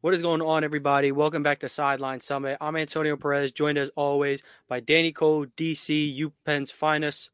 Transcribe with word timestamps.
What 0.00 0.14
is 0.14 0.22
going 0.22 0.42
on, 0.42 0.62
everybody? 0.62 1.10
Welcome 1.10 1.42
back 1.42 1.58
to 1.58 1.68
Sideline 1.68 2.20
Summit. 2.20 2.58
I'm 2.60 2.76
Antonio 2.76 3.16
Perez, 3.16 3.50
joined 3.50 3.78
as 3.78 3.90
always 3.96 4.44
by 4.68 4.78
Danny 4.78 5.10
Cole, 5.10 5.46
DC, 5.46 6.16
UPenn's 6.16 6.70
finest, 6.70 7.30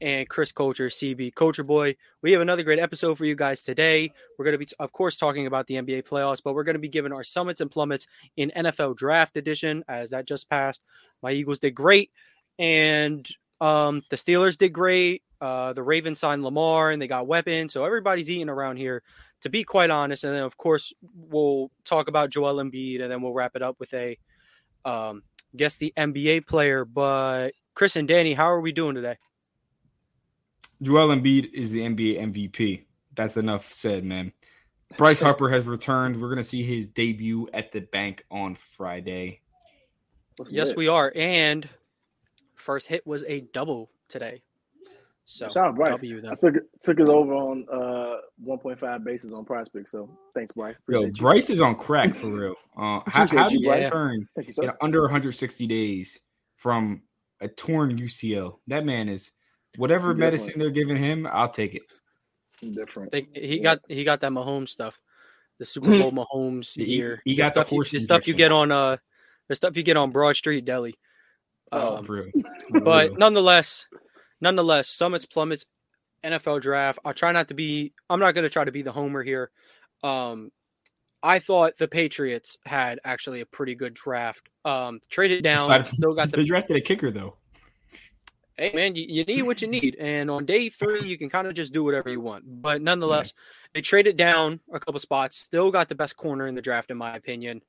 and 0.00 0.28
Chris 0.28 0.50
Culture, 0.50 0.88
CB 0.88 1.32
Culture 1.36 1.62
Boy. 1.62 1.94
We 2.20 2.32
have 2.32 2.42
another 2.42 2.64
great 2.64 2.80
episode 2.80 3.16
for 3.16 3.26
you 3.26 3.36
guys 3.36 3.62
today. 3.62 4.12
We're 4.36 4.44
going 4.44 4.58
to 4.58 4.58
be, 4.58 4.66
of 4.80 4.90
course, 4.90 5.16
talking 5.16 5.46
about 5.46 5.68
the 5.68 5.74
NBA 5.74 6.02
playoffs, 6.02 6.42
but 6.42 6.52
we're 6.56 6.64
going 6.64 6.74
to 6.74 6.80
be 6.80 6.88
giving 6.88 7.12
our 7.12 7.22
summits 7.22 7.60
and 7.60 7.70
plummets 7.70 8.08
in 8.36 8.50
NFL 8.56 8.96
Draft 8.96 9.36
Edition, 9.36 9.84
as 9.86 10.10
that 10.10 10.26
just 10.26 10.50
passed. 10.50 10.82
My 11.22 11.30
Eagles 11.30 11.60
did 11.60 11.76
great, 11.76 12.10
and 12.58 13.24
um, 13.60 14.02
the 14.10 14.16
Steelers 14.16 14.58
did 14.58 14.70
great. 14.72 15.22
Uh, 15.40 15.74
the 15.74 15.82
Ravens 15.84 16.18
signed 16.18 16.42
Lamar, 16.42 16.90
and 16.90 17.00
they 17.00 17.06
got 17.06 17.28
weapons, 17.28 17.72
so 17.72 17.84
everybody's 17.84 18.28
eating 18.28 18.48
around 18.48 18.78
here 18.78 19.04
to 19.42 19.48
be 19.48 19.64
quite 19.64 19.90
honest, 19.90 20.24
and 20.24 20.34
then 20.34 20.42
of 20.42 20.56
course 20.56 20.92
we'll 21.14 21.70
talk 21.84 22.08
about 22.08 22.30
Joel 22.30 22.56
Embiid, 22.56 23.02
and 23.02 23.10
then 23.10 23.22
we'll 23.22 23.32
wrap 23.32 23.56
it 23.56 23.62
up 23.62 23.76
with 23.78 23.92
a 23.94 24.18
um, 24.84 25.22
guess 25.56 25.76
the 25.76 25.92
NBA 25.96 26.46
player. 26.46 26.84
But 26.84 27.52
Chris 27.74 27.96
and 27.96 28.08
Danny, 28.08 28.34
how 28.34 28.50
are 28.50 28.60
we 28.60 28.72
doing 28.72 28.94
today? 28.94 29.16
Joel 30.82 31.08
Embiid 31.08 31.52
is 31.52 31.72
the 31.72 31.80
NBA 31.80 32.20
MVP. 32.32 32.84
That's 33.14 33.36
enough 33.36 33.72
said, 33.72 34.04
man. 34.04 34.32
Bryce 34.96 35.20
Harper 35.20 35.48
has 35.50 35.66
returned. 35.66 36.20
We're 36.20 36.30
gonna 36.30 36.42
see 36.42 36.62
his 36.62 36.88
debut 36.88 37.48
at 37.52 37.72
the 37.72 37.80
bank 37.80 38.24
on 38.30 38.56
Friday. 38.56 39.40
yes, 40.48 40.74
we 40.74 40.88
are. 40.88 41.12
And 41.14 41.68
first 42.56 42.86
hit 42.88 43.06
was 43.06 43.24
a 43.24 43.40
double 43.40 43.90
today. 44.08 44.42
So 45.30 45.46
shout 45.48 45.68
out 45.68 45.76
Bryce. 45.76 46.00
W 46.00 46.22
I 46.28 46.34
took 46.34 46.56
took 46.82 46.98
it 46.98 47.06
over 47.06 47.32
on 47.32 47.64
uh 47.72 48.16
1.5 48.44 49.04
bases 49.04 49.32
on 49.32 49.44
Prospect. 49.44 49.88
So 49.88 50.10
thanks, 50.34 50.50
Bryce. 50.52 50.74
Appreciate 50.80 51.02
Yo, 51.02 51.06
you. 51.06 51.12
Bryce 51.12 51.50
is 51.50 51.60
on 51.60 51.76
crack 51.76 52.14
for 52.14 52.26
real. 52.26 52.54
Uh, 52.76 53.00
how, 53.08 53.26
how 53.26 53.46
did 53.46 53.60
you 53.60 53.70
return 53.70 54.26
in 54.36 54.70
under 54.80 55.02
160 55.02 55.66
days 55.66 56.18
from 56.56 57.02
a 57.42 57.48
torn 57.48 57.98
UCL? 57.98 58.56
That 58.68 58.86
man 58.86 59.10
is 59.10 59.32
whatever 59.76 60.14
medicine 60.14 60.54
they're 60.56 60.70
giving 60.70 60.96
him. 60.96 61.26
I'll 61.30 61.50
take 61.50 61.74
it. 61.74 61.82
Different. 62.72 63.12
They, 63.12 63.26
he 63.34 63.58
yeah. 63.58 63.62
got 63.62 63.80
he 63.86 64.04
got 64.04 64.20
that 64.20 64.32
Mahomes 64.32 64.70
stuff, 64.70 64.98
the 65.58 65.66
Super 65.66 65.90
Bowl 65.98 66.10
Mahomes 66.32 66.74
year. 66.74 67.20
He, 67.24 67.32
he 67.32 67.36
got 67.36 67.52
the, 67.52 67.64
stuff, 67.64 67.72
you, 67.72 67.84
the 67.84 68.00
stuff 68.00 68.26
you 68.26 68.32
get 68.32 68.50
on 68.50 68.72
uh 68.72 68.96
the 69.48 69.54
stuff 69.54 69.76
you 69.76 69.82
get 69.82 69.98
on 69.98 70.10
Broad 70.10 70.36
Street 70.36 70.64
Deli. 70.64 70.96
Oh, 71.70 71.98
um, 71.98 72.30
oh, 72.74 72.80
but 72.80 73.18
nonetheless, 73.18 73.86
nonetheless, 74.40 74.88
summits, 74.88 75.26
plummets, 75.26 75.66
NFL 76.24 76.60
draft. 76.60 76.98
I'll 77.04 77.14
try 77.14 77.32
not 77.32 77.48
to 77.48 77.54
be. 77.54 77.92
I'm 78.08 78.20
not 78.20 78.34
going 78.34 78.44
to 78.44 78.50
try 78.50 78.64
to 78.64 78.72
be 78.72 78.82
the 78.82 78.92
homer 78.92 79.22
here. 79.22 79.50
Um, 80.02 80.50
I 81.22 81.38
thought 81.38 81.76
the 81.78 81.88
Patriots 81.88 82.58
had 82.64 83.00
actually 83.04 83.40
a 83.40 83.46
pretty 83.46 83.74
good 83.74 83.94
draft. 83.94 84.48
Um, 84.64 85.00
traded 85.10 85.42
down, 85.42 85.84
still 85.86 86.14
got 86.14 86.30
the. 86.30 86.38
They 86.38 86.44
drafted 86.44 86.76
a 86.76 86.80
kicker 86.80 87.10
though. 87.10 87.36
Hey 88.56 88.72
man, 88.74 88.94
you, 88.94 89.06
you 89.08 89.24
need 89.24 89.42
what 89.42 89.62
you 89.62 89.68
need, 89.68 89.96
and 89.98 90.30
on 90.30 90.44
day 90.44 90.68
three 90.68 91.00
you 91.00 91.16
can 91.16 91.30
kind 91.30 91.46
of 91.46 91.54
just 91.54 91.72
do 91.72 91.82
whatever 91.82 92.10
you 92.10 92.20
want. 92.20 92.44
But 92.46 92.82
nonetheless, 92.82 93.32
yeah. 93.34 93.70
they 93.74 93.80
traded 93.80 94.18
down 94.18 94.60
a 94.72 94.78
couple 94.78 95.00
spots. 95.00 95.38
Still 95.38 95.70
got 95.70 95.88
the 95.88 95.94
best 95.94 96.16
corner 96.16 96.46
in 96.46 96.54
the 96.54 96.62
draft, 96.62 96.90
in 96.90 96.98
my 96.98 97.16
opinion. 97.16 97.62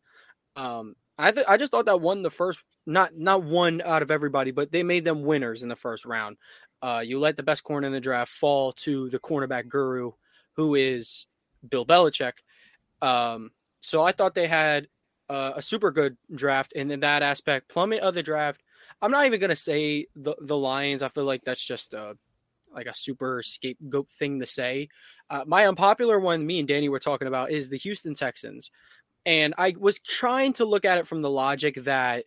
Um, 0.58 0.96
I 1.22 1.32
th- 1.32 1.46
I 1.48 1.58
just 1.58 1.72
thought 1.72 1.86
that 1.86 2.02
won 2.02 2.24
the 2.24 2.32
first 2.32 2.64
not 2.86 3.16
not 3.18 3.44
one 3.44 3.82
out 3.82 4.02
of 4.02 4.12
everybody, 4.12 4.52
but 4.52 4.72
they 4.72 4.84
made 4.84 5.06
them 5.06 5.24
winners 5.24 5.64
in 5.64 5.70
the 5.70 5.76
first 5.76 6.06
round. 6.06 6.38
Uh, 6.82 7.04
you 7.06 7.20
let 7.20 7.38
the 7.38 7.44
best 7.44 7.64
corner 7.64 7.86
in 7.86 7.94
the 7.94 8.00
draft 8.00 8.32
fall 8.32 8.74
to 8.74 9.10
the 9.10 9.20
cornerback 9.20 9.68
guru, 9.68 10.12
who 10.54 10.76
is 10.76 11.28
Bill 11.68 11.86
Belichick. 11.86 12.34
Um, 13.02 13.52
so 13.82 14.04
I 14.04 14.12
thought 14.12 14.36
they 14.36 14.48
had 14.48 14.88
uh, 15.30 15.54
a 15.56 15.62
super 15.62 15.92
good 15.92 16.18
draft, 16.34 16.74
and 16.76 16.92
in 16.92 17.02
that 17.02 17.24
aspect, 17.24 17.70
plummet 17.70 18.02
of 18.02 18.16
the 18.16 18.24
draft. 18.24 18.62
I'm 19.02 19.12
not 19.12 19.26
even 19.26 19.40
gonna 19.40 19.56
say 19.56 20.08
the 20.16 20.36
the 20.42 20.58
Lions. 20.58 21.04
I 21.04 21.10
feel 21.10 21.26
like 21.26 21.44
that's 21.44 21.66
just 21.66 21.94
a 21.94 22.18
like 22.74 22.88
a 22.88 22.94
super 22.94 23.44
scapegoat 23.44 24.10
thing 24.10 24.40
to 24.40 24.46
say. 24.46 24.90
Uh, 25.30 25.44
my 25.46 25.68
unpopular 25.68 26.20
one, 26.20 26.46
me 26.46 26.60
and 26.60 26.68
Danny 26.68 26.90
were 26.90 27.00
talking 27.00 27.28
about, 27.28 27.52
is 27.52 27.70
the 27.70 27.78
Houston 27.78 28.14
Texans, 28.14 28.72
and 29.26 29.54
I 29.58 29.76
was 29.78 30.00
trying 30.00 30.54
to 30.54 30.66
look 30.66 30.86
at 30.86 30.98
it 30.98 31.08
from 31.08 31.22
the 31.22 31.30
logic 31.30 31.76
that 31.84 32.26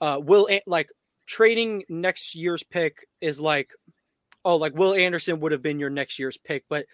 uh, 0.00 0.18
Will 0.22 0.48
like 0.66 0.88
trading 1.26 1.84
next 1.88 2.34
year's 2.34 2.62
pick 2.62 3.06
is 3.20 3.38
like, 3.38 3.70
oh, 4.44 4.56
like 4.56 4.74
Will 4.74 4.94
Anderson 4.94 5.40
would 5.40 5.52
have 5.52 5.62
been 5.62 5.78
your 5.78 5.90
next 5.90 6.18
year's 6.18 6.38
pick, 6.38 6.64
but 6.68 6.86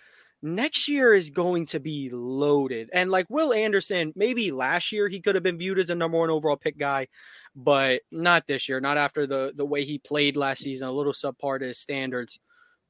next 0.43 0.89
year 0.89 1.15
is 1.15 1.31
going 1.31 1.67
to 1.67 1.81
be 1.81 2.11
loaded. 2.11 2.91
And 2.93 3.11
like 3.11 3.27
Will 3.29 3.53
Anderson, 3.53 4.13
maybe 4.15 4.53
last 4.53 4.93
year 4.93 5.09
he 5.09 5.21
could 5.21 5.35
have 5.35 5.45
been 5.45 5.59
viewed 5.59 5.79
as 5.79 5.91
a 5.91 5.95
number 5.95 6.19
one 6.19 6.31
overall 6.31 6.57
pick 6.57 6.79
guy, 6.79 7.09
but 7.57 8.03
not 8.11 8.47
this 8.47 8.69
year. 8.69 8.81
Not 8.81 8.99
after 8.99 9.27
the 9.27 9.53
the 9.55 9.65
way 9.65 9.85
he 9.85 9.99
played 9.99 10.37
last 10.37 10.63
season, 10.63 10.89
a 10.89 10.93
little 10.93 11.13
subpar 11.13 11.61
to 11.61 11.67
his 11.67 11.79
standards. 11.79 12.39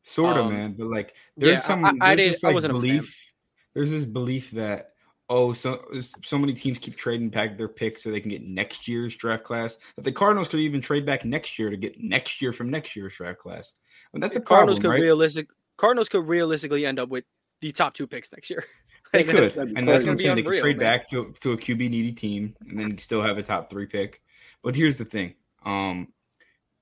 Sort 0.02 0.36
of, 0.36 0.46
um, 0.46 0.52
man. 0.52 0.72
But 0.72 0.86
like, 0.86 1.14
there's 1.36 1.58
yeah, 1.58 1.62
some. 1.62 1.84
I, 1.84 1.92
I, 2.00 2.14
there's 2.16 2.42
I, 2.42 2.52
this, 2.52 2.62
like, 2.62 2.72
belief. 2.72 3.32
There's 3.74 3.90
this 3.90 4.06
belief 4.06 4.50
that 4.52 4.92
oh, 5.28 5.52
so 5.52 5.84
so 6.22 6.38
many 6.38 6.52
teams 6.52 6.78
keep 6.78 6.96
trading 6.96 7.28
back 7.28 7.56
their 7.56 7.68
picks 7.68 8.02
so 8.02 8.10
they 8.10 8.20
can 8.20 8.30
get 8.30 8.42
next 8.42 8.88
year's 8.88 9.14
draft 9.14 9.44
class. 9.44 9.76
That 9.96 10.02
the 10.02 10.12
Cardinals 10.12 10.48
could 10.48 10.60
even 10.60 10.80
trade 10.80 11.06
back 11.06 11.24
next 11.24 11.58
year 11.58 11.70
to 11.70 11.76
get 11.76 12.02
next 12.02 12.40
year 12.40 12.52
from 12.52 12.70
next 12.70 12.96
year's 12.96 13.14
draft 13.14 13.38
class. 13.38 13.74
And 14.12 14.22
that's 14.22 14.36
a 14.36 14.40
Cardinals 14.40 14.78
problem, 14.78 14.92
could 14.92 15.00
right? 15.00 15.06
realistic 15.06 15.48
Cardinals 15.76 16.08
could 16.08 16.26
realistically 16.26 16.86
end 16.86 16.98
up 16.98 17.08
with 17.08 17.24
the 17.60 17.72
top 17.72 17.94
two 17.94 18.06
picks 18.06 18.32
next 18.32 18.50
year. 18.50 18.64
they 19.12 19.24
could, 19.24 19.56
and 19.56 19.88
that's 19.88 20.04
what 20.04 20.12
I'm 20.12 20.18
saying. 20.18 20.36
They 20.36 20.42
could 20.42 20.60
trade 20.60 20.78
man. 20.78 20.98
back 20.98 21.08
to 21.08 21.32
to 21.40 21.52
a 21.52 21.56
QB 21.56 21.78
needy 21.78 22.12
team 22.12 22.54
and 22.68 22.78
then 22.78 22.98
still 22.98 23.22
have 23.22 23.38
a 23.38 23.42
top 23.42 23.70
three 23.70 23.86
pick. 23.86 24.20
But 24.62 24.74
here's 24.74 24.98
the 24.98 25.04
thing: 25.04 25.34
um, 25.64 26.08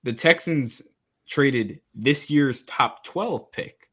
the 0.03 0.13
Texans 0.13 0.83
traded 1.29 1.81
this 1.95 2.31
year's 2.31 2.63
top 2.63 3.03
12 3.05 3.51
pick 3.51 3.86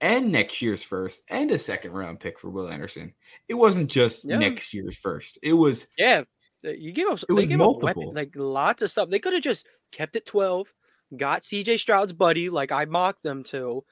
and 0.00 0.32
next 0.32 0.62
year's 0.62 0.82
first 0.82 1.22
and 1.28 1.50
a 1.50 1.58
second 1.58 1.92
round 1.92 2.20
pick 2.20 2.38
for 2.38 2.50
Will 2.50 2.68
Anderson. 2.68 3.14
It 3.48 3.54
wasn't 3.54 3.90
just 3.90 4.24
yeah. 4.24 4.38
next 4.38 4.72
year's 4.72 4.96
first. 4.96 5.38
It 5.42 5.52
was 5.52 5.86
yeah. 5.98 6.22
You 6.62 6.92
give 6.92 7.08
up. 7.08 7.20
it 7.26 7.32
was 7.32 7.50
multiple 7.50 8.12
like 8.12 8.32
lots 8.34 8.82
of 8.82 8.90
stuff. 8.90 9.08
They 9.08 9.18
could 9.18 9.32
have 9.32 9.42
just 9.42 9.66
kept 9.92 10.16
it 10.16 10.26
twelve, 10.26 10.72
got 11.16 11.44
C.J. 11.44 11.78
Stroud's 11.78 12.12
buddy, 12.12 12.50
like 12.50 12.70
I 12.70 12.84
mocked 12.84 13.22
them 13.22 13.44
to. 13.44 13.84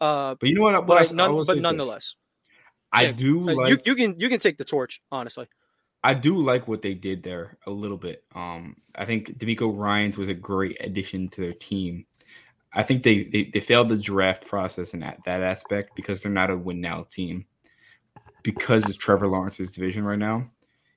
Uh, 0.00 0.34
but 0.38 0.48
you 0.48 0.54
know 0.54 0.62
what? 0.62 0.86
but, 0.86 1.10
I, 1.10 1.14
none, 1.14 1.38
I 1.38 1.42
but 1.46 1.58
nonetheless, 1.58 2.14
I 2.92 3.12
do 3.12 3.48
like 3.48 3.70
you, 3.70 3.78
you. 3.84 3.94
can 3.94 4.20
you 4.20 4.28
can 4.28 4.40
take 4.40 4.58
the 4.58 4.64
torch, 4.64 5.00
honestly. 5.10 5.46
I 6.04 6.14
do 6.14 6.40
like 6.40 6.66
what 6.66 6.82
they 6.82 6.94
did 6.94 7.22
there 7.22 7.58
a 7.66 7.70
little 7.70 7.96
bit. 7.96 8.24
Um, 8.34 8.76
I 8.94 9.04
think 9.04 9.38
DeMeco 9.38 9.72
Ryans 9.74 10.18
was 10.18 10.28
a 10.28 10.34
great 10.34 10.76
addition 10.80 11.28
to 11.28 11.40
their 11.40 11.52
team. 11.52 12.06
I 12.74 12.82
think 12.82 13.02
they, 13.02 13.24
they, 13.24 13.50
they 13.52 13.60
failed 13.60 13.88
the 13.88 13.96
draft 13.96 14.46
process 14.46 14.94
in 14.94 15.00
that, 15.00 15.18
that 15.26 15.42
aspect 15.42 15.94
because 15.94 16.22
they're 16.22 16.32
not 16.32 16.50
a 16.50 16.56
win 16.56 16.80
now 16.80 17.06
team. 17.10 17.46
Because 18.42 18.84
it's 18.86 18.96
Trevor 18.96 19.28
Lawrence's 19.28 19.70
division 19.70 20.04
right 20.04 20.18
now. 20.18 20.50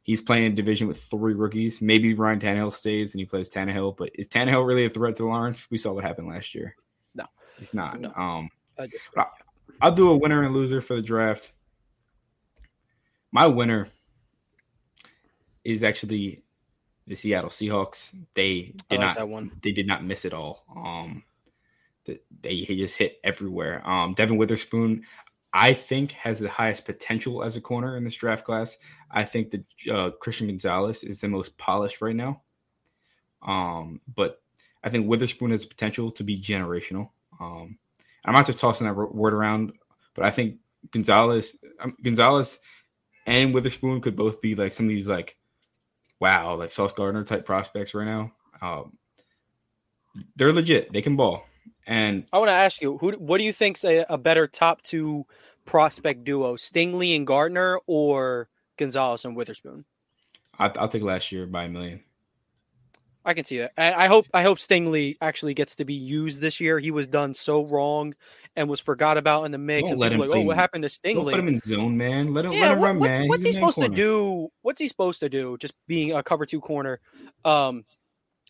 He's 0.03 0.21
playing 0.21 0.45
a 0.45 0.55
division 0.55 0.87
with 0.87 1.01
three 1.03 1.33
rookies. 1.33 1.81
Maybe 1.81 2.13
Ryan 2.13 2.39
Tannehill 2.39 2.73
stays 2.73 3.13
and 3.13 3.19
he 3.19 3.25
plays 3.25 3.49
Tannehill, 3.49 3.97
but 3.97 4.11
is 4.15 4.27
Tannehill 4.27 4.65
really 4.65 4.85
a 4.85 4.89
threat 4.89 5.15
to 5.17 5.25
Lawrence? 5.25 5.67
We 5.69 5.77
saw 5.77 5.93
what 5.93 6.03
happened 6.03 6.27
last 6.27 6.55
year. 6.55 6.75
No, 7.13 7.25
he's 7.57 7.73
not. 7.73 7.99
No. 7.99 8.13
Um, 8.15 8.49
I, 8.77 9.89
will 9.89 9.95
do 9.95 10.09
a 10.11 10.17
winner 10.17 10.43
and 10.43 10.53
loser 10.53 10.81
for 10.81 10.95
the 10.95 11.01
draft. 11.01 11.51
my 13.31 13.47
winner 13.47 13.87
is 15.63 15.83
actually 15.83 16.43
the 17.07 17.15
Seattle 17.15 17.49
Seahawks. 17.49 18.11
They 18.33 18.75
did 18.89 18.99
like 18.99 19.17
not 19.17 19.61
they 19.61 19.71
did 19.71 19.87
not 19.87 20.03
miss 20.03 20.25
it 20.25 20.33
all. 20.33 20.63
Um, 20.75 21.23
th- 22.05 22.21
they 22.41 22.55
he 22.55 22.77
just 22.77 22.97
hit 22.97 23.19
everywhere. 23.23 23.87
Um, 23.87 24.13
Devon 24.13 24.37
Witherspoon, 24.37 25.03
I 25.53 25.73
think, 25.73 26.11
has 26.11 26.39
the 26.39 26.49
highest 26.49 26.85
potential 26.85 27.43
as 27.43 27.55
a 27.55 27.61
corner 27.61 27.97
in 27.97 28.03
this 28.03 28.15
draft 28.15 28.45
class. 28.45 28.77
I 29.11 29.23
think 29.23 29.51
that 29.51 29.63
uh, 29.91 30.11
Christian 30.19 30.47
Gonzalez 30.47 31.03
is 31.03 31.21
the 31.21 31.27
most 31.27 31.57
polished 31.57 32.01
right 32.01 32.15
now. 32.15 32.41
Um, 33.45 34.01
but 34.15 34.41
I 34.83 34.89
think 34.89 35.07
Witherspoon 35.07 35.51
has 35.51 35.65
potential 35.65 36.11
to 36.11 36.23
be 36.23 36.39
generational. 36.39 37.09
Um, 37.39 37.77
I'm 38.25 38.33
not 38.33 38.47
just 38.47 38.59
tossing 38.59 38.87
that 38.87 38.95
word 38.95 39.33
around, 39.33 39.73
but 40.13 40.25
I 40.25 40.31
think 40.31 40.57
Gonzalez, 40.91 41.55
um, 41.79 41.95
Gonzalez, 42.03 42.59
and 43.25 43.53
Witherspoon 43.53 44.01
could 44.01 44.15
both 44.15 44.41
be 44.41 44.55
like 44.55 44.73
some 44.73 44.85
of 44.85 44.89
these 44.89 45.07
like, 45.07 45.37
wow, 46.19 46.55
like 46.55 46.71
Sauce 46.71 46.93
Gardner 46.93 47.23
type 47.23 47.45
prospects 47.45 47.93
right 47.93 48.05
now. 48.05 48.31
Um, 48.61 48.97
they're 50.35 50.53
legit. 50.53 50.91
They 50.93 51.01
can 51.01 51.15
ball. 51.15 51.45
And 51.87 52.25
I 52.33 52.37
want 52.39 52.49
to 52.49 52.53
ask 52.53 52.81
you, 52.81 52.97
who? 52.97 53.11
What 53.11 53.37
do 53.37 53.43
you 53.43 53.53
think's 53.53 53.83
a, 53.85 54.05
a 54.09 54.17
better 54.17 54.47
top 54.47 54.81
two 54.81 55.25
prospect 55.65 56.23
duo, 56.23 56.55
Stingley 56.55 57.15
and 57.15 57.27
Gardner, 57.27 57.79
or 57.87 58.49
Gonzalez 58.77 59.25
and 59.25 59.35
Witherspoon? 59.35 59.85
I, 60.57 60.71
I'll 60.77 60.87
take 60.89 61.03
last 61.03 61.31
year 61.31 61.45
by 61.45 61.65
a 61.65 61.69
million. 61.69 62.01
I 63.27 63.33
can 63.33 63.43
see 63.43 63.57
that. 63.57 63.71
And 63.75 63.95
I 63.95 64.05
hope 64.07 64.27
I 64.33 64.43
hope 64.43 64.59
Stingley 64.59 65.17
actually 65.19 65.53
gets 65.55 65.75
to 65.75 65.85
be 65.85 65.95
used 65.95 66.41
this 66.41 66.59
year. 66.59 66.79
He 66.79 66.91
was 66.91 67.07
done 67.07 67.33
so 67.33 67.65
wrong 67.65 68.13
and 68.55 68.69
was 68.69 68.79
forgot 68.79 69.17
about 69.17 69.43
in 69.45 69.51
the 69.51 69.57
mix. 69.57 69.89
Don't 69.89 69.97
let 69.99 70.11
him 70.13 70.19
like, 70.19 70.29
oh, 70.31 70.41
what 70.41 70.55
happened 70.55 70.83
to 70.83 70.89
Don't 71.15 71.25
put 71.25 71.39
him 71.39 71.47
in 71.47 71.61
zone, 71.61 71.97
man. 71.97 72.33
Let 72.33 72.45
him 72.45 72.51
Yeah, 72.53 72.59
let 72.61 72.71
him 72.73 72.79
what- 72.79 72.85
run, 72.87 72.99
what- 72.99 73.09
man. 73.09 73.27
what's 73.27 73.43
he 73.43 73.49
He's 73.49 73.55
man 73.55 73.63
supposed 73.71 73.81
to 73.81 73.89
do? 73.89 74.49
What's 74.61 74.79
he 74.79 74.87
supposed 74.87 75.19
to 75.21 75.29
do? 75.29 75.57
Just 75.57 75.73
being 75.87 76.13
a 76.13 76.21
cover 76.21 76.45
two 76.45 76.61
corner. 76.61 76.99
Um, 77.43 77.83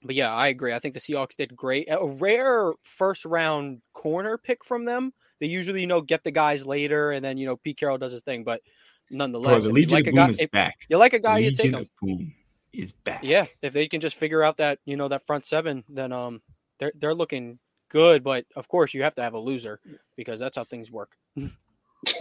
but 0.06 0.16
yeah, 0.16 0.34
I 0.34 0.48
agree. 0.48 0.74
I 0.74 0.80
think 0.80 0.94
the 0.94 1.00
Seahawks 1.00 1.36
did 1.36 1.56
great. 1.56 1.88
A 1.90 2.06
rare 2.06 2.74
first 2.84 3.26
round 3.26 3.82
corner 3.94 4.38
pick 4.38 4.64
from 4.64 4.86
them. 4.86 5.14
They 5.40 5.48
usually, 5.48 5.82
you 5.82 5.88
know, 5.88 6.02
get 6.02 6.24
the 6.24 6.32
guys 6.32 6.66
later, 6.66 7.12
and 7.12 7.24
then 7.24 7.38
you 7.38 7.46
know 7.46 7.58
Pete 7.58 7.78
Carroll 7.78 7.98
does 7.98 8.14
his 8.14 8.22
thing. 8.22 8.44
But 8.44 8.62
Bro, 9.10 9.18
nonetheless, 9.18 9.64
the 9.64 9.70
you 9.70 9.76
Legion 9.76 9.96
like 9.96 10.08
of 10.08 10.14
a 10.14 10.16
guy, 10.16 10.30
is 10.30 10.40
if 10.40 10.52
back. 10.52 10.78
you 10.90 10.98
like 10.98 11.14
a 11.14 11.20
guy, 11.20 11.40
you 11.40 11.52
take 11.52 11.72
him. 11.72 11.76
of 11.76 11.88
Boom 12.02 12.34
is 12.74 12.92
back. 12.92 13.22
Yeah, 13.24 13.46
if 13.62 13.74
they 13.74 13.88
can 13.88 14.02
just 14.02 14.16
figure 14.16 14.44
out 14.44 14.58
that 14.58 14.80
you 14.86 14.98
know 14.98 15.08
that 15.08 15.26
front 15.26 15.46
seven, 15.46 15.84
then 15.90 16.12
um, 16.12 16.42
they're 16.80 16.94
they're 16.96 17.14
looking 17.14 17.60
good. 17.90 18.24
But 18.24 18.46
of 18.56 18.68
course, 18.68 18.94
you 18.94 19.04
have 19.04 19.16
to 19.16 19.22
have 19.22 19.34
a 19.34 19.40
loser 19.40 19.80
because 20.16 20.40
that's 20.40 20.58
how 20.58 20.64
things 20.64 20.92
work. 20.92 21.18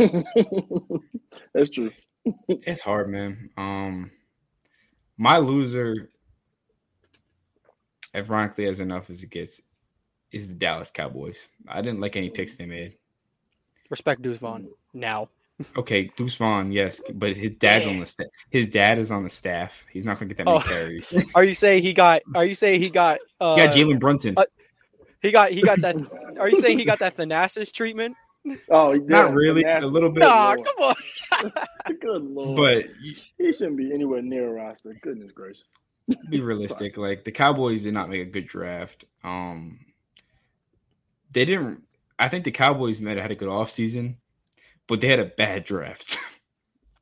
That's 1.52 1.68
true. 1.70 1.92
It's 2.48 2.80
hard, 2.80 3.10
man. 3.10 3.50
Um, 3.58 4.10
my 5.18 5.36
loser, 5.38 6.10
ironically 8.14 8.66
as 8.66 8.80
enough 8.80 9.10
as 9.10 9.22
it 9.22 9.30
gets, 9.30 9.60
is 10.32 10.48
the 10.48 10.54
Dallas 10.54 10.90
Cowboys. 10.90 11.46
I 11.68 11.80
didn't 11.82 12.00
like 12.00 12.16
any 12.16 12.30
picks 12.30 12.54
they 12.54 12.66
made. 12.66 12.96
Respect 13.90 14.22
Deuce 14.22 14.38
Vaughn 14.38 14.68
now. 14.92 15.28
Okay, 15.76 16.10
Deuce 16.16 16.34
Vaughn, 16.36 16.72
yes, 16.72 17.00
but 17.14 17.36
his 17.36 17.56
dad's 17.58 17.86
on 17.86 18.00
the 18.00 18.06
staff. 18.06 18.26
His 18.50 18.66
dad 18.66 18.98
is 18.98 19.12
on 19.12 19.22
the 19.22 19.28
staff. 19.30 19.86
He's 19.92 20.04
not 20.04 20.18
gonna 20.18 20.26
get 20.34 20.38
that 20.38 20.46
many 20.46 20.56
Oh. 20.56 20.60
carries. 20.60 21.14
Are 21.36 21.44
you 21.44 21.54
saying 21.54 21.84
he 21.84 21.92
got? 21.92 22.22
Are 22.34 22.44
you 22.44 22.56
saying 22.56 22.80
he 22.82 22.90
got? 22.90 23.20
Uh, 23.40 23.54
got 23.56 23.76
Jalen 23.76 24.00
Brunson. 24.00 24.34
uh, 24.36 24.46
He 25.22 25.30
got. 25.30 25.52
He 25.52 25.62
got 25.62 25.80
that. 25.82 25.94
are 26.40 26.48
you 26.48 26.56
saying 26.56 26.80
he 26.80 26.84
got 26.84 26.98
that 26.98 27.16
Thanasis 27.16 27.72
treatment? 27.72 28.16
Oh, 28.68 28.92
yeah, 28.92 29.00
not 29.06 29.32
really, 29.32 29.62
nasty. 29.62 29.86
a 29.86 29.88
little 29.88 30.10
bit, 30.10 30.20
Nah, 30.24 30.54
Lord. 30.54 30.66
come 30.66 30.76
on. 30.88 31.52
Good 32.00 32.22
lord. 32.24 32.56
but 32.56 32.84
he 33.38 33.52
shouldn't 33.52 33.76
be 33.78 33.90
anywhere 33.94 34.20
near 34.22 34.48
a 34.50 34.52
roster. 34.52 34.98
Goodness 35.02 35.30
gracious. 35.30 35.62
Be 36.30 36.40
realistic. 36.40 36.96
Like 36.96 37.24
the 37.24 37.32
Cowboys 37.32 37.82
did 37.84 37.94
not 37.94 38.10
make 38.10 38.20
a 38.22 38.30
good 38.30 38.46
draft. 38.46 39.04
Um, 39.22 39.80
they 41.32 41.44
didn't. 41.44 41.82
I 42.18 42.28
think 42.28 42.44
the 42.44 42.50
Cowboys 42.50 43.00
might 43.00 43.16
have 43.16 43.22
had 43.22 43.30
a 43.30 43.36
good 43.36 43.48
offseason, 43.48 44.16
but 44.86 45.00
they 45.00 45.08
had 45.08 45.18
a 45.20 45.24
bad 45.24 45.64
draft. 45.64 46.16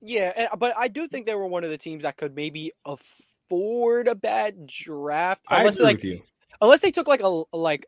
Yeah, 0.04 0.32
and- 0.36 0.48
but 0.58 0.74
I 0.76 0.88
do 0.88 1.06
think 1.06 1.26
they 1.26 1.34
were 1.36 1.46
one 1.46 1.62
of 1.62 1.70
the 1.70 1.78
teams 1.78 2.02
that 2.02 2.16
could 2.16 2.34
maybe 2.34 2.72
afford 2.84 4.08
a 4.08 4.16
bad 4.16 4.66
draft, 4.66 5.44
I 5.48 5.60
unless 5.60 5.76
agree 5.76 5.84
like 5.86 5.96
with 5.98 6.04
you. 6.04 6.22
unless 6.60 6.80
they 6.80 6.90
took 6.90 7.06
like 7.06 7.22
a 7.22 7.44
like 7.52 7.86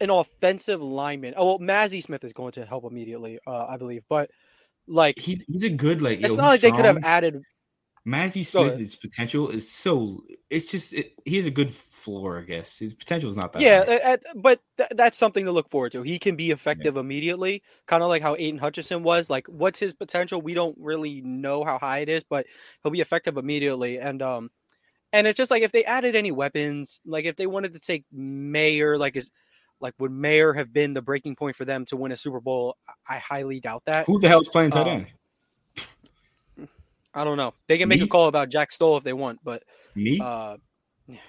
an 0.00 0.08
offensive 0.08 0.80
lineman. 0.82 1.34
Oh, 1.36 1.44
well, 1.46 1.58
Mazi 1.58 2.02
Smith 2.02 2.24
is 2.24 2.32
going 2.32 2.52
to 2.52 2.64
help 2.64 2.84
immediately, 2.90 3.40
uh, 3.46 3.66
I 3.66 3.76
believe. 3.76 4.04
But 4.08 4.30
like, 4.86 5.18
He's 5.18 5.44
he's 5.48 5.64
a 5.64 5.68
good 5.68 6.00
like. 6.00 6.20
it's 6.20 6.30
yo, 6.30 6.36
not 6.36 6.46
like 6.46 6.62
they 6.62 6.70
could 6.72 6.86
have 6.86 7.04
added. 7.04 7.42
Mazi 8.10 8.52
Go 8.52 8.76
Smith. 8.76 9.00
potential 9.00 9.50
is 9.50 9.70
so. 9.70 10.24
It's 10.48 10.66
just 10.66 10.92
it, 10.92 11.12
he 11.24 11.36
has 11.36 11.46
a 11.46 11.50
good 11.50 11.70
floor. 11.70 12.38
I 12.38 12.42
guess 12.42 12.78
his 12.78 12.94
potential 12.94 13.30
is 13.30 13.36
not 13.36 13.52
that. 13.52 13.62
Yeah, 13.62 13.84
high. 13.84 14.12
uh, 14.14 14.16
but 14.34 14.60
th- 14.78 14.90
that's 14.96 15.16
something 15.18 15.44
to 15.44 15.52
look 15.52 15.70
forward 15.70 15.92
to. 15.92 16.02
He 16.02 16.18
can 16.18 16.34
be 16.36 16.50
effective 16.50 16.96
immediately, 16.96 17.62
kind 17.86 18.02
of 18.02 18.08
like 18.08 18.22
how 18.22 18.34
Aidan 18.36 18.58
Hutchinson 18.58 19.02
was. 19.02 19.30
Like, 19.30 19.46
what's 19.46 19.78
his 19.78 19.92
potential? 19.94 20.40
We 20.40 20.54
don't 20.54 20.76
really 20.80 21.20
know 21.20 21.62
how 21.64 21.78
high 21.78 21.98
it 21.98 22.08
is, 22.08 22.24
but 22.24 22.46
he'll 22.82 22.92
be 22.92 23.00
effective 23.00 23.36
immediately. 23.36 23.98
And 24.00 24.22
um, 24.22 24.50
and 25.12 25.26
it's 25.26 25.36
just 25.36 25.50
like 25.50 25.62
if 25.62 25.72
they 25.72 25.84
added 25.84 26.16
any 26.16 26.32
weapons, 26.32 27.00
like 27.04 27.24
if 27.24 27.36
they 27.36 27.46
wanted 27.46 27.74
to 27.74 27.80
take 27.80 28.04
Mayer, 28.12 28.98
like 28.98 29.16
is 29.16 29.30
like 29.80 29.94
would 29.98 30.12
Mayer 30.12 30.52
have 30.52 30.72
been 30.72 30.94
the 30.94 31.02
breaking 31.02 31.36
point 31.36 31.56
for 31.56 31.64
them 31.64 31.84
to 31.86 31.96
win 31.96 32.12
a 32.12 32.16
Super 32.16 32.40
Bowl? 32.40 32.76
I 33.08 33.16
I 33.16 33.18
highly 33.18 33.60
doubt 33.60 33.82
that. 33.86 34.06
Who 34.06 34.20
the 34.20 34.28
hell's 34.28 34.48
playing 34.48 34.72
tight 34.72 34.86
Um, 34.86 34.88
end? 34.88 35.06
I 37.14 37.24
don't 37.24 37.36
know. 37.36 37.54
They 37.66 37.78
can 37.78 37.88
make 37.88 38.02
a 38.02 38.06
call 38.06 38.28
about 38.28 38.50
Jack 38.50 38.72
Stoll 38.72 38.96
if 38.96 39.04
they 39.04 39.12
want, 39.12 39.40
but 39.42 39.64
Me? 39.94 40.20
uh, 40.22 40.56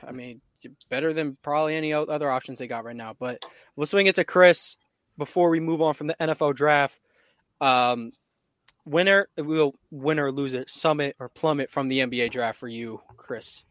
I 0.08 0.12
mean, 0.12 0.42
better 0.90 1.14
than 1.14 1.38
probably 1.42 1.76
any 1.76 1.94
other 1.94 2.30
options 2.30 2.60
they 2.60 2.68
got 2.68 2.86
right 2.86 2.96
now. 2.96 3.16
But 3.18 3.44
we'll 3.76 3.88
swing 3.88 4.08
it 4.08 4.16
to 4.16 4.24
Chris 4.24 4.76
before 5.18 5.50
we 5.50 5.60
move 5.60 5.82
on 5.82 5.94
from 5.94 6.08
the 6.08 6.16
NFL 6.20 6.56
draft. 6.56 7.00
Um, 7.60 8.12
winner, 8.86 9.28
we'll 9.38 9.76
win 9.90 10.20
or 10.20 10.32
lose 10.32 10.54
it, 10.54 10.70
summit 10.70 11.16
or 11.20 11.30
plummet 11.30 11.70
from 11.70 11.88
the 11.88 12.00
NBA 12.00 12.32
draft 12.32 12.60
for 12.60 12.68
you, 12.68 13.02
Chris. 13.18 13.64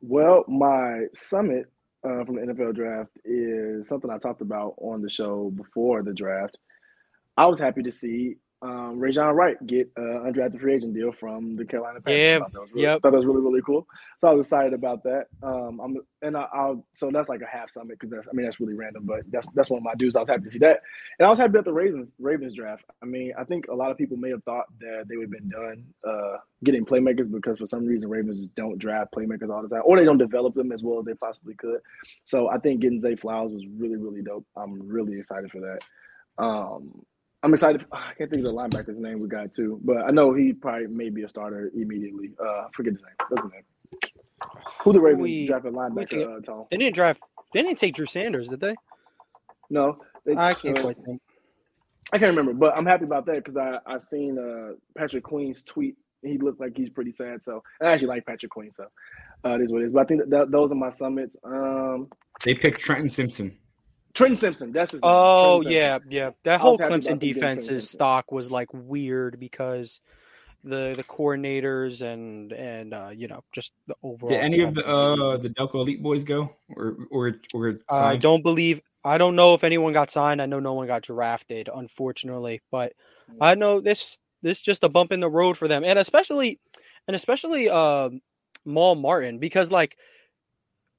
Well, 0.00 0.44
my 0.48 1.06
summit 1.14 1.70
uh, 2.04 2.24
from 2.24 2.36
the 2.36 2.42
NFL 2.42 2.74
draft 2.74 3.10
is 3.24 3.88
something 3.88 4.10
I 4.10 4.18
talked 4.18 4.40
about 4.40 4.74
on 4.78 5.02
the 5.02 5.10
show 5.10 5.50
before 5.56 6.02
the 6.02 6.14
draft. 6.14 6.58
I 7.36 7.46
was 7.46 7.58
happy 7.58 7.82
to 7.82 7.92
see 7.92 8.36
um, 8.60 8.98
Rajon 8.98 9.36
Wright 9.36 9.56
get 9.66 9.88
an 9.96 10.32
undrafted 10.32 10.60
free 10.60 10.74
agent 10.74 10.92
deal 10.92 11.12
from 11.12 11.54
the 11.54 11.64
Carolina 11.64 12.00
Panthers. 12.00 12.16
Yeah, 12.16 12.36
I 12.36 12.38
thought 12.40 12.52
that 12.52 12.60
was 12.60 12.70
really, 12.72 12.82
yep. 12.82 13.02
thought 13.02 13.10
that 13.12 13.16
was 13.18 13.26
really 13.26 13.40
really 13.40 13.62
cool. 13.62 13.86
So 14.20 14.26
I 14.26 14.32
was 14.32 14.46
excited 14.46 14.72
about 14.72 15.04
that. 15.04 15.26
Um, 15.44 15.80
I'm 15.80 15.96
and 16.22 16.36
I, 16.36 16.46
I'll 16.52 16.84
so 16.94 17.10
that's 17.12 17.28
like 17.28 17.40
a 17.40 17.46
half 17.46 17.70
summit 17.70 17.98
because 18.00 18.10
that's 18.10 18.26
I 18.26 18.34
mean 18.34 18.44
that's 18.44 18.58
really 18.58 18.74
random, 18.74 19.04
but 19.06 19.20
that's 19.30 19.46
that's 19.54 19.70
one 19.70 19.78
of 19.78 19.84
my 19.84 19.94
dudes. 19.94 20.16
I 20.16 20.20
was 20.20 20.28
happy 20.28 20.42
to 20.42 20.50
see 20.50 20.58
that, 20.58 20.80
and 21.20 21.26
I 21.26 21.30
was 21.30 21.38
happy 21.38 21.50
about 21.50 21.66
the 21.66 21.72
Ravens 21.72 22.14
Ravens 22.18 22.54
draft. 22.54 22.84
I 23.00 23.06
mean 23.06 23.32
I 23.38 23.44
think 23.44 23.68
a 23.68 23.74
lot 23.74 23.92
of 23.92 23.96
people 23.96 24.16
may 24.16 24.30
have 24.30 24.42
thought 24.42 24.66
that 24.80 25.04
they 25.08 25.16
would 25.16 25.30
have 25.32 25.40
been 25.40 25.50
done 25.50 25.84
uh, 26.06 26.38
getting 26.64 26.84
playmakers 26.84 27.30
because 27.30 27.58
for 27.58 27.66
some 27.66 27.86
reason 27.86 28.10
Ravens 28.10 28.48
don't 28.56 28.78
draft 28.78 29.14
playmakers 29.14 29.50
all 29.50 29.62
the 29.62 29.68
time, 29.68 29.82
or 29.84 29.96
they 29.96 30.04
don't 30.04 30.18
develop 30.18 30.54
them 30.54 30.72
as 30.72 30.82
well 30.82 30.98
as 30.98 31.04
they 31.04 31.14
possibly 31.14 31.54
could. 31.54 31.78
So 32.24 32.48
I 32.48 32.58
think 32.58 32.80
getting 32.80 32.98
Zay 32.98 33.14
Flowers 33.14 33.52
was 33.52 33.64
really 33.76 33.96
really 33.96 34.22
dope. 34.22 34.46
I'm 34.56 34.88
really 34.88 35.16
excited 35.16 35.52
for 35.52 35.60
that. 35.60 35.78
Um, 36.38 37.04
I'm 37.42 37.52
excited. 37.54 37.86
I 37.92 38.12
can't 38.18 38.30
think 38.30 38.44
of 38.44 38.52
the 38.52 38.52
linebacker's 38.52 38.98
name 38.98 39.20
we 39.20 39.28
got 39.28 39.52
too, 39.52 39.80
but 39.84 39.98
I 39.98 40.10
know 40.10 40.34
he 40.34 40.52
probably 40.52 40.88
may 40.88 41.08
be 41.08 41.22
a 41.22 41.28
starter 41.28 41.70
immediately. 41.74 42.30
Uh, 42.44 42.64
forget 42.74 42.94
his 42.94 43.02
name. 43.02 43.12
What's 43.28 43.44
his 43.44 43.52
name? 43.52 43.62
Who 44.82 44.92
the 44.92 45.00
Ravens 45.00 45.22
We- 45.22 45.46
drafted 45.46 45.72
we 45.72 45.78
linebacker? 45.78 46.08
think- 46.08 46.28
Uh, 46.28 46.40
Tom? 46.40 46.64
They 46.70 46.76
didn't 46.78 46.94
draft. 46.94 47.22
They 47.52 47.62
didn't 47.62 47.78
take 47.78 47.94
Drew 47.94 48.06
Sanders, 48.06 48.48
did 48.48 48.60
they? 48.60 48.74
No, 49.70 49.98
they, 50.24 50.34
I 50.36 50.54
can't 50.54 50.78
uh, 50.78 50.82
quite 50.82 50.96
think. 51.04 51.20
I 52.12 52.18
can't 52.18 52.30
remember, 52.36 52.54
but 52.54 52.74
I'm 52.76 52.86
happy 52.86 53.04
about 53.04 53.26
that 53.26 53.36
because 53.36 53.56
I 53.56 53.78
I 53.86 53.98
seen 53.98 54.38
uh, 54.38 54.72
Patrick 54.96 55.24
Queen's 55.24 55.62
tweet. 55.62 55.96
He 56.22 56.38
looked 56.38 56.60
like 56.60 56.76
he's 56.76 56.90
pretty 56.90 57.12
sad. 57.12 57.44
So 57.44 57.62
I 57.82 57.86
actually 57.86 58.08
like 58.08 58.26
Patrick 58.26 58.50
Queen. 58.50 58.72
So 58.74 58.86
uh, 59.44 59.50
it 59.50 59.60
is 59.62 59.72
what 59.72 59.82
it 59.82 59.86
is. 59.86 59.92
But 59.92 60.00
I 60.00 60.04
think 60.04 60.20
that, 60.22 60.30
that 60.30 60.50
those 60.50 60.72
are 60.72 60.74
my 60.74 60.90
summits. 60.90 61.36
Um, 61.44 62.08
They 62.44 62.54
picked 62.54 62.80
Trenton 62.80 63.08
Simpson. 63.10 63.56
Trenton 64.18 64.36
Simpson. 64.36 64.72
That's 64.72 64.90
his 64.90 65.00
name. 65.00 65.10
Oh 65.10 65.62
Trenton 65.62 65.72
Simpson. 65.72 66.10
yeah, 66.10 66.24
yeah. 66.24 66.30
That 66.42 66.60
whole 66.60 66.72
was 66.72 66.80
happy 66.80 66.88
about 66.88 67.00
Clemson 67.00 67.04
them 67.04 67.18
getting 67.18 67.34
Trenton 67.34 67.56
defense's 67.58 67.90
stock 67.90 68.32
was 68.32 68.50
like 68.50 68.68
weird 68.72 69.38
because 69.38 70.00
the 70.64 70.92
the 70.96 71.04
coordinators 71.04 72.02
and 72.02 72.52
and 72.52 72.92
uh, 72.92 73.10
you 73.14 73.28
know 73.28 73.44
just 73.52 73.72
the 73.86 73.94
overall. 74.02 74.30
Did 74.30 74.40
any 74.40 74.60
of 74.62 74.74
the 74.74 74.84
uh 74.84 75.36
the 75.36 75.50
Delco 75.50 75.74
Elite 75.76 76.02
boys 76.02 76.24
go 76.24 76.50
or 76.74 76.96
or 77.10 77.36
or 77.54 77.78
I 77.88 78.16
don't 78.16 78.42
believe. 78.42 78.80
I 79.04 79.18
don't 79.18 79.36
know 79.36 79.54
if 79.54 79.62
anyone 79.62 79.92
got 79.92 80.10
signed. 80.10 80.42
I 80.42 80.46
know 80.46 80.58
no 80.58 80.74
one 80.74 80.88
got 80.88 81.02
drafted, 81.02 81.70
unfortunately. 81.72 82.60
But 82.72 82.94
I 83.40 83.54
know 83.54 83.80
this 83.80 84.18
this 84.42 84.60
just 84.60 84.82
a 84.82 84.88
bump 84.88 85.12
in 85.12 85.20
the 85.20 85.30
road 85.30 85.56
for 85.56 85.68
them, 85.68 85.84
and 85.84 85.96
especially 85.96 86.58
and 87.06 87.14
especially 87.14 87.70
um, 87.70 88.20
Maul 88.64 88.96
Martin 88.96 89.38
because 89.38 89.70
like 89.70 89.96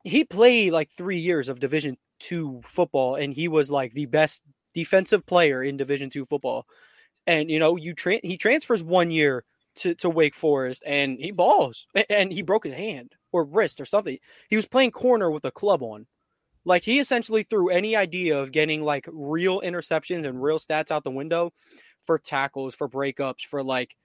he 0.04 0.24
played 0.24 0.72
like 0.72 0.90
three 0.90 1.18
years 1.18 1.50
of 1.50 1.60
Division 1.60 1.98
two 2.20 2.62
football, 2.64 3.16
and 3.16 3.34
he 3.34 3.48
was 3.48 3.72
like 3.72 3.94
the 3.94 4.06
best 4.06 4.42
defensive 4.74 5.26
player 5.26 5.64
in 5.64 5.78
Division 5.78 6.10
two 6.10 6.26
football. 6.26 6.66
And 7.28 7.50
you 7.50 7.60
know, 7.60 7.76
you 7.76 7.94
tra- 7.94 8.20
he 8.24 8.38
transfers 8.38 8.82
one 8.82 9.12
year 9.12 9.44
to, 9.76 9.96
to 9.96 10.10
Wake 10.10 10.36
Forest 10.36 10.84
and 10.86 11.20
he 11.20 11.32
balls 11.32 11.88
and 12.10 12.32
he 12.32 12.42
broke 12.42 12.64
his 12.64 12.74
hand 12.74 13.16
or 13.32 13.44
wrist 13.44 13.80
or 13.80 13.86
something. 13.86 14.18
He 14.50 14.56
was 14.56 14.68
playing 14.68 14.92
corner 14.92 15.32
with 15.32 15.46
a 15.46 15.52
club 15.52 15.82
on. 15.84 16.08
Like 16.66 16.84
he 16.84 17.00
essentially 17.00 17.44
threw 17.44 17.70
any 17.70 17.96
idea 17.96 18.40
of 18.40 18.52
getting 18.52 18.84
like 18.84 19.08
real 19.12 19.62
interceptions 19.62 20.26
and 20.26 20.42
real 20.42 20.60
stats 20.60 20.92
out 20.92 21.04
the 21.04 21.12
window 21.12 21.54
for 22.06 22.20
tackles, 22.20 22.76
for 22.76 22.90
breakups, 22.90 23.42
for 23.42 23.64
like 23.64 23.96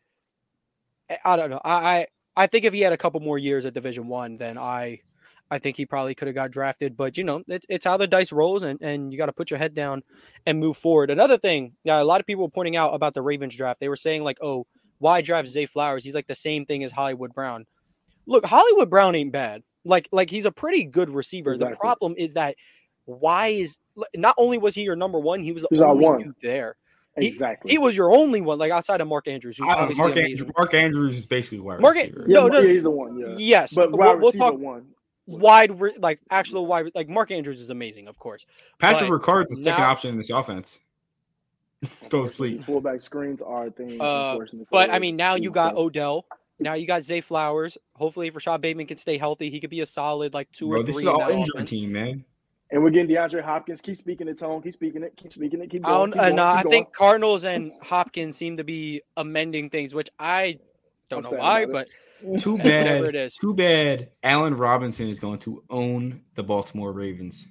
I 1.24 1.36
don't 1.36 1.50
know. 1.50 1.60
I 1.64 2.06
I 2.36 2.46
think 2.46 2.64
if 2.64 2.72
he 2.72 2.80
had 2.80 2.92
a 2.92 2.98
couple 2.98 3.20
more 3.20 3.38
years 3.38 3.66
at 3.66 3.74
Division 3.74 4.06
One, 4.06 4.36
then 4.36 4.56
I 4.56 5.00
I 5.50 5.58
think 5.58 5.76
he 5.76 5.86
probably 5.86 6.14
could 6.14 6.28
have 6.28 6.34
got 6.34 6.50
drafted. 6.50 6.96
But 6.96 7.16
you 7.16 7.24
know, 7.24 7.42
it's 7.46 7.66
it's 7.68 7.84
how 7.84 7.96
the 7.96 8.06
dice 8.06 8.32
rolls, 8.32 8.62
and 8.62 8.80
and 8.82 9.12
you 9.12 9.18
got 9.18 9.26
to 9.26 9.32
put 9.32 9.50
your 9.50 9.58
head 9.58 9.74
down 9.74 10.02
and 10.46 10.58
move 10.58 10.76
forward. 10.76 11.10
Another 11.10 11.38
thing, 11.38 11.74
yeah, 11.84 12.00
a 12.00 12.04
lot 12.04 12.20
of 12.20 12.26
people 12.26 12.44
were 12.44 12.50
pointing 12.50 12.76
out 12.76 12.94
about 12.94 13.14
the 13.14 13.22
Ravens 13.22 13.56
draft. 13.56 13.80
They 13.80 13.88
were 13.88 13.96
saying 13.96 14.24
like, 14.24 14.38
oh, 14.40 14.66
why 14.98 15.20
draft 15.20 15.48
Zay 15.48 15.66
Flowers? 15.66 16.04
He's 16.04 16.14
like 16.14 16.26
the 16.26 16.34
same 16.34 16.66
thing 16.66 16.82
as 16.84 16.92
Hollywood 16.92 17.34
Brown. 17.34 17.66
Look, 18.26 18.46
Hollywood 18.46 18.90
Brown 18.90 19.14
ain't 19.14 19.32
bad. 19.32 19.62
Like 19.84 20.08
like 20.12 20.30
he's 20.30 20.46
a 20.46 20.52
pretty 20.52 20.84
good 20.84 21.10
receiver. 21.10 21.52
Exactly. 21.52 21.74
The 21.74 21.78
problem 21.78 22.14
is 22.16 22.34
that 22.34 22.56
why 23.04 23.48
is 23.48 23.78
not 24.16 24.34
only 24.38 24.58
was 24.58 24.74
he 24.74 24.82
your 24.82 24.96
number 24.96 25.18
one, 25.18 25.42
he 25.42 25.52
was 25.52 25.62
the 25.62 25.68
He's 25.70 25.80
only 25.80 26.04
one. 26.04 26.34
there. 26.42 26.76
Exactly. 27.16 27.68
He, 27.68 27.74
he, 27.74 27.78
was 27.78 27.96
your 27.96 28.12
only 28.12 28.40
one, 28.40 28.58
like 28.58 28.72
outside 28.72 29.00
of 29.00 29.06
Mark 29.06 29.28
Andrews. 29.28 29.58
Who's 29.58 29.66
Mark, 29.68 30.16
Andrews, 30.16 30.42
Mark 30.56 30.74
Andrews 30.74 31.16
is 31.16 31.26
basically 31.26 31.60
wide 31.60 31.80
Mark, 31.80 31.94
receiver. 31.94 32.24
No, 32.26 32.48
no, 32.48 32.58
yeah, 32.58 32.72
he's 32.72 32.82
the 32.82 32.90
one. 32.90 33.18
Yeah. 33.18 33.34
Yes, 33.36 33.74
but 33.74 33.92
we'll, 33.92 34.18
we'll 34.18 34.32
talk 34.32 34.58
one. 34.58 34.86
Wide, 35.26 35.70
like 35.98 36.20
actual 36.30 36.66
wide, 36.66 36.90
like 36.94 37.08
Mark 37.08 37.30
Andrews 37.30 37.60
is 37.60 37.70
amazing, 37.70 38.08
of 38.08 38.18
course. 38.18 38.44
Patrick 38.78 39.10
Ricard 39.10 39.50
is 39.50 39.58
the 39.58 39.64
second 39.64 39.84
option 39.84 40.10
in 40.10 40.18
this 40.18 40.30
offense. 40.30 40.80
Go 42.08 42.22
to 42.22 42.28
sleep. 42.28 42.64
Fullback 42.64 43.00
screens 43.00 43.42
are 43.42 43.66
a 43.66 43.70
thing. 43.70 44.00
Uh, 44.00 44.38
but 44.70 44.90
I 44.90 44.98
mean, 44.98 45.16
now 45.16 45.34
you 45.34 45.50
got 45.50 45.76
Odell. 45.76 46.26
Now 46.58 46.74
you 46.74 46.86
got 46.86 47.04
Zay 47.04 47.20
Flowers. 47.20 47.78
Hopefully, 47.94 48.28
if 48.28 48.34
Rashod 48.34 48.60
Bateman 48.60 48.86
can 48.86 48.96
stay 48.96 49.18
healthy, 49.18 49.50
he 49.50 49.60
could 49.60 49.70
be 49.70 49.80
a 49.80 49.86
solid 49.86 50.34
like 50.34 50.50
two 50.52 50.68
Bro, 50.68 50.80
or 50.80 50.84
three. 50.84 50.92
This 50.92 51.02
is 51.02 51.06
all 51.06 51.28
injury 51.28 51.64
team, 51.64 51.92
man. 51.92 52.24
And 52.70 52.82
we're 52.82 52.90
getting 52.90 53.14
DeAndre 53.14 53.42
Hopkins. 53.42 53.80
Keep 53.80 53.96
speaking 53.96 54.28
it, 54.28 54.38
Tone. 54.38 54.62
Keep 54.62 54.72
speaking 54.72 55.02
it. 55.02 55.16
Keep 55.16 55.32
speaking 55.32 55.60
it. 55.60 55.70
Keep 55.70 55.82
going. 55.82 56.12
Keep 56.12 56.20
going, 56.20 56.38
uh, 56.38 56.56
keep 56.56 56.66
I 56.66 56.70
think 56.70 56.92
Cardinals 56.92 57.44
and 57.44 57.72
Hopkins 57.82 58.36
seem 58.36 58.56
to 58.56 58.64
be 58.64 59.02
amending 59.16 59.70
things, 59.70 59.94
which 59.94 60.08
I 60.18 60.58
don't 61.08 61.24
I'm 61.24 61.32
know 61.32 61.38
why, 61.38 61.66
but 61.66 61.88
too 62.38 62.58
bad. 62.58 63.04
it 63.04 63.14
is. 63.14 63.36
Too 63.36 63.54
bad. 63.54 64.10
Allen 64.22 64.56
Robinson 64.56 65.08
is 65.08 65.18
going 65.18 65.38
to 65.40 65.62
own 65.70 66.20
the 66.34 66.42
Baltimore 66.42 66.92
Ravens. 66.92 67.46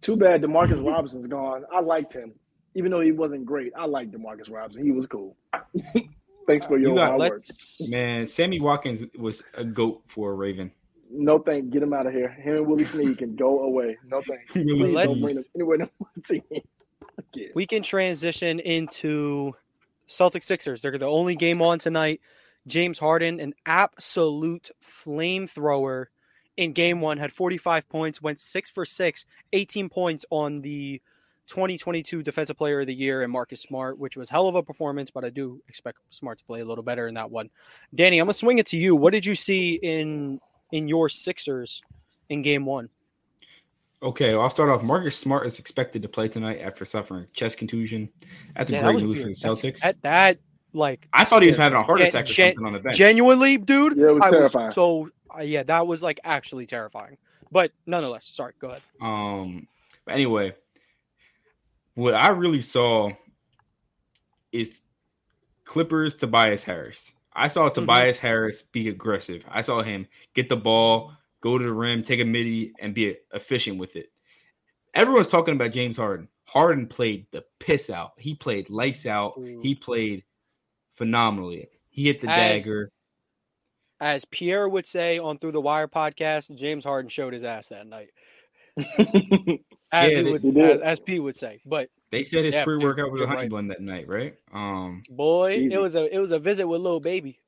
Too 0.00 0.16
bad 0.16 0.42
Demarcus 0.42 0.84
Robinson's 0.84 1.26
gone. 1.26 1.64
I 1.72 1.80
liked 1.80 2.12
him, 2.12 2.32
even 2.74 2.90
though 2.90 3.00
he 3.00 3.12
wasn't 3.12 3.46
great. 3.46 3.72
I 3.76 3.86
liked 3.86 4.12
Demarcus 4.12 4.50
Robinson. 4.50 4.84
He 4.84 4.90
was 4.90 5.06
cool. 5.06 5.36
Thanks 6.46 6.66
for 6.66 6.78
your 6.78 6.90
you 6.90 6.96
got, 6.96 7.18
work. 7.18 7.40
Man, 7.88 8.26
Sammy 8.26 8.60
Watkins 8.60 9.02
was 9.18 9.42
a 9.54 9.64
goat 9.64 10.02
for 10.06 10.32
a 10.32 10.34
Raven. 10.34 10.70
No 11.10 11.38
thank. 11.38 11.70
Get 11.70 11.82
him 11.82 11.92
out 11.92 12.06
of 12.06 12.12
here. 12.12 12.28
Him 12.28 12.56
and 12.56 12.66
Willie 12.66 12.84
Snead 12.84 13.18
can 13.18 13.36
go 13.36 13.60
away. 13.60 13.96
No 14.06 14.22
thanks. 14.28 14.52
Please 14.52 14.94
don't 14.94 15.20
bring 15.20 15.36
him 15.36 15.44
anywhere 15.54 15.78
near 15.78 15.90
my 16.00 16.06
team. 16.26 16.42
We 17.54 17.66
can 17.66 17.82
transition 17.82 18.60
into 18.60 19.54
Celtic 20.06 20.42
Sixers. 20.42 20.82
They're 20.82 20.98
the 20.98 21.06
only 21.06 21.36
game 21.36 21.62
on 21.62 21.78
tonight. 21.78 22.20
James 22.66 22.98
Harden, 22.98 23.40
an 23.40 23.54
absolute 23.66 24.70
flamethrower 24.82 26.06
in 26.56 26.72
game 26.72 27.00
one, 27.00 27.18
had 27.18 27.32
45 27.32 27.88
points, 27.88 28.22
went 28.22 28.40
six 28.40 28.70
for 28.70 28.84
six, 28.84 29.24
18 29.52 29.88
points 29.88 30.24
on 30.30 30.60
the 30.62 31.00
2022 31.46 32.22
Defensive 32.22 32.56
Player 32.56 32.80
of 32.80 32.86
the 32.86 32.94
Year, 32.94 33.22
and 33.22 33.30
Marcus 33.30 33.60
Smart, 33.60 33.98
which 33.98 34.16
was 34.16 34.28
hell 34.28 34.48
of 34.48 34.54
a 34.54 34.62
performance, 34.62 35.10
but 35.10 35.24
I 35.24 35.30
do 35.30 35.60
expect 35.68 35.98
Smart 36.10 36.38
to 36.38 36.44
play 36.44 36.60
a 36.60 36.64
little 36.64 36.84
better 36.84 37.06
in 37.06 37.14
that 37.14 37.30
one. 37.30 37.50
Danny, 37.94 38.18
I'm 38.18 38.26
gonna 38.26 38.34
swing 38.34 38.58
it 38.58 38.66
to 38.68 38.76
you. 38.76 38.96
What 38.96 39.12
did 39.12 39.26
you 39.26 39.34
see 39.34 39.74
in 39.74 40.40
in 40.72 40.88
your 40.88 41.08
Sixers 41.08 41.82
in 42.28 42.42
game 42.42 42.64
one? 42.64 42.88
Okay, 44.02 44.34
well, 44.34 44.42
I'll 44.42 44.50
start 44.50 44.70
off. 44.70 44.82
Marcus 44.82 45.16
Smart 45.16 45.46
is 45.46 45.58
expected 45.58 46.02
to 46.02 46.08
play 46.08 46.28
tonight 46.28 46.60
after 46.60 46.84
suffering 46.84 47.26
chest 47.32 47.56
contusion. 47.58 48.10
That's 48.54 48.70
a 48.70 48.74
yeah, 48.74 48.82
great 48.82 49.02
move 49.02 49.18
for 49.18 49.28
the 49.28 49.30
Celtics. 49.30 49.80
That, 49.80 50.00
that 50.02 50.38
like 50.74 51.08
I 51.12 51.24
thought 51.24 51.42
he 51.42 51.48
was 51.48 51.56
having 51.56 51.78
a 51.78 51.82
heart 51.82 52.00
attack 52.00 52.24
or 52.24 52.26
something 52.26 52.66
on 52.66 52.72
the 52.72 52.80
bench. 52.80 52.96
Genuinely, 52.96 53.56
dude. 53.56 53.96
Yeah, 53.96 54.08
it 54.08 54.14
was 54.14 54.22
I 54.24 54.30
terrifying. 54.30 54.66
Was 54.66 54.74
so 54.74 55.10
uh, 55.36 55.42
yeah, 55.42 55.62
that 55.62 55.86
was 55.86 56.02
like 56.02 56.20
actually 56.24 56.66
terrifying. 56.66 57.16
But 57.50 57.72
nonetheless, 57.86 58.26
sorry. 58.26 58.52
Go 58.58 58.68
ahead. 58.68 58.82
Um. 59.00 59.68
Anyway, 60.08 60.54
what 61.94 62.14
I 62.14 62.28
really 62.28 62.60
saw 62.60 63.10
is 64.52 64.82
Clippers 65.64 66.16
Tobias 66.16 66.62
Harris. 66.62 67.12
I 67.32 67.48
saw 67.48 67.66
mm-hmm. 67.66 67.80
Tobias 67.80 68.18
mm-hmm. 68.18 68.26
Harris 68.26 68.62
be 68.62 68.88
aggressive. 68.88 69.44
I 69.50 69.62
saw 69.62 69.82
him 69.82 70.06
get 70.34 70.48
the 70.48 70.56
ball, 70.56 71.12
go 71.40 71.58
to 71.58 71.64
the 71.64 71.72
rim, 71.72 72.02
take 72.02 72.20
a 72.20 72.24
midi, 72.24 72.72
and 72.80 72.94
be 72.94 73.16
efficient 73.32 73.78
with 73.78 73.96
it. 73.96 74.10
Everyone's 74.94 75.26
talking 75.28 75.54
about 75.54 75.72
James 75.72 75.96
Harden. 75.96 76.28
Harden 76.44 76.86
played 76.86 77.26
the 77.32 77.44
piss 77.58 77.90
out. 77.90 78.12
He 78.18 78.34
played 78.34 78.70
lights 78.70 79.06
out. 79.06 79.34
Ooh. 79.38 79.60
He 79.62 79.74
played 79.74 80.22
phenomenally. 80.94 81.68
He 81.90 82.06
hit 82.06 82.20
the 82.20 82.30
as, 82.30 82.62
dagger. 82.62 82.90
As 84.00 84.24
Pierre 84.24 84.68
would 84.68 84.86
say 84.86 85.18
on 85.18 85.38
Through 85.38 85.52
the 85.52 85.60
Wire 85.60 85.88
podcast, 85.88 86.54
James 86.56 86.84
Harden 86.84 87.08
showed 87.08 87.32
his 87.32 87.44
ass 87.44 87.68
that 87.68 87.86
night. 87.86 88.10
as, 89.92 90.16
yeah, 90.16 90.22
would, 90.22 90.58
as, 90.58 90.80
as 90.80 91.00
P 91.00 91.20
would 91.20 91.36
say. 91.36 91.60
But 91.64 91.88
they 92.10 92.22
said 92.22 92.44
his 92.44 92.54
yeah, 92.54 92.64
pre 92.64 92.78
workout 92.78 93.12
was 93.12 93.22
a 93.22 93.26
honey 93.26 93.42
right. 93.42 93.50
bun 93.50 93.68
that 93.68 93.80
night, 93.80 94.08
right? 94.08 94.34
Um, 94.52 95.04
boy, 95.08 95.52
easy. 95.52 95.74
it 95.74 95.80
was 95.80 95.94
a 95.94 96.12
it 96.12 96.18
was 96.18 96.32
a 96.32 96.38
visit 96.38 96.66
with 96.66 96.80
little 96.80 97.00
baby. 97.00 97.38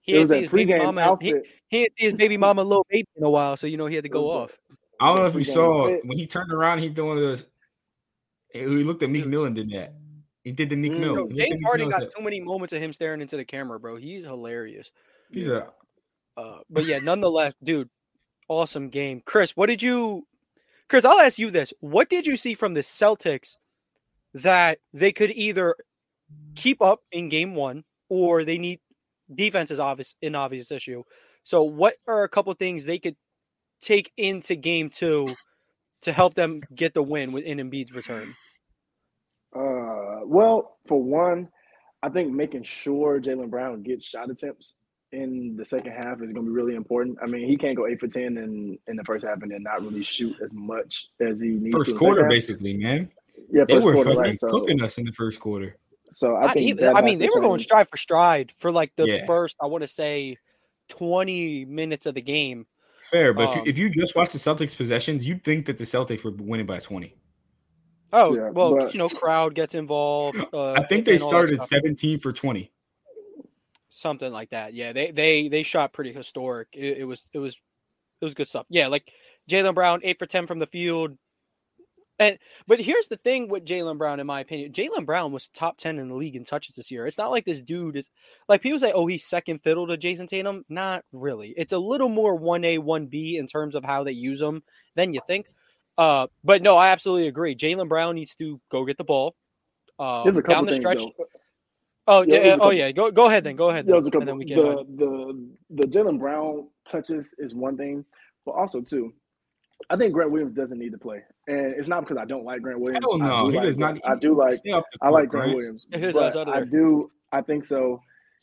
He 0.00 0.12
didn't 0.12 0.28
see 0.28 0.40
his 0.40 0.48
baby 0.48 0.76
mama. 0.76 1.00
Outfit. 1.00 1.44
He, 1.68 1.78
he 1.78 1.82
didn't 1.82 1.94
see 1.98 2.04
his 2.04 2.14
baby 2.14 2.36
mama, 2.36 2.62
little 2.62 2.86
baby 2.88 3.08
in 3.16 3.24
a 3.24 3.30
while, 3.30 3.56
so 3.56 3.66
you 3.66 3.76
know 3.76 3.86
he 3.86 3.96
had 3.96 4.04
to 4.04 4.10
go 4.10 4.30
off. 4.30 4.56
I 5.00 5.08
don't 5.08 5.18
know 5.18 5.26
if 5.26 5.34
we 5.34 5.42
saw 5.42 5.90
when 6.04 6.16
he 6.16 6.26
turned 6.26 6.52
around. 6.52 6.78
He 6.78 6.88
did 6.88 7.02
one 7.02 7.16
of 7.16 7.24
those. 7.24 7.44
He 8.52 8.64
looked 8.64 9.02
at 9.02 9.10
Meek 9.10 9.26
Mill 9.26 9.44
and 9.44 9.54
did 9.54 9.70
that. 9.70 9.94
He 10.46 10.52
did 10.52 10.70
the 10.70 10.76
Meek 10.76 10.92
mm, 10.92 11.00
Mill. 11.00 11.26
James 11.26 11.60
Harden 11.64 11.88
got 11.88 12.08
too 12.08 12.22
many 12.22 12.40
moments 12.40 12.72
of 12.72 12.80
him 12.80 12.92
staring 12.92 13.20
into 13.20 13.36
the 13.36 13.44
camera, 13.44 13.80
bro. 13.80 13.96
He's 13.96 14.22
hilarious. 14.22 14.92
He's 15.28 15.48
a. 15.48 15.72
Uh, 16.36 16.58
but 16.70 16.84
yeah, 16.84 17.00
nonetheless, 17.00 17.52
dude, 17.64 17.90
awesome 18.46 18.88
game. 18.88 19.20
Chris, 19.26 19.56
what 19.56 19.66
did 19.66 19.82
you? 19.82 20.24
Chris, 20.88 21.04
I'll 21.04 21.18
ask 21.18 21.40
you 21.40 21.50
this: 21.50 21.72
What 21.80 22.08
did 22.08 22.28
you 22.28 22.36
see 22.36 22.54
from 22.54 22.74
the 22.74 22.82
Celtics 22.82 23.56
that 24.34 24.78
they 24.92 25.10
could 25.10 25.32
either 25.32 25.74
keep 26.54 26.80
up 26.80 27.00
in 27.10 27.28
game 27.28 27.56
one, 27.56 27.82
or 28.08 28.44
they 28.44 28.56
need 28.56 28.78
defense 29.34 29.72
is 29.72 29.80
obvious 29.80 30.14
an 30.22 30.36
obvious 30.36 30.70
issue. 30.70 31.02
So, 31.42 31.64
what 31.64 31.94
are 32.06 32.22
a 32.22 32.28
couple 32.28 32.52
things 32.54 32.84
they 32.84 33.00
could 33.00 33.16
take 33.80 34.12
into 34.16 34.54
game 34.54 34.90
two 34.90 35.26
to 36.02 36.12
help 36.12 36.34
them 36.34 36.60
get 36.72 36.94
the 36.94 37.02
win 37.02 37.32
within 37.32 37.58
Embiid's 37.58 37.92
return? 37.92 38.32
Uh, 39.56 40.20
well, 40.26 40.76
for 40.86 41.02
one, 41.02 41.48
I 42.02 42.08
think 42.08 42.32
making 42.32 42.62
sure 42.62 43.20
Jaylen 43.20 43.50
Brown 43.50 43.82
gets 43.82 44.04
shot 44.04 44.30
attempts 44.30 44.74
in 45.12 45.56
the 45.56 45.64
second 45.64 45.92
half 45.92 46.14
is 46.14 46.32
going 46.32 46.34
to 46.34 46.42
be 46.42 46.50
really 46.50 46.74
important. 46.74 47.18
I 47.22 47.26
mean, 47.26 47.48
he 47.48 47.56
can't 47.56 47.76
go 47.76 47.86
eight 47.86 48.00
for 48.00 48.08
ten 48.08 48.36
in 48.36 48.78
in 48.86 48.96
the 48.96 49.04
first 49.04 49.24
half 49.24 49.42
and 49.42 49.50
then 49.50 49.62
not 49.62 49.82
really 49.82 50.02
shoot 50.02 50.36
as 50.42 50.50
much 50.52 51.06
as 51.20 51.40
he 51.40 51.48
needs. 51.48 51.74
First 51.74 51.96
quarter, 51.96 52.28
basically, 52.28 52.76
man. 52.76 53.10
Yeah, 53.50 53.64
they 53.66 53.78
were 53.78 53.92
quarter, 53.94 54.14
right? 54.14 54.38
cooking 54.40 54.82
us 54.82 54.98
in 54.98 55.04
the 55.04 55.12
first 55.12 55.40
quarter. 55.40 55.76
So 56.12 56.36
I 56.36 56.52
think 56.52 56.82
I, 56.82 56.92
I 56.92 57.02
mean 57.02 57.18
they 57.18 57.28
were 57.28 57.40
going 57.40 57.60
stride 57.60 57.88
for 57.88 57.96
stride 57.96 58.52
for 58.58 58.70
like 58.70 58.92
the 58.96 59.06
yeah. 59.06 59.26
first 59.26 59.56
I 59.60 59.66
want 59.66 59.82
to 59.82 59.88
say 59.88 60.36
twenty 60.88 61.64
minutes 61.64 62.06
of 62.06 62.14
the 62.14 62.22
game. 62.22 62.66
Fair, 62.98 63.32
but 63.32 63.48
um, 63.48 63.50
if, 63.50 63.56
you, 63.56 63.62
if 63.70 63.78
you 63.78 63.90
just 63.90 64.16
watch 64.16 64.30
the 64.32 64.38
Celtics 64.38 64.76
possessions, 64.76 65.24
you'd 65.24 65.44
think 65.44 65.66
that 65.66 65.78
the 65.78 65.84
Celtics 65.84 66.24
were 66.24 66.32
winning 66.32 66.66
by 66.66 66.78
twenty. 66.78 67.14
Oh 68.12 68.34
yeah, 68.34 68.50
well, 68.50 68.76
but, 68.76 68.94
you 68.94 68.98
know, 68.98 69.08
crowd 69.08 69.54
gets 69.54 69.74
involved. 69.74 70.38
Uh, 70.52 70.72
I 70.72 70.84
think 70.84 71.04
they 71.04 71.18
started 71.18 71.60
seventeen 71.62 72.18
for 72.20 72.32
twenty, 72.32 72.70
something 73.88 74.32
like 74.32 74.50
that. 74.50 74.74
Yeah, 74.74 74.92
they 74.92 75.10
they 75.10 75.48
they 75.48 75.62
shot 75.62 75.92
pretty 75.92 76.12
historic. 76.12 76.68
It, 76.72 76.98
it 76.98 77.04
was 77.04 77.24
it 77.32 77.38
was 77.38 77.54
it 78.20 78.24
was 78.24 78.34
good 78.34 78.48
stuff. 78.48 78.66
Yeah, 78.70 78.86
like 78.86 79.10
Jaylen 79.50 79.74
Brown, 79.74 80.00
eight 80.04 80.18
for 80.18 80.26
ten 80.26 80.46
from 80.46 80.60
the 80.60 80.66
field. 80.66 81.18
And 82.18 82.38
but 82.66 82.80
here's 82.80 83.08
the 83.08 83.18
thing 83.18 83.48
with 83.48 83.66
Jaylen 83.66 83.98
Brown, 83.98 84.20
in 84.20 84.26
my 84.26 84.40
opinion, 84.40 84.72
Jaylen 84.72 85.04
Brown 85.04 85.32
was 85.32 85.48
top 85.48 85.76
ten 85.76 85.98
in 85.98 86.08
the 86.08 86.14
league 86.14 86.34
in 86.34 86.44
touches 86.44 86.74
this 86.74 86.90
year. 86.90 87.06
It's 87.06 87.18
not 87.18 87.30
like 87.30 87.44
this 87.44 87.60
dude 87.60 87.96
is 87.96 88.08
like 88.48 88.62
people 88.62 88.78
say, 88.78 88.92
oh, 88.92 89.06
he's 89.06 89.22
second 89.22 89.62
fiddle 89.62 89.86
to 89.88 89.98
Jayson 89.98 90.26
Tatum. 90.26 90.64
Not 90.70 91.04
really. 91.12 91.52
It's 91.58 91.74
a 91.74 91.78
little 91.78 92.08
more 92.08 92.34
one 92.34 92.64
A, 92.64 92.78
one 92.78 93.08
B 93.08 93.36
in 93.36 93.46
terms 93.46 93.74
of 93.74 93.84
how 93.84 94.02
they 94.02 94.12
use 94.12 94.40
him 94.40 94.62
than 94.94 95.12
you 95.12 95.20
think. 95.26 95.46
Uh, 95.98 96.26
but 96.44 96.62
no, 96.62 96.76
I 96.76 96.88
absolutely 96.88 97.28
agree. 97.28 97.54
Jaylen 97.54 97.88
Brown 97.88 98.14
needs 98.14 98.34
to 98.36 98.60
go 98.70 98.84
get 98.84 98.96
the 98.96 99.04
ball. 99.04 99.34
Uh, 99.98 100.30
down 100.42 100.66
the 100.66 100.74
stretch. 100.74 101.02
Though. 101.02 101.26
Oh 102.08 102.22
yeah, 102.22 102.44
yeah 102.44 102.56
oh 102.60 102.70
yeah. 102.70 102.92
Go 102.92 103.10
go 103.10 103.26
ahead 103.26 103.44
then. 103.44 103.56
Go 103.56 103.70
ahead. 103.70 103.86
Then. 103.86 104.02
Couple, 104.02 104.20
and 104.20 104.28
then 104.28 104.36
we 104.36 104.44
get 104.44 104.56
the 104.56 104.86
the 104.96 105.48
the 105.70 105.82
Jaylen 105.84 106.18
Brown 106.18 106.68
touches 106.86 107.34
is 107.38 107.54
one 107.54 107.76
thing, 107.76 108.04
but 108.44 108.52
also 108.52 108.80
too, 108.80 109.12
I 109.90 109.96
think 109.96 110.12
Grant 110.12 110.30
Williams 110.30 110.54
doesn't 110.54 110.78
need 110.78 110.92
to 110.92 110.98
play, 110.98 111.22
and 111.48 111.74
it's 111.76 111.88
not 111.88 112.00
because 112.02 112.16
I 112.16 112.24
don't 112.24 112.44
like 112.44 112.62
Grant 112.62 112.78
Williams. 112.78 113.04
Hell 113.04 113.18
no, 113.18 113.48
he 113.48 113.56
like, 113.56 113.66
does 113.66 113.78
not. 113.78 113.98
I 114.04 114.14
do 114.14 114.36
like. 114.36 114.60
I 115.02 115.08
like 115.08 115.30
Grant 115.30 115.56
Williams, 115.56 115.86
but 115.90 116.48
I 116.48 116.62
do. 116.64 117.10
I 117.32 117.40
think 117.40 117.64
so. 117.64 118.00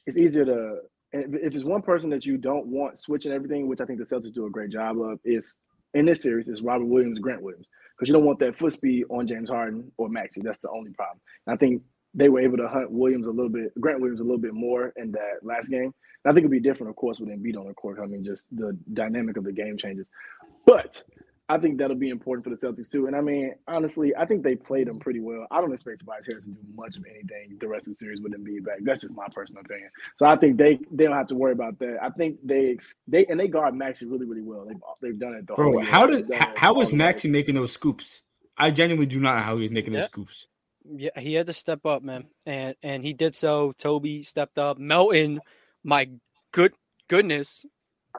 It's 0.07 0.17
easier 0.17 0.43
to 0.43 0.79
if 1.13 1.55
it's 1.55 1.63
one 1.63 1.81
person 1.81 2.09
that 2.09 2.25
you 2.25 2.37
don't 2.37 2.65
want 2.67 2.97
switching 2.97 3.31
everything, 3.31 3.67
which 3.67 3.79
I 3.79 3.85
think 3.85 3.99
the 3.99 4.05
Celtics 4.05 4.33
do 4.33 4.45
a 4.45 4.49
great 4.49 4.71
job 4.71 4.99
of, 4.99 5.19
is 5.23 5.55
in 5.93 6.05
this 6.05 6.21
series 6.21 6.47
is 6.47 6.61
Robert 6.61 6.85
Williams, 6.85 7.19
Grant 7.19 7.41
Williams, 7.41 7.69
because 7.95 8.07
you 8.09 8.13
don't 8.13 8.25
want 8.25 8.39
that 8.39 8.57
foot 8.57 8.73
speed 8.73 9.05
on 9.09 9.27
James 9.27 9.49
Harden 9.49 9.91
or 9.97 10.09
Maxey. 10.09 10.41
That's 10.43 10.59
the 10.59 10.69
only 10.69 10.91
problem. 10.91 11.19
And 11.45 11.53
I 11.53 11.57
think 11.57 11.81
they 12.13 12.29
were 12.29 12.41
able 12.41 12.57
to 12.57 12.67
hunt 12.67 12.91
Williams 12.91 13.27
a 13.27 13.31
little 13.31 13.49
bit, 13.49 13.71
Grant 13.79 13.99
Williams 13.99 14.19
a 14.19 14.23
little 14.23 14.37
bit 14.37 14.53
more 14.53 14.93
in 14.97 15.11
that 15.11 15.39
last 15.41 15.69
game. 15.69 15.93
And 16.23 16.31
I 16.31 16.31
think 16.31 16.39
it'd 16.39 16.51
be 16.51 16.59
different, 16.59 16.89
of 16.89 16.95
course, 16.95 17.19
with 17.19 17.29
Embiid 17.29 17.57
on 17.57 17.67
the 17.67 17.73
court. 17.73 17.99
I 18.01 18.05
mean, 18.05 18.23
just 18.23 18.45
the 18.51 18.77
dynamic 18.93 19.37
of 19.37 19.43
the 19.43 19.51
game 19.51 19.77
changes. 19.77 20.05
But 20.65 21.03
I 21.53 21.59
think 21.59 21.77
that'll 21.77 21.95
be 21.95 22.09
important 22.09 22.43
for 22.43 22.49
the 22.49 22.55
Celtics 22.55 22.89
too. 22.89 23.07
And 23.07 23.15
I 23.15 23.21
mean, 23.21 23.53
honestly, 23.67 24.15
I 24.15 24.25
think 24.25 24.43
they 24.43 24.55
played 24.55 24.87
them 24.87 24.99
pretty 24.99 25.19
well. 25.19 25.45
I 25.51 25.61
don't 25.61 25.73
expect 25.73 25.99
Tobias 25.99 26.25
Harris 26.27 26.43
to 26.45 26.49
do 26.49 26.57
much 26.75 26.97
of 26.97 27.05
anything 27.09 27.57
the 27.59 27.67
rest 27.67 27.87
of 27.87 27.93
the 27.93 27.97
series 27.97 28.21
with 28.21 28.33
Embiid 28.33 28.65
back. 28.65 28.79
That's 28.81 29.01
just 29.01 29.13
my 29.13 29.27
personal 29.31 29.61
opinion. 29.61 29.89
So 30.17 30.25
I 30.25 30.35
think 30.35 30.57
they 30.57 30.79
they 30.91 31.03
don't 31.05 31.13
have 31.13 31.27
to 31.27 31.35
worry 31.35 31.51
about 31.53 31.77
that. 31.79 31.97
I 32.01 32.09
think 32.09 32.37
they 32.43 32.77
they 33.07 33.25
and 33.27 33.39
they 33.39 33.47
guard 33.47 33.75
Maxey 33.75 34.05
really 34.05 34.25
really 34.25 34.41
well. 34.41 34.65
They've 34.65 34.77
they've 35.01 35.19
done 35.19 35.33
it 35.35 35.47
the 35.47 35.53
Bro, 35.53 35.65
whole 35.71 35.81
year. 35.83 35.91
how 35.91 36.05
did 36.07 36.27
They've 36.27 36.39
how, 36.39 36.53
how 36.55 36.73
was 36.73 36.89
the 36.89 36.95
Maxey 36.97 37.29
making 37.29 37.55
those 37.55 37.71
scoops? 37.71 38.21
I 38.57 38.71
genuinely 38.71 39.05
do 39.07 39.19
not 39.19 39.37
know 39.37 39.43
how 39.43 39.55
he 39.57 39.63
was 39.63 39.71
making 39.71 39.93
Yeah. 39.93 40.01
those 40.01 40.09
scoops. 40.09 40.47
Yeah, 40.85 41.17
he 41.17 41.33
had 41.35 41.47
to 41.47 41.53
step 41.53 41.85
up, 41.85 42.03
man, 42.03 42.25
and 42.45 42.75
and 42.83 43.03
he 43.05 43.13
did 43.13 43.35
so. 43.35 43.71
Toby 43.73 44.23
stepped 44.23 44.57
up. 44.57 44.77
Melton, 44.77 45.39
my 45.83 46.09
good 46.51 46.73
goodness, 47.07 47.65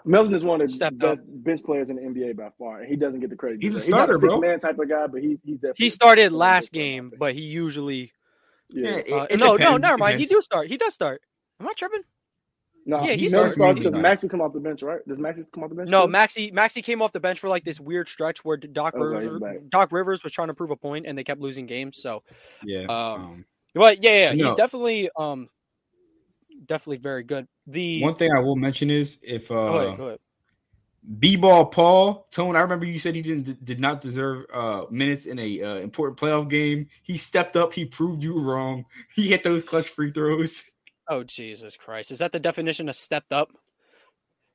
Melton 0.04 0.34
is 0.34 0.44
one 0.44 0.60
of 0.60 0.68
the 0.68 0.74
Stepped 0.74 0.98
best 0.98 1.20
bench 1.26 1.62
players 1.62 1.88
in 1.90 1.96
the 1.96 2.02
NBA 2.02 2.36
by 2.36 2.50
far, 2.58 2.80
and 2.80 2.88
he 2.88 2.96
doesn't 2.96 3.20
get 3.20 3.30
the 3.30 3.36
credit. 3.36 3.60
He's 3.62 3.74
a 3.74 3.78
deserved. 3.78 3.94
starter, 3.96 4.12
not 4.14 4.16
a 4.24 4.26
bro. 4.26 4.40
man 4.40 4.60
type 4.60 4.78
of 4.78 4.88
guy, 4.88 5.06
but 5.06 5.22
he's 5.22 5.38
he's 5.44 5.58
definitely 5.60 5.84
he 5.84 5.90
started 5.90 6.32
last 6.32 6.72
game, 6.72 7.12
but 7.18 7.34
he 7.34 7.40
usually 7.42 8.12
Yeah, 8.70 8.90
Yeah, 8.90 8.96
it- 8.96 9.12
uh, 9.12 9.26
it 9.30 9.38
no 9.40 9.56
no 9.56 9.76
never 9.76 9.96
mind. 9.98 10.20
He 10.20 10.26
do 10.26 10.40
start. 10.42 10.68
He 10.68 10.76
does 10.76 10.92
start. 10.94 11.22
Am 11.60 11.68
I 11.68 11.72
tripping? 11.74 12.02
no, 12.86 13.02
yeah, 13.02 13.12
he 13.12 13.20
he 13.22 13.26
starts- 13.28 13.54
starts 13.54 13.74
because 13.78 13.92
starts. 13.92 14.02
Maxey 14.02 14.28
come 14.28 14.40
off 14.42 14.52
the 14.52 14.60
bench, 14.60 14.82
right? 14.82 15.00
Does 15.08 15.18
Maxey 15.18 15.46
come 15.54 15.62
off 15.64 15.70
the 15.70 15.76
bench? 15.76 15.88
No, 15.88 16.04
too? 16.06 16.12
Maxey 16.12 16.50
Maxey 16.50 16.82
came 16.82 17.00
off 17.00 17.12
the 17.12 17.20
bench 17.20 17.38
for 17.40 17.48
like 17.48 17.64
this 17.64 17.78
weird 17.80 18.08
stretch 18.08 18.44
where 18.44 18.56
Doc 18.58 18.94
Okay, 18.94 19.02
Rivers. 19.26 19.62
Doc 19.70 19.90
Rivers 19.92 20.22
was 20.24 20.32
trying 20.32 20.48
to 20.48 20.54
prove 20.54 20.70
a 20.70 20.76
point, 20.76 21.06
and 21.06 21.16
they 21.16 21.24
kept 21.24 21.40
losing 21.40 21.66
games. 21.66 21.98
So, 22.02 22.22
Yeah. 22.64 22.82
Um, 22.86 22.90
um, 23.24 23.44
but 23.74 24.02
yeah, 24.02 24.10
yeah, 24.10 24.32
he's 24.32 24.42
No. 24.42 24.54
definitely 24.56 25.08
um 25.16 25.48
definitely 26.66 26.98
very 26.98 27.22
good. 27.22 27.46
The 27.66 28.02
one 28.02 28.14
thing 28.14 28.30
I 28.32 28.40
will 28.40 28.56
mention 28.56 28.90
is 28.90 29.18
if 29.22 29.50
uh 29.50 29.54
go 29.54 29.78
ahead, 29.78 29.98
go 29.98 30.06
ahead. 30.08 30.18
B-ball 31.18 31.66
Paul 31.66 32.26
Tone, 32.30 32.56
I 32.56 32.60
remember 32.60 32.86
you 32.86 32.98
said 32.98 33.14
he 33.14 33.22
didn't 33.22 33.64
did 33.64 33.80
not 33.80 34.00
deserve 34.00 34.46
uh 34.52 34.84
minutes 34.90 35.26
in 35.26 35.38
a 35.38 35.62
uh, 35.62 35.74
important 35.76 36.18
playoff 36.18 36.48
game. 36.48 36.88
He 37.02 37.16
stepped 37.16 37.56
up. 37.56 37.72
He 37.72 37.84
proved 37.84 38.22
you 38.22 38.40
wrong. 38.40 38.84
He 39.14 39.28
hit 39.28 39.42
those 39.42 39.62
clutch 39.62 39.88
free 39.88 40.12
throws. 40.12 40.70
Oh 41.08 41.22
Jesus 41.22 41.76
Christ! 41.76 42.10
Is 42.10 42.18
that 42.20 42.32
the 42.32 42.40
definition 42.40 42.88
of 42.88 42.96
stepped 42.96 43.32
up? 43.32 43.50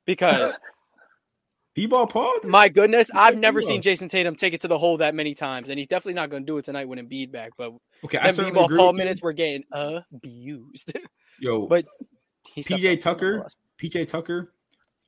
Because 0.05 0.57
B-ball 1.75 2.07
Paul. 2.07 2.33
my 2.43 2.67
goodness, 2.67 3.11
I've 3.13 3.37
never 3.37 3.61
seen. 3.61 3.81
Jayson 3.81 4.09
Tatum 4.09 4.35
take 4.35 4.53
it 4.53 4.61
to 4.61 4.67
the 4.67 4.77
hole 4.77 4.97
that 4.97 5.13
many 5.13 5.35
times, 5.35 5.69
and 5.69 5.77
he's 5.77 5.87
definitely 5.87 6.15
not 6.15 6.29
going 6.29 6.43
to 6.43 6.47
do 6.47 6.57
it 6.57 6.65
tonight 6.65 6.87
when 6.87 6.99
Embiid 6.99 7.31
back. 7.31 7.51
But 7.57 7.73
Okay, 8.03 8.17
I 8.17 8.31
them 8.31 8.47
b-ball 8.47 8.69
Paul 8.69 8.93
minutes 8.93 9.21
were 9.21 9.33
getting 9.33 9.63
abused. 9.71 10.97
Yo, 11.39 11.67
but 11.69 11.85
PJ 12.57 13.01
Tucker. 13.01 13.45
PJ 13.81 14.07
Tucker, 14.09 14.53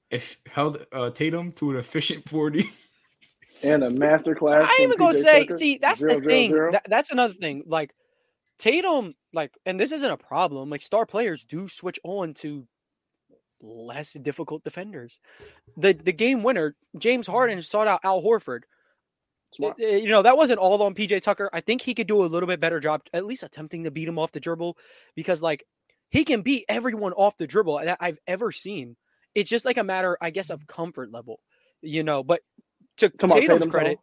if 0.10 0.40
held 0.48 0.86
uh, 0.94 1.10
Tatum 1.12 1.52
to 1.54 1.72
an 1.72 1.78
efficient 1.78 2.28
forty. 2.28 2.70
and 3.64 3.84
a 3.84 3.90
master 3.92 4.36
class. 4.36 4.64
I 4.64 4.76
from 4.76 4.84
even 4.86 4.98
gonna 4.98 5.14
PJ 5.18 5.22
say, 5.22 5.46
Tucker. 5.46 5.58
see, 5.58 5.78
that's 5.78 6.00
Zero, 6.00 6.20
the 6.20 6.26
thing. 6.26 6.52
zero. 6.52 6.72
That, 6.72 6.86
that's 6.90 7.12
another 7.12 7.34
thing. 7.34 7.64
Like 7.66 7.94
Tatum, 8.58 9.16
like, 9.34 9.58
and 9.66 9.80
this 9.80 9.92
isn't 9.92 10.10
a 10.12 10.18
problem. 10.18 10.70
Like 10.70 10.82
star 10.82 11.06
players 11.06 11.44
do 11.44 11.68
switch 11.68 12.00
on 12.04 12.34
to 12.36 12.68
less 13.62 14.14
difficult 14.14 14.64
defenders. 14.64 15.20
The 15.78 15.94
the 15.94 16.14
game 16.14 16.44
winner, 16.44 16.76
James 16.98 17.28
Harden 17.28 17.62
sought 17.62 17.88
out 17.88 18.02
Al 18.04 18.22
Horford. 18.22 18.62
Smart. 19.54 19.76
Uh, 19.82 19.86
You 19.86 20.08
know, 20.08 20.22
that 20.22 20.38
wasn't 20.38 20.60
all 20.60 20.82
on 20.82 20.96
PJ 20.96 21.22
Tucker. 21.22 21.50
I 21.54 21.60
think 21.62 21.82
he 21.82 21.94
could 21.94 22.08
do 22.08 22.24
a 22.24 22.26
little 22.26 22.48
bit 22.48 22.60
better 22.60 22.80
job, 22.80 23.02
at 23.14 23.26
least 23.26 23.44
attempting 23.44 23.84
to 23.84 23.92
beat 23.92 24.08
him 24.08 24.18
off 24.18 24.32
the 24.32 24.40
dribble, 24.40 24.78
because 25.16 25.42
like 25.42 25.66
he 26.12 26.26
can 26.26 26.42
beat 26.42 26.66
everyone 26.70 27.14
off 27.14 27.38
the 27.38 27.48
dribble 27.48 27.80
that 27.80 27.98
I've 28.00 28.20
ever 28.28 28.52
seen. 28.52 28.98
It's 29.34 29.50
just 29.50 29.66
like 29.66 29.78
a 29.78 29.84
matter, 29.84 30.18
I 30.22 30.30
guess, 30.30 30.50
of 30.50 30.68
comfort 30.68 31.12
level, 31.12 31.40
you 31.82 32.04
know. 32.04 32.22
But 32.22 32.42
to 32.98 33.10
Tatum's 33.10 33.34
Tatum, 33.34 33.72
credit, 33.72 33.98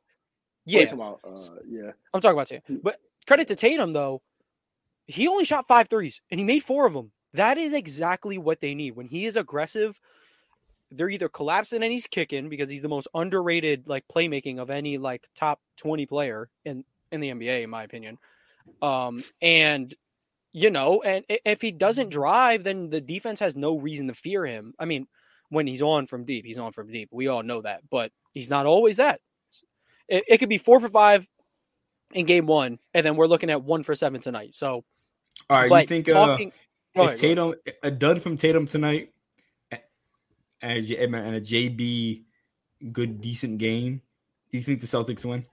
yeah, 0.65 0.81
about, 0.81 1.21
uh, 1.23 1.37
yeah. 1.69 1.93
I'm 2.13 2.21
talking 2.21 2.37
about 2.37 2.49
Tatum. 2.49 2.81
But 2.83 2.99
credit 3.27 3.49
to 3.49 3.57
Tatum 3.57 3.93
though, 3.93 4.23
he 5.07 5.29
only 5.29 5.45
shot 5.45 5.69
five 5.69 5.89
threes 5.89 6.21
and 6.31 6.41
he 6.41 6.45
made 6.45 6.61
four 6.61 6.87
of 6.87 6.95
them. 6.95 7.13
That 7.35 7.59
is 7.59 7.75
exactly 7.75 8.39
what 8.39 8.61
they 8.61 8.75
need. 8.75 8.97
When 8.97 9.07
he 9.07 9.27
is 9.27 9.37
aggressive, 9.37 10.01
they're 10.91 11.11
either 11.11 11.29
collapsing 11.29 11.83
and 11.83 11.93
he's 11.93 12.07
kicking 12.07 12.49
because 12.49 12.71
he's 12.71 12.83
the 12.83 12.89
most 12.89 13.09
underrated 13.15 13.87
like 13.87 14.05
playmaking 14.09 14.59
of 14.59 14.71
any 14.71 14.97
like 14.97 15.29
top 15.35 15.61
20 15.77 16.07
player 16.07 16.49
in 16.65 16.85
in 17.13 17.21
the 17.21 17.31
NBA 17.31 17.65
in 17.65 17.71
my 17.71 17.83
opinion. 17.83 18.19
Um 18.81 19.23
and 19.43 19.95
you 20.53 20.71
know, 20.71 21.03
and 21.03 21.25
if 21.29 21.61
he 21.61 21.73
doesn't 21.73 22.11
drive, 22.11 22.65
then 22.65 22.91
the 22.91 23.01
defense 23.01 23.41
has 23.41 23.57
no 23.57 23.79
reason 23.79 24.09
to 24.09 24.15
fear 24.15 24.45
him. 24.45 24.75
I 24.79 24.85
mean, 24.85 25.07
when 25.51 25.67
he's 25.67 25.83
on 25.83 26.07
from 26.07 26.25
deep, 26.25 26.45
he's 26.45 26.59
on 26.59 26.73
from 26.73 26.91
deep. 26.91 27.09
We 27.13 27.29
all 27.29 27.43
know 27.43 27.63
that, 27.63 27.83
but 27.91 28.13
he's 28.33 28.51
not 28.51 28.67
always 28.67 28.97
that. 28.97 29.21
It, 30.09 30.25
it 30.29 30.39
could 30.39 30.49
be 30.49 30.59
four 30.59 30.81
for 30.81 30.89
five 30.89 31.27
in 32.13 32.27
game 32.27 32.47
one, 32.47 32.79
and 32.95 33.05
then 33.05 33.17
we're 33.17 33.27
looking 33.27 33.51
at 33.51 33.63
one 33.63 33.83
for 33.83 33.95
seven 33.95 34.21
tonight. 34.21 34.55
So, 34.55 34.85
All 35.51 35.69
right, 35.69 35.83
you 35.83 35.87
think 35.87 36.09
uh, 36.09 36.13
talking, 36.13 36.53
ahead. 36.97 37.17
Tatum 37.17 37.55
a 37.83 37.91
dud 37.91 38.23
from 38.23 38.37
Tatum 38.37 38.67
tonight 38.67 39.13
and 40.63 40.91
a, 40.91 41.03
and 41.03 41.37
a 41.37 41.41
JB 41.41 42.25
good 42.93 43.21
decent 43.21 43.59
game, 43.59 44.01
do 44.51 44.59
you 44.59 44.65
think 44.65 44.81
the 44.81 44.87
Celtics 44.87 45.25
win? 45.25 45.45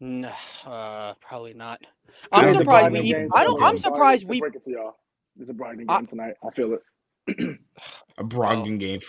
Nah, 0.00 0.32
uh, 0.66 1.14
probably 1.20 1.52
not. 1.54 1.80
I'm 2.32 2.48
a 2.48 2.50
surprised 2.52 2.92
we. 2.92 3.00
Even, 3.00 3.28
I 3.34 3.44
don't. 3.44 3.62
I'm 3.62 3.78
surprised 3.78 4.22
To 4.22 4.28
we. 4.28 4.40
break 4.40 4.54
it 4.54 4.64
to 4.64 4.70
y'all. 4.70 4.96
It's 5.38 5.50
a 5.50 5.54
Brogdon 5.54 5.84
I- 5.88 5.98
game 5.98 6.06
tonight. 6.06 6.34
I 6.46 6.50
feel 6.50 6.74
it. 6.74 6.80
A 8.18 8.24
Brogdon 8.24 8.78
game, 8.80 9.00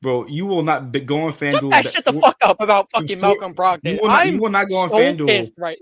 bro. 0.00 0.26
You 0.26 0.46
will 0.46 0.62
not 0.62 0.90
be, 0.92 1.00
go 1.00 1.22
on 1.22 1.32
Shut 1.32 1.40
FanDuel. 1.54 1.70
that 1.72 1.84
shit 1.84 2.04
the 2.04 2.12
four- 2.12 2.22
fuck 2.22 2.36
up 2.42 2.60
about 2.60 2.90
fucking 2.90 3.18
four- 3.18 3.28
Malcolm 3.30 3.54
Brogdon. 3.54 3.80
You 3.94 3.98
will 4.00 4.08
not, 4.08 4.26
I'm 4.26 4.34
you 4.34 4.40
will 4.40 4.50
not 4.50 4.68
go 4.68 4.76
on 4.78 4.88
so 4.90 4.96
FanDuel 4.96 5.26
pissed 5.26 5.52
right. 5.58 5.78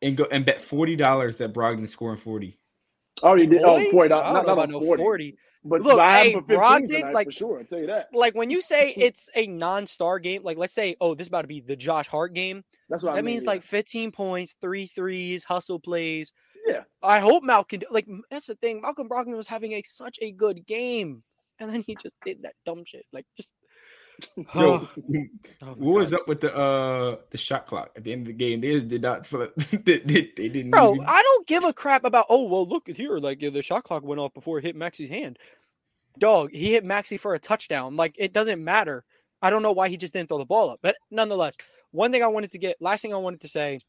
and 0.00 0.16
go 0.16 0.24
and 0.30 0.44
bet 0.46 0.60
forty 0.60 0.96
dollars 0.96 1.36
that 1.38 1.52
Brogdon's 1.52 1.90
scoring 1.90 2.16
forty. 2.18 2.58
Oh, 3.22 3.34
you 3.34 3.46
did. 3.46 3.62
Um, 3.62 3.70
Boy, 3.70 3.84
Oh, 3.86 3.90
forty 3.90 4.06
I 4.06 4.08
dollars. 4.08 4.24
don't 4.26 4.34
Not, 4.34 4.46
know 4.46 4.52
about 4.52 4.70
no 4.70 4.80
40. 4.80 5.02
40. 5.02 5.36
But 5.64 5.82
Look, 5.82 6.00
I 6.00 6.16
have 6.16 6.26
hey, 6.26 6.32
him 6.32 6.40
15 6.44 6.58
Brogdon, 6.58 6.88
tonight 6.90 7.14
like- 7.14 7.26
for 7.28 7.32
sure. 7.32 7.58
I'll 7.60 7.64
tell 7.64 7.78
you 7.78 7.86
that. 7.86 8.08
Like 8.12 8.34
when 8.34 8.50
you 8.50 8.60
say 8.60 8.92
it's 8.96 9.28
a 9.36 9.46
non-star 9.46 10.18
game, 10.18 10.42
like 10.42 10.58
let's 10.58 10.74
say, 10.74 10.96
oh, 11.00 11.14
this 11.14 11.26
is 11.26 11.28
about 11.28 11.42
to 11.42 11.48
be 11.48 11.60
the 11.60 11.76
Josh 11.76 12.08
Hart 12.08 12.34
game. 12.34 12.64
That's 12.88 13.02
what 13.04 13.12
I 13.12 13.16
That 13.16 13.24
mean, 13.24 13.34
means 13.34 13.44
yeah. 13.44 13.50
like 13.50 13.62
15 13.62 14.10
points, 14.10 14.56
three 14.60 14.86
threes, 14.86 15.44
hustle 15.44 15.78
plays. 15.78 16.32
Yeah. 16.66 16.82
I 17.02 17.20
hope 17.20 17.42
Malcolm 17.44 17.82
like 17.90 18.06
that's 18.30 18.46
the 18.48 18.54
thing. 18.56 18.80
Malcolm 18.82 19.08
Brogdon 19.08 19.36
was 19.36 19.46
having 19.46 19.72
a 19.72 19.82
such 19.84 20.18
a 20.20 20.30
good 20.32 20.66
game, 20.66 21.22
and 21.60 21.72
then 21.72 21.82
he 21.82 21.96
just 22.00 22.14
did 22.24 22.42
that 22.42 22.54
dumb 22.66 22.84
shit. 22.84 23.04
Like 23.12 23.26
just 23.36 23.52
Yo, 24.54 24.88
Oh, 25.62 25.66
what 25.76 25.94
was 25.94 26.12
up 26.12 26.26
with 26.26 26.40
the 26.40 26.54
uh 26.54 27.16
the 27.30 27.38
shot 27.38 27.66
clock 27.66 27.90
at 27.96 28.04
the 28.04 28.12
end 28.12 28.22
of 28.22 28.26
the 28.28 28.32
game? 28.32 28.60
They 28.60 28.72
just 28.72 28.88
did 28.88 29.02
not. 29.02 29.28
They, 29.84 29.98
they, 29.98 30.48
didn't. 30.48 30.70
bro? 30.70 30.94
even- 30.94 31.06
I 31.06 31.22
don't 31.22 31.46
give 31.46 31.64
a 31.64 31.72
crap 31.72 32.04
about. 32.04 32.26
Oh 32.28 32.44
well, 32.48 32.66
look 32.66 32.88
at 32.88 32.96
here. 32.96 33.18
Like 33.18 33.40
the 33.40 33.62
shot 33.62 33.84
clock 33.84 34.02
went 34.02 34.20
off 34.20 34.34
before 34.34 34.58
it 34.58 34.64
hit 34.64 34.76
Maxey's 34.76 35.08
hand. 35.08 35.38
Dog, 36.18 36.50
he 36.52 36.72
hit 36.72 36.84
Maxey 36.84 37.16
for 37.16 37.34
a 37.34 37.38
touchdown. 37.38 37.96
Like 37.96 38.14
it 38.18 38.32
doesn't 38.32 38.62
matter. 38.62 39.04
I 39.40 39.50
don't 39.50 39.62
know 39.62 39.72
why 39.72 39.88
he 39.88 39.96
just 39.96 40.14
didn't 40.14 40.28
throw 40.28 40.38
the 40.38 40.44
ball 40.44 40.70
up, 40.70 40.78
but 40.82 40.96
nonetheless, 41.10 41.56
one 41.90 42.12
thing 42.12 42.22
I 42.22 42.28
wanted 42.28 42.52
to 42.52 42.58
get, 42.58 42.76
last 42.80 43.02
thing 43.02 43.12
I 43.12 43.16
wanted 43.16 43.40
to 43.40 43.48
say, 43.48 43.80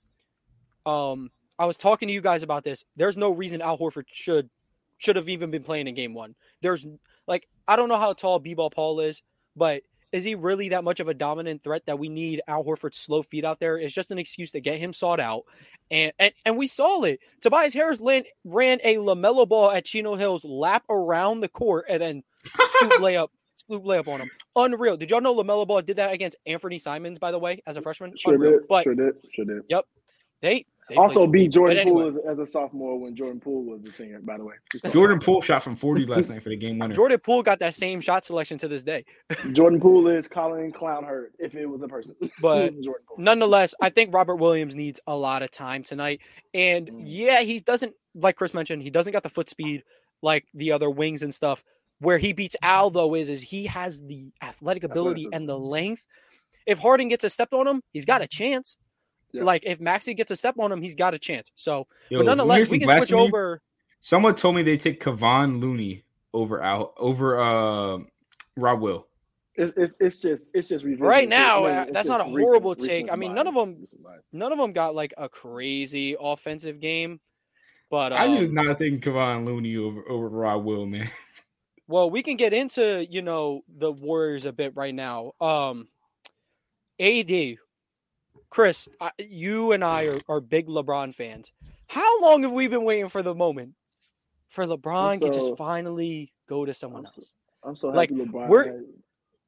um, 0.86 1.30
I 1.60 1.66
was 1.66 1.78
talking 1.78 2.08
to 2.08 2.14
you 2.14 2.22
guys 2.22 2.42
about 2.44 2.64
this. 2.64 2.84
There's 2.96 3.18
no 3.18 3.32
reason 3.32 3.62
Al 3.62 3.78
Horford 3.78 4.06
should 4.12 4.50
should 4.98 5.16
have 5.16 5.30
even 5.30 5.52
been 5.52 5.64
playing 5.64 5.88
in 5.88 5.96
game 5.96 6.14
one. 6.14 6.36
There's 6.62 6.86
like 7.28 7.48
I 7.68 7.76
don't 7.76 7.90
know 7.90 7.98
how 7.98 8.14
tall 8.14 8.40
B-ball 8.40 8.70
Paul 8.70 9.00
is, 9.00 9.22
but 9.56 9.84
is 10.14 10.24
he 10.24 10.36
really 10.36 10.70
that 10.70 10.84
much 10.84 11.00
of 11.00 11.10
a 11.10 11.14
dominant 11.14 11.64
threat 11.64 11.88
that 11.88 11.98
we 11.98 12.08
need 12.08 12.42
Al 12.48 12.64
Horford's 12.64 13.00
slow 13.00 13.24
feet 13.24 13.44
out 13.44 13.60
there? 13.60 13.78
It's 13.78 13.94
just 13.94 14.12
an 14.12 14.20
excuse 14.20 14.52
to 14.52 14.62
get 14.62 14.80
him 14.80 14.94
sought 14.94 15.20
out. 15.20 15.44
And 15.90 16.14
and, 16.20 16.34
and 16.46 16.56
we 16.56 16.68
saw 16.68 17.02
it. 17.04 17.20
Tobias 17.42 17.74
Harris 17.74 18.00
ran, 18.00 18.24
ran 18.46 18.80
a 18.84 18.96
LaMelo 18.96 19.50
ball 19.50 19.72
at 19.72 19.86
Chino 19.86 20.16
Hills 20.16 20.46
lap 20.46 20.84
around 20.90 21.40
the 21.40 21.50
court 21.50 21.86
and 21.90 22.02
then 22.02 22.24
scoop 22.46 22.92
layup, 23.02 23.30
scoop 23.56 23.84
layup 23.84 24.08
on 24.08 24.22
him. 24.22 24.30
Unreal. 24.56 24.98
Did 24.98 25.10
y'all 25.10 25.20
know 25.20 25.36
LaMelo 25.36 25.68
ball 25.68 25.82
did 25.82 25.98
that 25.98 26.14
against 26.14 26.38
Anthony 26.46 26.78
Simons, 26.78 27.18
by 27.18 27.32
the 27.32 27.40
way, 27.40 27.64
as 27.66 27.76
a 27.78 27.82
freshman? 27.82 28.16
Sure 28.16 28.36
Unreal. 28.36 28.52
did. 28.52 28.68
But 28.70 28.84
sure 28.84 28.96
did. 28.96 29.16
Sure 29.32 29.46
did. 29.46 29.64
Yep. 29.68 29.86
they, 30.42 30.68
they 30.96 31.02
Also 31.02 31.22
some 31.22 31.32
beat 31.32 31.52
Jordan 31.52 31.78
but 31.78 31.82
anyway, 31.82 32.10
Poole 32.12 32.20
as, 32.30 32.40
as 32.40 32.48
a 32.48 32.52
sophomore 32.52 33.00
when 33.00 33.16
Jordan 33.16 33.40
Poole 33.40 33.64
was 33.64 33.84
a 33.86 33.92
senior, 33.92 34.20
by 34.20 34.38
the 34.38 34.44
way. 34.44 34.56
Jordan 34.92 35.20
Poole 35.20 35.42
shot 35.42 35.64
from 35.64 35.76
forty 35.76 36.06
last 36.06 36.30
night 36.30 36.42
for 36.44 36.50
the 36.50 36.56
game 36.56 36.80
winner. 36.80 36.94
Jordan 36.94 37.20
Poole 37.20 37.44
got 37.44 37.60
that 37.60 37.74
same 37.74 38.02
shot 38.02 38.26
selection 38.26 38.58
to 38.60 38.68
this 38.68 38.84
day. 38.84 39.06
Jordan 39.52 39.80
Poole 39.80 40.08
is 40.08 40.28
Colin 40.28 40.72
Clown 40.72 41.04
Hurt 41.04 41.34
if 41.40 41.56
it 41.56 41.66
was 41.66 41.82
a 41.82 41.88
person. 41.88 42.16
But 42.42 42.74
nonetheless, 43.18 43.74
I 43.82 43.90
think 43.90 44.14
Robert 44.14 44.36
Williams 44.36 44.76
needs 44.76 45.00
a 45.08 45.16
lot 45.16 45.44
of 45.44 45.52
time 45.52 45.84
tonight. 45.84 46.20
And 46.54 46.90
Mm. 46.90 47.02
yeah, 47.06 47.42
he 47.42 47.60
doesn't 47.60 47.94
like 48.16 48.36
Chris 48.36 48.54
mentioned, 48.54 48.82
he 48.84 48.90
doesn't 48.90 49.14
got 49.14 49.24
the 49.24 49.30
foot 49.30 49.50
speed 49.50 49.84
like 50.22 50.46
the 50.54 50.72
other 50.72 50.90
wings 50.90 51.24
and 51.24 51.34
stuff. 51.34 51.64
Where 52.00 52.18
he 52.18 52.34
beats 52.34 52.56
Al 52.62 52.90
though 52.90 53.16
is 53.16 53.30
is 53.30 53.42
he 53.42 53.66
has 53.66 54.02
the 54.02 54.32
athletic 54.42 54.84
ability 54.84 55.28
and 55.32 55.48
the 55.48 55.58
length. 55.58 56.06
If 56.66 56.80
Harden 56.80 57.10
gets 57.10 57.24
a 57.24 57.30
step 57.30 57.50
on 57.54 57.68
him, 57.68 57.82
he's 57.92 58.06
got 58.06 58.22
a 58.22 58.28
chance. 58.28 58.78
Yeah. 59.34 59.44
Like 59.44 59.64
if 59.66 59.80
Maxey 59.82 60.14
gets 60.14 60.32
a 60.32 60.36
step 60.36 60.56
on 60.60 60.72
him, 60.72 60.82
he's 60.82 60.96
got 60.96 61.14
a 61.14 61.20
chance. 61.20 61.52
So, 61.56 61.88
Yo, 62.10 62.20
but 62.20 62.26
nonetheless, 62.28 62.70
we 62.70 62.80
can 62.80 62.88
switch 62.88 62.98
blasphemy. 63.10 63.22
over. 63.22 63.62
Someone 64.00 64.36
told 64.36 64.56
me 64.56 64.64
they 64.64 64.78
take 64.78 65.02
Kevon 65.04 65.60
Looney 65.60 66.04
over 66.34 66.62
out 66.62 66.94
over 66.98 67.40
uh 67.40 67.98
Rob 68.56 68.80
Will. 68.82 69.08
It's, 69.56 69.74
it's 69.78 69.96
it's 70.00 70.18
just 70.18 70.50
it's 70.54 70.68
just 70.68 70.84
revisiting- 70.84 71.06
Right 71.08 71.28
now, 71.30 71.66
I 71.66 71.78
uh, 71.78 71.84
it's 71.84 71.92
that's 71.94 72.10
not 72.10 72.22
a 72.22 72.24
horrible 72.24 72.74
recent 72.76 72.90
take. 72.90 73.12
I 73.12 73.16
mean, 73.16 73.34
none 73.36 73.48
of 73.48 73.54
them- 73.54 73.86
None 74.32 74.52
of 74.52 74.58
them 74.58 74.74
got 74.74 74.96
like 74.96 75.14
a 75.18 75.30
crazy 75.30 76.16
offensive 76.20 76.80
game, 76.80 77.20
but 77.90 78.14
um, 78.14 78.20
I'm 78.20 78.38
just 78.40 78.52
not 78.52 78.78
taking 78.78 79.00
Kevon 79.00 79.46
Looney 79.46 79.78
over 79.78 80.04
over 80.10 80.30
Rob 80.30 80.64
Will, 80.64 80.86
man. 80.86 81.10
Well, 81.86 82.10
we 82.10 82.24
can 82.24 82.38
get 82.38 82.54
into, 82.54 83.06
you 83.12 83.22
know, 83.22 83.64
the 83.68 83.92
Warriors 83.92 84.46
a 84.46 84.54
bit 84.54 84.72
right 84.76 84.96
now. 84.96 85.34
Um 85.42 85.90
AD, 87.00 87.58
Chris, 88.54 88.88
I, 89.02 89.10
you 89.18 89.72
and 89.72 89.84
I 89.84 90.04
are, 90.06 90.20
are 90.30 90.40
big 90.40 90.68
LeBron 90.68 91.16
fans. 91.16 91.52
How 91.88 92.22
long 92.22 92.44
have 92.44 92.52
we 92.52 92.68
been 92.68 92.84
waiting 92.84 93.10
for 93.10 93.24
the 93.24 93.34
moment 93.34 93.74
for 94.50 94.66
LeBron 94.68 95.22
to 95.22 95.32
just 95.32 95.58
finally 95.58 96.32
go 96.48 96.64
to 96.64 96.72
someone 96.72 97.08
I'm 97.08 97.12
so- 97.14 97.18
else? 97.18 97.34
I'm 97.64 97.76
so 97.76 97.88
Like, 97.90 98.12
happy 98.12 98.26
LeBron 98.26 98.48
we're- 98.50 98.84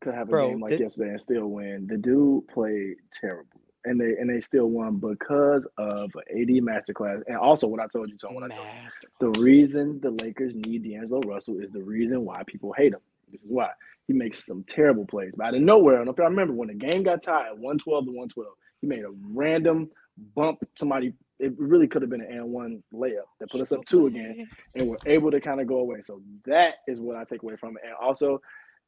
could 0.02 0.16
have 0.16 0.28
a 0.28 0.32
Bro, 0.32 0.50
game 0.50 0.60
like 0.60 0.72
this- 0.72 0.82
yesterday 0.82 1.12
and 1.12 1.22
still 1.22 1.46
win. 1.48 1.86
The 1.86 1.98
dude 1.98 2.48
played 2.48 2.96
terrible, 3.22 3.62
and 3.86 4.00
they 4.02 4.18
and 4.18 4.28
they 4.28 4.42
still 4.42 4.70
won 4.72 4.98
because 4.98 5.68
of 5.78 6.12
AD 6.32 6.50
masterclass. 6.62 7.22
And 7.28 7.38
also, 7.38 7.68
what 7.68 7.80
I 7.80 7.86
told 7.88 8.10
you, 8.10 8.18
Tom, 8.18 8.34
what 8.34 8.44
I 8.44 8.56
told 8.56 8.68
you, 8.68 9.32
the 9.34 9.40
reason 9.40 10.00
the 10.02 10.12
Lakers 10.12 10.56
need 10.56 10.84
D'Angelo 10.84 11.22
Russell 11.22 11.60
is 11.60 11.72
the 11.72 11.84
reason 11.84 12.26
why 12.26 12.42
people 12.48 12.74
hate 12.74 12.94
him. 12.94 13.00
This 13.32 13.42
is 13.42 13.50
why 13.52 13.70
he 14.08 14.14
makes 14.14 14.46
some 14.46 14.64
terrible 14.64 15.06
plays. 15.06 15.34
But 15.38 15.48
out 15.48 15.56
of 15.56 15.62
nowhere, 15.62 15.96
I 15.96 15.98
don't 15.98 16.06
know 16.08 16.12
if 16.14 16.20
I 16.20 16.24
remember 16.24 16.54
when 16.54 16.70
the 16.70 16.74
game 16.76 17.04
got 17.04 17.22
tied, 17.22 17.52
one 17.60 17.78
twelve 17.78 18.06
to 18.06 18.12
one 18.12 18.30
twelve. 18.30 18.54
He 18.82 18.88
made 18.88 19.04
a 19.04 19.12
random 19.32 19.90
bump. 20.36 20.60
Somebody. 20.78 21.14
It 21.38 21.52
really 21.58 21.86
could 21.88 22.02
have 22.02 22.10
been 22.10 22.22
an 22.22 22.32
and 22.32 22.46
one 22.54 22.82
layup 22.94 23.26
that 23.42 23.52
put 23.52 23.60
us 23.60 23.74
up 23.74 23.84
two 23.86 24.08
again 24.08 24.48
and 24.76 24.88
we're 24.88 24.96
able 25.06 25.32
to 25.32 25.42
kind 25.42 25.60
of 25.60 25.68
go 25.68 25.80
away. 25.80 25.98
So 26.02 26.22
that 26.46 26.76
is 26.88 27.02
what 27.02 27.18
I 27.18 27.26
take 27.26 27.44
away 27.44 27.58
from 27.58 27.76
it. 27.76 27.84
And 27.84 27.94
also, 28.02 28.40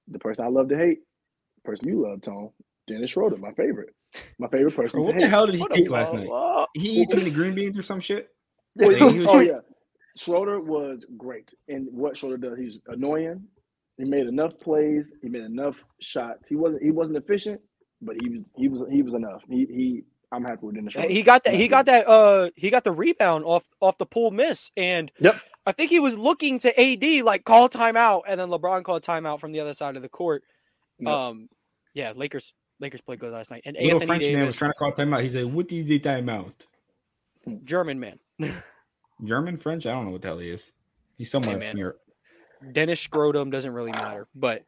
the 0.08 0.18
person 0.18 0.46
I 0.46 0.48
love 0.48 0.70
to 0.70 0.78
hate, 0.78 1.00
the 1.58 1.70
person 1.70 1.90
you 1.90 2.04
love, 2.08 2.22
Tom, 2.22 2.52
Dennis 2.88 3.12
Schroeder, 3.12 3.36
my 3.36 3.52
favorite, 3.52 3.90
my 4.40 4.48
favorite 4.48 4.74
person 4.74 5.02
Bro, 5.02 5.04
to 5.04 5.08
what 5.12 5.20
the 5.20 5.26
hate. 5.26 5.30
hell 5.30 5.46
did 5.46 5.56
he 5.56 5.62
What 5.62 5.74
a 5.74 5.76
take 5.76 5.90
last 5.90 6.14
night? 6.14 6.30
up. 6.30 6.70
He 6.74 7.02
ate 7.02 7.10
too 7.10 7.18
many 7.18 7.32
green 7.32 7.54
beans 7.54 7.78
or 7.78 7.82
some 7.82 8.00
shit. 8.00 8.30
Oh, 8.82 8.88
Like, 8.88 9.02
was- 9.02 9.26
oh 9.28 9.40
yeah, 9.42 9.60
Schroeder 10.16 10.62
was 10.62 11.06
great, 11.18 11.52
and 11.68 11.88
what 11.92 12.16
Schroeder 12.18 12.38
does, 12.38 12.58
he's 12.58 12.78
annoying. 12.88 13.44
He 13.98 14.06
made 14.06 14.28
enough 14.28 14.58
plays. 14.58 15.12
He 15.22 15.28
made 15.28 15.44
enough 15.44 15.84
shots. 16.00 16.48
He 16.48 16.56
wasn't 16.56 16.82
he 16.84 16.92
wasn't 16.92 17.18
efficient, 17.18 17.60
but 18.02 18.16
he 18.22 18.30
was 18.30 18.44
he 18.56 18.68
was 18.68 18.82
he 18.92 19.02
was 19.02 19.14
enough. 19.14 19.42
He 19.50 19.66
he. 19.66 20.04
I'm 20.30 20.44
happy 20.44 20.66
with 20.66 20.76
Dennis 20.76 20.92
Schroeder. 20.92 21.08
He 21.08 21.24
got 21.24 21.46
that. 21.46 21.54
He 21.54 21.70
got 21.70 21.86
that. 21.86 22.06
Uh, 22.06 22.50
he 22.56 22.70
got 22.70 22.84
the 22.84 22.92
rebound 22.92 23.46
off 23.46 23.66
off 23.80 23.98
the 23.98 24.06
pull 24.06 24.32
miss, 24.32 24.72
and 24.76 25.10
Yep. 25.20 25.40
I 25.66 25.72
think 25.72 25.90
he 25.90 26.00
was 26.00 26.18
looking 26.18 26.60
to 26.60 26.80
AD 26.80 27.24
like 27.24 27.46
call 27.46 27.70
timeout, 27.70 28.24
and 28.28 28.40
then 28.40 28.50
LeBron 28.50 28.84
called 28.84 29.04
timeout 29.04 29.40
from 29.40 29.54
the 29.54 29.62
other 29.62 29.74
side 29.74 29.96
of 29.96 30.02
the 30.02 30.10
court. 30.10 30.44
Yep. 31.00 31.10
Um, 31.10 31.50
yeah, 31.94 32.12
Lakers 32.16 32.54
Lakers 32.80 33.02
played 33.02 33.20
good 33.20 33.32
last 33.32 33.52
night, 33.52 33.64
and 33.66 33.76
Little 33.76 33.94
Anthony 34.02 34.08
French 34.08 34.24
man 34.34 34.46
was 34.46 34.56
trying 34.58 34.72
to 34.72 34.76
call 34.76 34.92
timeout. 34.92 35.24
He 35.24 35.30
said, 35.30 35.46
"What 35.46 35.72
is 35.72 35.88
the 35.88 36.00
timeout?" 36.00 36.66
German 37.64 38.00
man, 38.00 38.20
German, 39.24 39.58
French? 39.58 39.86
I 39.86 39.92
don't 39.92 40.06
know 40.06 40.12
what 40.12 40.22
the 40.22 40.28
hell 40.28 40.40
he 40.40 40.50
is. 40.50 40.72
He's 41.18 41.32
somewhere 41.32 41.58
man. 41.58 41.72
from 41.72 41.80
Europe. 41.80 42.00
Dennis 42.74 43.00
Scrotum 43.00 43.50
doesn't 43.50 43.72
really 43.72 43.92
matter, 43.92 44.28
but 44.36 44.64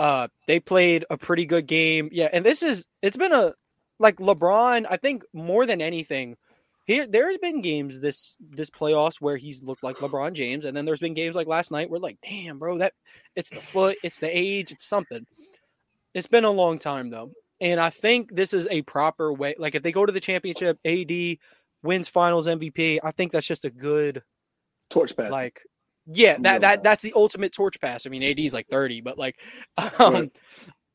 uh, 0.00 0.28
they 0.46 0.58
played 0.58 1.04
a 1.10 1.18
pretty 1.18 1.44
good 1.44 1.66
game. 1.66 2.08
Yeah, 2.10 2.30
and 2.32 2.42
this 2.42 2.62
is 2.62 2.86
it's 3.02 3.18
been 3.18 3.32
a 3.32 3.52
like 3.98 4.16
LeBron. 4.16 4.86
I 4.88 4.96
think 4.96 5.24
more 5.34 5.66
than 5.66 5.82
anything, 5.82 6.38
here 6.86 7.06
there's 7.06 7.36
been 7.36 7.60
games 7.60 8.00
this 8.00 8.34
this 8.40 8.70
playoffs 8.70 9.20
where 9.20 9.36
he's 9.36 9.62
looked 9.62 9.82
like 9.82 9.96
LeBron 9.98 10.32
James, 10.32 10.64
and 10.64 10.74
then 10.74 10.86
there's 10.86 11.00
been 11.00 11.12
games 11.12 11.36
like 11.36 11.46
last 11.46 11.70
night 11.70 11.90
where 11.90 12.00
like, 12.00 12.16
damn, 12.26 12.58
bro, 12.58 12.78
that 12.78 12.94
it's 13.36 13.50
the 13.50 13.60
foot, 13.60 13.98
it's 14.02 14.18
the 14.18 14.34
age, 14.34 14.72
it's 14.72 14.86
something. 14.86 15.26
It's 16.14 16.26
been 16.26 16.44
a 16.44 16.50
long 16.50 16.78
time 16.78 17.10
though, 17.10 17.32
and 17.60 17.78
I 17.78 17.90
think 17.90 18.34
this 18.34 18.54
is 18.54 18.66
a 18.70 18.80
proper 18.82 19.34
way. 19.34 19.54
Like 19.58 19.74
if 19.74 19.82
they 19.82 19.92
go 19.92 20.06
to 20.06 20.12
the 20.12 20.18
championship, 20.18 20.78
AD 20.86 21.36
wins 21.82 22.08
Finals 22.08 22.46
MVP. 22.46 23.00
I 23.04 23.10
think 23.10 23.32
that's 23.32 23.46
just 23.46 23.66
a 23.66 23.70
good 23.70 24.22
torch 24.88 25.14
pass. 25.14 25.30
like 25.30 25.60
yeah 26.12 26.32
Yeah. 26.32 26.38
that 26.42 26.60
that 26.62 26.82
that's 26.82 27.02
the 27.02 27.12
ultimate 27.14 27.52
torch 27.52 27.80
pass 27.80 28.06
i 28.06 28.10
mean 28.10 28.22
ad's 28.22 28.52
like 28.54 28.68
30 28.68 29.00
but 29.00 29.18
like 29.18 29.36
um 29.98 30.14
Right. 30.14 30.32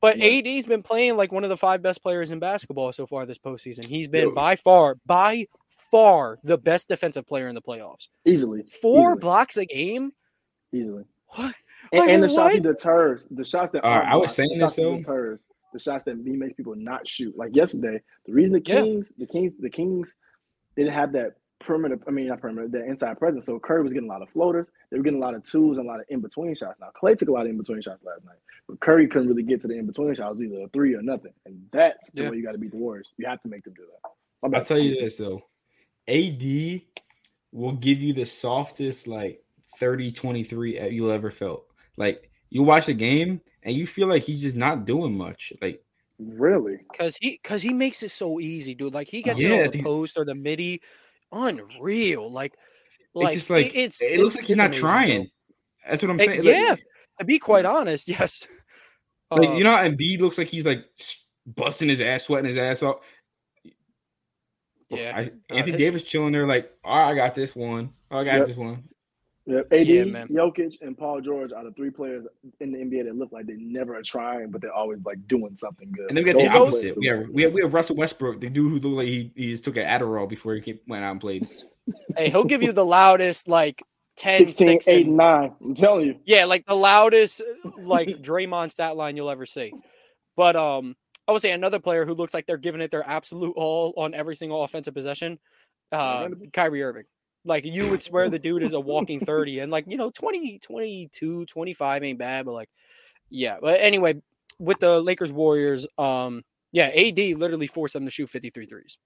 but 0.02 0.18
Right. 0.20 0.46
ad's 0.46 0.66
been 0.68 0.84
playing 0.84 1.16
like 1.18 1.32
one 1.32 1.44
of 1.44 1.50
the 1.50 1.58
five 1.58 1.82
best 1.82 2.02
players 2.02 2.32
in 2.32 2.40
basketball 2.40 2.92
so 2.92 3.06
far 3.08 3.26
this 3.26 3.38
postseason 3.40 3.86
he's 3.86 4.08
been 4.08 4.28
Yeah. 4.30 4.34
by 4.36 4.56
far 4.56 4.98
by 5.06 5.48
far 5.92 6.40
the 6.44 6.58
best 6.58 6.88
defensive 6.88 7.26
player 7.28 7.48
in 7.48 7.56
the 7.56 7.62
playoffs 7.62 8.08
easily 8.26 8.64
four 8.82 9.12
easily, 9.12 9.20
blocks 9.20 9.58
a 9.58 9.66
game 9.66 10.12
easily. 10.74 11.06
what 11.30 11.56
And, 11.92 12.00
Like, 12.00 12.10
and 12.10 12.24
the 12.24 12.30
shots 12.30 12.54
he 12.56 12.60
deters, 12.60 13.28
the 13.30 13.46
shots 13.46 13.72
that 13.74 13.84
All 13.84 13.92
right, 13.92 13.98
aren't 14.00 14.10
I 14.12 14.16
was 14.16 14.34
saying 14.36 14.50
the 14.50 14.56
this, 14.56 14.62
shots 14.62 14.76
he 14.76 14.84
though. 14.84 14.98
deters, 14.98 15.46
the 15.72 15.80
shots 15.80 16.04
that 16.06 16.18
he 16.26 16.32
makes 16.32 16.54
people 16.56 16.74
not 16.76 17.08
shoot. 17.08 17.38
Like 17.38 17.56
yesterday, 17.56 18.02
the 18.26 18.34
reason 18.34 18.54
the 18.54 18.62
Yeah. 18.66 18.82
Kings, 18.82 19.12
the 19.18 19.28
Kings, 19.28 19.54
the 19.60 19.70
Kings 19.70 20.14
didn't 20.76 20.94
have 20.94 21.12
that 21.14 21.36
perimeter. 21.60 22.00
I 22.08 22.12
mean, 22.12 22.28
not 22.28 22.42
perimeter, 22.42 22.68
the 22.68 22.86
inside 22.86 23.18
presence. 23.18 23.46
So 23.46 23.60
Curry 23.60 23.84
was 23.84 23.94
getting 23.94 24.10
a 24.10 24.12
lot 24.12 24.22
of 24.22 24.30
floaters. 24.30 24.68
They 24.92 24.98
were 24.98 25.04
getting 25.04 25.22
a 25.22 25.26
lot 25.26 25.34
of 25.36 25.44
twos 25.44 25.78
and 25.78 25.88
a 25.88 25.90
lot 25.90 26.00
of 26.00 26.06
in 26.10 26.22
between 26.22 26.54
shots. 26.56 26.80
Now 26.80 26.90
Klay 27.02 27.18
took 27.18 27.30
a 27.30 27.32
lot 27.32 27.46
of 27.46 27.52
in 27.52 27.58
between 27.58 27.82
shots 27.82 28.04
last 28.04 28.24
night, 28.26 28.38
but 28.68 28.80
Curry 28.80 29.08
couldn't 29.08 29.28
really 29.30 29.44
get 29.44 29.62
to 29.62 29.68
the 29.68 29.78
in 29.78 29.86
between 29.86 30.14
shots. 30.16 30.42
Either 30.42 30.62
a 30.62 30.68
three 30.70 30.94
or 30.96 31.02
nothing, 31.02 31.34
and 31.46 31.62
that's 31.72 32.12
the 32.12 32.24
Yeah. 32.24 32.30
way 32.32 32.38
you 32.38 32.44
got 32.44 32.54
to 32.54 32.58
beat 32.58 32.72
the 32.72 32.78
Warriors. 32.78 33.10
You 33.18 33.28
have 33.28 33.42
to 33.44 33.48
make 33.50 33.64
them 33.64 33.74
do 33.76 33.84
that. 33.84 34.10
I'll 34.44 34.50
bad. 34.50 34.66
tell 34.66 34.78
you 34.80 35.00
this 35.02 35.18
though. 35.18 35.42
AD 36.08 36.82
will 37.52 37.74
give 37.74 38.02
you 38.02 38.14
the 38.14 38.26
softest 38.26 39.08
like 39.08 39.42
30 39.78 40.12
23 40.12 40.90
you'll 40.90 41.12
ever 41.12 41.32
felt. 41.32 41.66
Like 41.98 42.30
you 42.50 42.64
watch 42.64 42.88
a 42.90 42.94
game 42.94 43.42
and 43.64 43.76
you 43.76 43.88
feel 43.88 44.08
like 44.08 44.24
he's 44.24 44.42
just 44.42 44.56
not 44.56 44.86
doing 44.86 45.18
much. 45.18 45.52
Like 45.62 45.84
Really? 46.20 46.78
because 46.92 47.18
he 47.18 47.40
because 47.42 47.62
he 47.62 47.74
makes 47.74 48.02
it 48.04 48.12
so 48.12 48.40
easy 48.40 48.74
dude 48.76 48.94
like 48.94 49.10
he 49.10 49.22
gets 49.22 49.42
Yeah, 49.42 49.56
it 49.56 49.66
on 49.66 49.72
the 49.72 49.84
post 49.84 50.18
or 50.18 50.24
the 50.26 50.36
midi 50.36 50.82
unreal 51.32 52.32
like 52.32 52.54
it's 52.54 53.24
like 53.24 53.34
just 53.34 53.50
like 53.50 53.66
it- 53.68 53.76
it's 53.76 54.02
it 54.02 54.20
looks 54.20 54.36
like 54.36 54.46
he's 54.46 54.56
not 54.56 54.68
amazing, 54.68 54.82
bro. 54.82 54.90
trying. 54.92 55.28
That's 55.90 56.04
what 56.04 56.10
I'm 56.12 56.20
saying. 56.20 56.44
Like, 56.44 56.46
yeah 56.46 56.76
to 57.20 57.26
be 57.26 57.40
quite 57.40 57.66
honest 57.66 58.08
yes 58.10 58.48
like, 59.32 59.48
Uh, 59.50 59.54
you 59.54 59.64
know 59.64 59.76
how 59.76 59.84
Embiid 59.84 60.20
looks 60.20 60.38
like 60.38 60.48
he's 60.48 60.66
like 60.66 60.86
busting 61.46 61.90
his 61.90 62.02
ass, 62.02 62.24
sweating 62.26 62.48
his 62.48 62.58
ass 62.58 62.84
off. 62.84 62.98
yeah 64.90 65.14
I, 65.16 65.20
Anthony 65.50 65.70
it's- 65.74 65.78
Davis 65.80 66.04
chilling 66.04 66.32
there, 66.32 66.46
like, 66.48 66.72
all 66.84 66.96
right, 66.98 67.12
I 67.12 67.16
got 67.16 67.34
this 67.36 67.56
one. 67.56 67.90
Oh, 68.12 68.18
I 68.20 68.24
got 68.24 68.38
Yep. 68.40 68.48
this 68.48 68.58
one. 68.58 68.84
Yeah, 69.48 69.62
AD, 69.72 69.88
Yeah, 69.88 70.04
man. 70.06 70.28
Jokic, 70.30 70.82
and 70.82 70.98
Paul 70.98 71.22
George 71.22 71.52
are 71.54 71.64
the 71.64 71.72
three 71.72 71.92
players 71.92 72.26
in 72.60 72.72
the 72.72 72.80
NBA 72.80 73.06
that 73.06 73.16
look 73.16 73.32
like 73.32 73.46
they 73.46 73.54
never 73.54 73.96
are 73.96 74.02
trying, 74.02 74.50
but 74.50 74.60
they're 74.62 74.74
always 74.74 75.00
like 75.06 75.28
doing 75.28 75.56
something 75.56 75.92
good. 75.92 76.10
And 76.10 76.18
then 76.18 76.24
we 76.26 76.34
got 76.34 76.40
Those 76.40 76.52
the 76.52 76.60
opposite. 76.60 76.98
We 76.98 77.08
have, 77.08 77.30
we 77.30 77.44
have 77.44 77.54
we 77.54 77.62
have 77.62 77.74
Russell 77.74 77.96
Westbrook, 77.96 78.42
the 78.42 78.50
dude 78.50 78.72
who 78.72 78.80
looked 78.80 78.98
like 78.98 79.08
he, 79.08 79.32
he 79.36 79.52
just 79.52 79.64
took 79.64 79.78
an 79.78 79.84
Adderall 79.86 80.28
before 80.28 80.56
he 80.56 80.62
came, 80.62 80.80
went 80.88 81.04
out 81.04 81.12
and 81.12 81.22
played. 81.22 81.48
Hey, 82.18 82.30
he'll 82.32 82.44
give 82.44 82.64
you 82.64 82.72
the 82.72 82.86
loudest 82.86 83.48
like 83.48 83.84
10, 84.18 84.48
16, 84.48 84.68
6, 84.68 84.88
8, 84.88 84.96
and- 84.96 85.08
and 85.10 85.18
9. 85.18 85.52
I'm 85.64 85.76
telling 85.76 86.08
you. 86.08 86.16
yeah, 86.26 86.46
like 86.46 86.66
the 86.66 86.76
loudest 86.76 87.44
like 87.78 88.08
Draymond 88.24 88.72
stat 88.72 88.98
line 88.98 89.16
you'll 89.16 89.30
ever 89.30 89.46
see. 89.46 89.74
But 90.36 90.56
um, 90.56 90.96
I 91.28 91.32
would 91.34 91.42
say 91.42 91.52
another 91.52 91.80
player 91.80 92.06
who 92.06 92.16
looks 92.16 92.34
like 92.34 92.48
they're 92.48 92.58
giving 92.58 92.82
it 92.82 92.90
their 92.90 93.08
absolute 93.08 93.54
all 93.56 93.94
on 93.96 94.16
every 94.16 94.36
single 94.36 94.64
offensive 94.64 94.96
possession, 94.96 95.38
uh, 95.92 96.30
Kyrie 96.52 96.82
Irving. 96.82 97.04
Like 97.46 97.66
you 97.66 97.90
would 97.92 98.04
swear 98.04 98.30
the 98.30 98.40
dude 98.40 98.64
is 98.64 98.74
a 98.74 98.80
walking 98.82 99.20
30 99.22 99.60
and 99.60 99.72
like, 99.72 99.86
you 99.88 99.98
know, 99.98 100.12
20, 100.12 100.60
22, 100.60 101.46
25 101.46 102.04
ain't 102.04 102.20
bad, 102.20 102.46
but 102.46 102.54
like, 102.54 102.70
yeah. 103.30 103.58
But 103.62 103.82
anyway, 103.82 104.22
with 104.60 104.80
the 104.80 105.02
Lakers 105.02 105.34
Warriors, 105.34 105.88
um, 105.98 106.44
yeah, 106.72 106.88
AD 106.94 107.20
literally 107.36 107.68
forced 107.68 107.94
them 107.94 108.06
to 108.06 108.12
shoot 108.12 108.30
53 108.30 108.66
threes. 108.68 108.98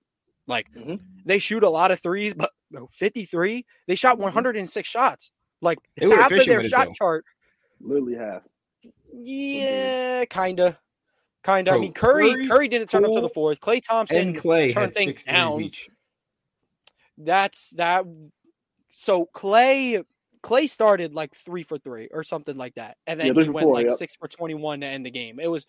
Like 0.47 0.69
Mhm. 0.75 0.99
they 1.25 1.39
shoot 1.39 1.63
a 1.63 1.69
lot 1.69 1.91
of 1.91 2.01
threes, 2.01 2.33
but 2.35 2.51
53, 2.91 3.65
they 3.87 3.95
shot 3.95 4.19
Mhm. 4.19 4.19
106 4.19 4.89
shots. 4.89 5.31
Like 5.61 5.79
half 5.99 6.37
of 6.37 6.47
their 6.47 6.63
shot 6.63 6.91
chart 6.93 7.25
Literally 7.81 8.15
half. 8.15 8.43
yeah, 9.11 10.25
kinda, 10.25 10.79
kinda. 11.43 11.71
I 11.71 11.77
mean, 11.77 11.93
Curry, 11.93 12.37
Curry, 12.37 12.37
Curry 12.37 12.67
didn't 12.67 12.89
turn 12.89 13.05
up 13.05 13.11
to 13.13 13.21
the 13.21 13.29
fourth. 13.29 13.59
Klay 13.59 13.81
Thompson 13.81 14.27
And 14.27 14.35
Klay 14.35 14.67
turned 14.67 14.93
things 14.93 15.25
down. 15.25 15.59
each. 15.59 15.89
That's 17.19 17.71
that. 17.71 18.05
So 18.89 19.29
Klay, 19.35 20.03
Klay 20.41 20.69
started 20.69 21.13
like 21.13 21.35
three 21.35 21.63
for 21.63 21.77
three 21.77 22.07
or 22.11 22.23
something 22.23 22.55
like 22.55 22.75
that, 22.75 22.97
and 23.05 23.19
then 23.19 23.27
Yeah, 23.35 23.43
he 23.43 23.49
went 23.49 23.65
four, 23.65 23.73
like 23.75 23.89
yep. 23.89 23.97
six 23.97 24.15
for 24.15 24.27
twenty-one 24.27 24.81
to 24.81 24.87
end 24.87 25.05
the 25.05 25.11
game. 25.11 25.39
It 25.39 25.47
was, 25.47 25.65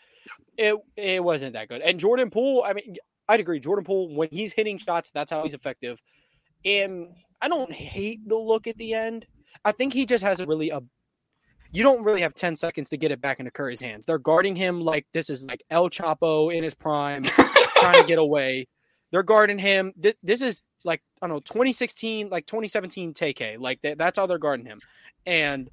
it 0.56 0.76
it 0.96 1.22
wasn't 1.24 1.52
that 1.54 1.68
good. 1.68 1.82
And 1.82 2.00
Jordan 2.00 2.30
Poole, 2.30 2.62
I 2.64 2.72
mean, 2.72 2.96
I'd 3.28 3.40
agree. 3.40 3.60
Jordan 3.60 3.84
Poole, 3.84 4.14
when 4.14 4.28
he's 4.30 4.52
hitting 4.52 4.78
shots, 4.78 5.10
that's 5.10 5.30
how 5.30 5.42
he's 5.42 5.54
effective. 5.54 6.00
And 6.64 7.08
I 7.42 7.48
don't 7.48 7.72
hate 7.72 8.26
the 8.28 8.36
look 8.36 8.66
at 8.66 8.76
the 8.78 8.94
end. 8.94 9.26
I 9.64 9.72
think 9.72 9.92
he 9.92 10.06
just 10.06 10.22
has 10.24 10.40
a 10.40 10.46
really 10.46 10.70
a. 10.70 10.80
you 11.72 11.82
don't 11.82 12.02
really 12.04 12.20
have 12.22 12.34
10 12.34 12.56
seconds 12.56 12.88
to 12.90 12.96
get 12.96 13.10
it 13.10 13.20
back 13.20 13.38
into 13.40 13.50
Curry's 13.50 13.80
hands. 13.80 14.04
They're 14.06 14.18
guarding 14.18 14.56
him 14.56 14.80
like 14.80 15.06
this 15.12 15.30
is 15.30 15.42
like 15.44 15.62
El 15.70 15.90
Chapo 15.90 16.54
in 16.54 16.64
his 16.64 16.74
prime, 16.74 17.22
trying 17.24 18.00
to 18.00 18.06
get 18.06 18.18
away. 18.26 18.68
They're 19.10 19.22
guarding 19.22 19.58
him. 19.58 19.92
This, 19.96 20.14
this 20.22 20.42
is 20.42 20.60
like, 20.84 21.02
I 21.20 21.26
don't 21.26 21.36
know, 21.36 21.40
2016, 21.40 22.28
like 22.30 22.46
2017 22.46 23.12
TK. 23.14 23.58
Like 23.58 23.80
that, 23.82 23.98
that's 23.98 24.18
how 24.18 24.26
they're 24.26 24.38
guarding 24.38 24.66
him. 24.66 24.80
And 25.26 25.68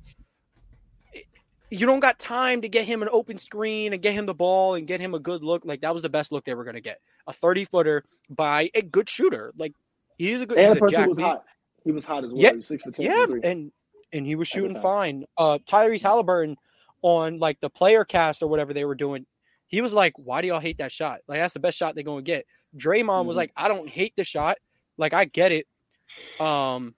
you 1.70 1.86
don't 1.86 2.00
got 2.00 2.18
time 2.18 2.62
to 2.62 2.70
get 2.70 2.86
him 2.86 3.02
an 3.02 3.10
open 3.12 3.38
screen 3.38 3.92
and 3.94 4.02
get 4.02 4.14
him 4.14 4.26
the 4.26 4.34
ball 4.34 4.76
and 4.76 4.88
get 4.88 5.02
him 5.02 5.14
a 5.14 5.20
good 5.20 5.44
look. 5.44 5.64
Like 5.66 5.82
that 5.82 5.94
was 5.94 6.02
the 6.04 6.10
best 6.10 6.32
look 6.32 6.46
they 6.46 6.54
were 6.54 6.64
going 6.64 6.76
to 6.76 6.82
get. 6.82 7.00
A 7.28 7.34
30 7.34 7.66
footer 7.66 8.04
by 8.30 8.70
a 8.74 8.82
good 8.82 9.10
shooter. 9.10 9.54
Like 9.58 9.74
he's 10.18 10.40
a 10.42 10.46
good 10.46 10.58
And 10.58 10.74
he's 10.74 10.82
a 10.84 10.88
jack. 10.88 11.08
was 11.10 11.18
hot. 11.20 11.44
He 11.84 11.92
was 11.92 12.06
hot 12.06 12.24
as 12.24 12.32
well. 12.32 12.42
Yeah, 12.42 12.52
was 12.54 12.68
six 12.68 12.84
for 12.84 12.92
ten. 12.92 13.06
Yeah, 13.06 13.26
and 13.50 13.72
and 14.14 14.26
he 14.26 14.36
was 14.36 14.48
shooting 14.48 14.76
fine. 14.80 15.26
Uh 15.38 15.58
Tyrese 15.60 16.02
Halliburton 16.04 16.58
on 17.02 17.40
like 17.40 17.60
the 17.60 17.70
player 17.70 18.04
cast 18.06 18.42
or 18.42 18.48
whatever 18.48 18.74
they 18.74 18.84
were 18.86 18.96
doing, 18.96 19.26
he 19.68 19.82
was 19.82 19.94
like, 19.94 20.14
Why 20.18 20.42
do 20.42 20.48
y'all 20.48 20.60
hate 20.60 20.78
that 20.80 20.92
shot? 20.92 21.20
Like 21.28 21.40
that's 21.40 21.54
the 21.54 21.60
best 21.60 21.78
shot 21.78 21.96
they're 21.96 22.04
gonna 22.04 22.22
get. 22.22 22.46
Draymond 22.78 23.26
was 23.26 23.36
Mhm. 23.36 23.40
like, 23.40 23.52
I 23.58 23.68
don't 23.68 23.90
hate 23.90 24.16
the 24.16 24.24
shot. 24.24 24.58
Like 24.98 25.14
I 25.14 25.26
get 25.26 25.52
it. 25.52 25.68
Um 26.40 26.96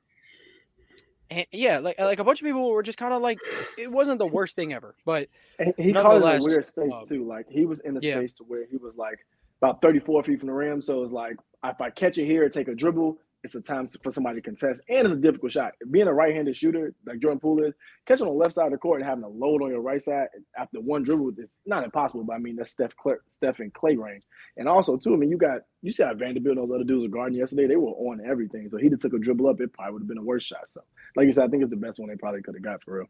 and 1.31 1.45
yeah, 1.51 1.79
like 1.79 1.99
like 1.99 2.19
a 2.19 2.23
bunch 2.23 2.41
of 2.41 2.45
people 2.45 2.69
were 2.71 2.83
just 2.83 2.97
kind 2.97 3.13
of 3.13 3.21
like 3.21 3.39
it 3.77 3.91
wasn't 3.91 4.19
the 4.19 4.27
worst 4.27 4.55
thing 4.55 4.73
ever, 4.73 4.95
but 5.05 5.29
And 5.59 5.73
he 5.77 5.93
caught 5.93 6.21
it 6.21 6.25
in 6.25 6.41
a 6.41 6.43
weird 6.43 6.65
space 6.65 6.91
um, 6.93 7.07
too. 7.07 7.25
Like 7.25 7.45
he 7.49 7.65
was 7.65 7.79
in 7.81 7.97
a 7.97 7.99
yeah. 8.01 8.15
space 8.15 8.33
to 8.35 8.43
where 8.43 8.65
he 8.69 8.77
was 8.77 8.95
like 8.95 9.25
about 9.61 9.81
34 9.81 10.23
feet 10.23 10.39
from 10.39 10.47
the 10.47 10.53
rim. 10.53 10.81
So 10.81 11.03
it's 11.03 11.11
like 11.11 11.37
if 11.63 11.79
I 11.81 11.89
catch 11.89 12.17
it 12.17 12.25
here 12.25 12.45
and 12.45 12.53
take 12.53 12.67
a 12.67 12.75
dribble, 12.75 13.19
it's 13.43 13.55
a 13.55 13.61
time 13.61 13.87
for 13.87 14.11
somebody 14.11 14.35
to 14.35 14.41
contest, 14.41 14.81
and 14.89 14.99
it's 14.99 15.11
a 15.11 15.15
difficult 15.15 15.51
shot. 15.51 15.73
Being 15.91 16.07
a 16.07 16.13
right-handed 16.13 16.55
shooter 16.55 16.93
like 17.05 17.19
Jordan 17.19 17.39
Poole 17.39 17.63
is, 17.63 17.73
catching 18.05 18.27
on 18.27 18.33
the 18.33 18.39
left 18.39 18.53
side 18.53 18.65
of 18.65 18.71
the 18.73 18.77
court 18.77 18.99
and 18.99 19.09
having 19.09 19.23
a 19.23 19.29
load 19.29 19.61
on 19.61 19.69
your 19.69 19.81
right 19.81 20.01
side 20.01 20.27
after 20.57 20.81
one 20.81 21.03
dribble 21.03 21.31
is 21.37 21.57
not 21.65 21.83
impossible. 21.83 22.23
But 22.23 22.33
I 22.33 22.39
mean 22.39 22.57
that's 22.57 22.71
Steph, 22.71 22.91
Klay, 23.03 23.15
Steph 23.31 23.59
and 23.59 23.73
Klay 23.73 23.97
range, 23.97 24.23
and 24.57 24.67
also 24.67 24.97
too. 24.97 25.13
I 25.13 25.17
mean 25.17 25.29
you 25.29 25.37
got 25.37 25.61
you 25.81 25.91
see 25.91 26.03
how 26.03 26.13
Vanderbilt 26.13 26.57
and 26.57 26.67
those 26.67 26.75
other 26.75 26.83
dudes 26.83 27.03
were 27.03 27.09
guarding 27.09 27.37
yesterday. 27.37 27.67
They 27.67 27.77
were 27.77 27.91
on 27.91 28.21
everything. 28.25 28.69
So 28.69 28.77
he 28.77 28.89
just 28.89 29.01
took 29.01 29.13
a 29.13 29.19
dribble 29.19 29.47
up, 29.47 29.61
it 29.61 29.71
probably 29.71 29.93
would 29.93 30.01
have 30.01 30.09
been 30.09 30.17
a 30.17 30.23
worse 30.23 30.43
shot. 30.43 30.65
So 30.73 30.81
like 31.15 31.25
you 31.25 31.31
said, 31.31 31.45
I 31.45 31.47
think 31.47 31.63
it's 31.63 31.69
the 31.69 31.77
best 31.77 31.99
one 31.99 32.09
they 32.09 32.15
probably 32.15 32.41
could 32.41 32.55
have 32.55 32.63
got 32.63 32.83
for 32.83 32.99
real. 32.99 33.07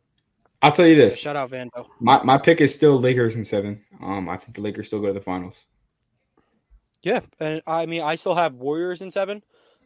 I'll 0.62 0.72
tell 0.74 0.88
you 0.88 0.96
this. 0.96 1.18
shout 1.18 1.36
out 1.36 1.50
Vando. 1.50 1.88
My 2.00 2.22
my 2.24 2.38
pick 2.38 2.62
is 2.62 2.74
still 2.74 3.00
Lakers 3.00 3.36
in 3.36 3.44
seven. 3.44 3.84
Um, 4.02 4.30
I 4.30 4.38
think 4.38 4.56
the 4.56 4.62
Lakers 4.62 4.88
still 4.88 5.00
go 5.00 5.08
to 5.08 5.14
the 5.14 5.22
finals. 5.22 5.66
Yeah, 7.02 7.22
and 7.40 7.62
I 7.66 7.86
mean, 7.86 8.02
I 8.02 8.16
still 8.16 8.36
have 8.36 8.56
Warriors 8.56 9.02
in 9.02 9.10
seven. 9.10 9.42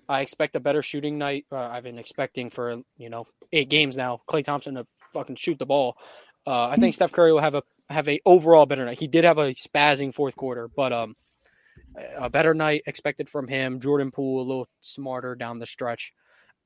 I 0.08 0.22
expect 0.22 0.56
a 0.56 0.60
better 0.60 0.82
shooting 0.82 1.18
night. 1.18 1.46
Uh, 1.52 1.58
I've 1.58 1.84
been 1.84 2.00
expecting 2.00 2.50
for 2.50 2.82
you 2.98 3.10
know 3.10 3.28
eight 3.52 3.70
games 3.70 3.98
now. 3.98 4.22
Klay 4.28 4.44
Thompson 4.44 4.76
to 4.76 4.86
fucking 5.14 5.36
shoot 5.36 5.60
the 5.60 5.66
ball. 5.66 5.98
Uh, 6.46 6.68
I 6.68 6.76
think 6.76 6.94
Steph 6.94 7.12
Curry 7.12 7.32
will 7.32 7.40
have 7.40 7.56
a 7.56 7.64
have 7.90 8.10
a 8.10 8.20
overall 8.26 8.66
better 8.66 8.86
night. 8.86 9.00
He 9.00 9.08
did 9.08 9.24
have 9.24 9.38
a 9.38 9.54
spazzing 9.54 10.14
fourth 10.14 10.36
quarter, 10.36 10.68
but 10.68 10.92
um, 10.92 11.16
a 12.18 12.30
better 12.30 12.54
night 12.54 12.84
expected 12.86 13.30
from 13.30 13.48
him. 13.48 13.80
Jordan 13.80 14.12
Poole 14.12 14.42
a 14.42 14.46
little 14.46 14.68
smarter 14.82 15.36
down 15.36 15.60
the 15.60 15.66
stretch. 15.68 16.14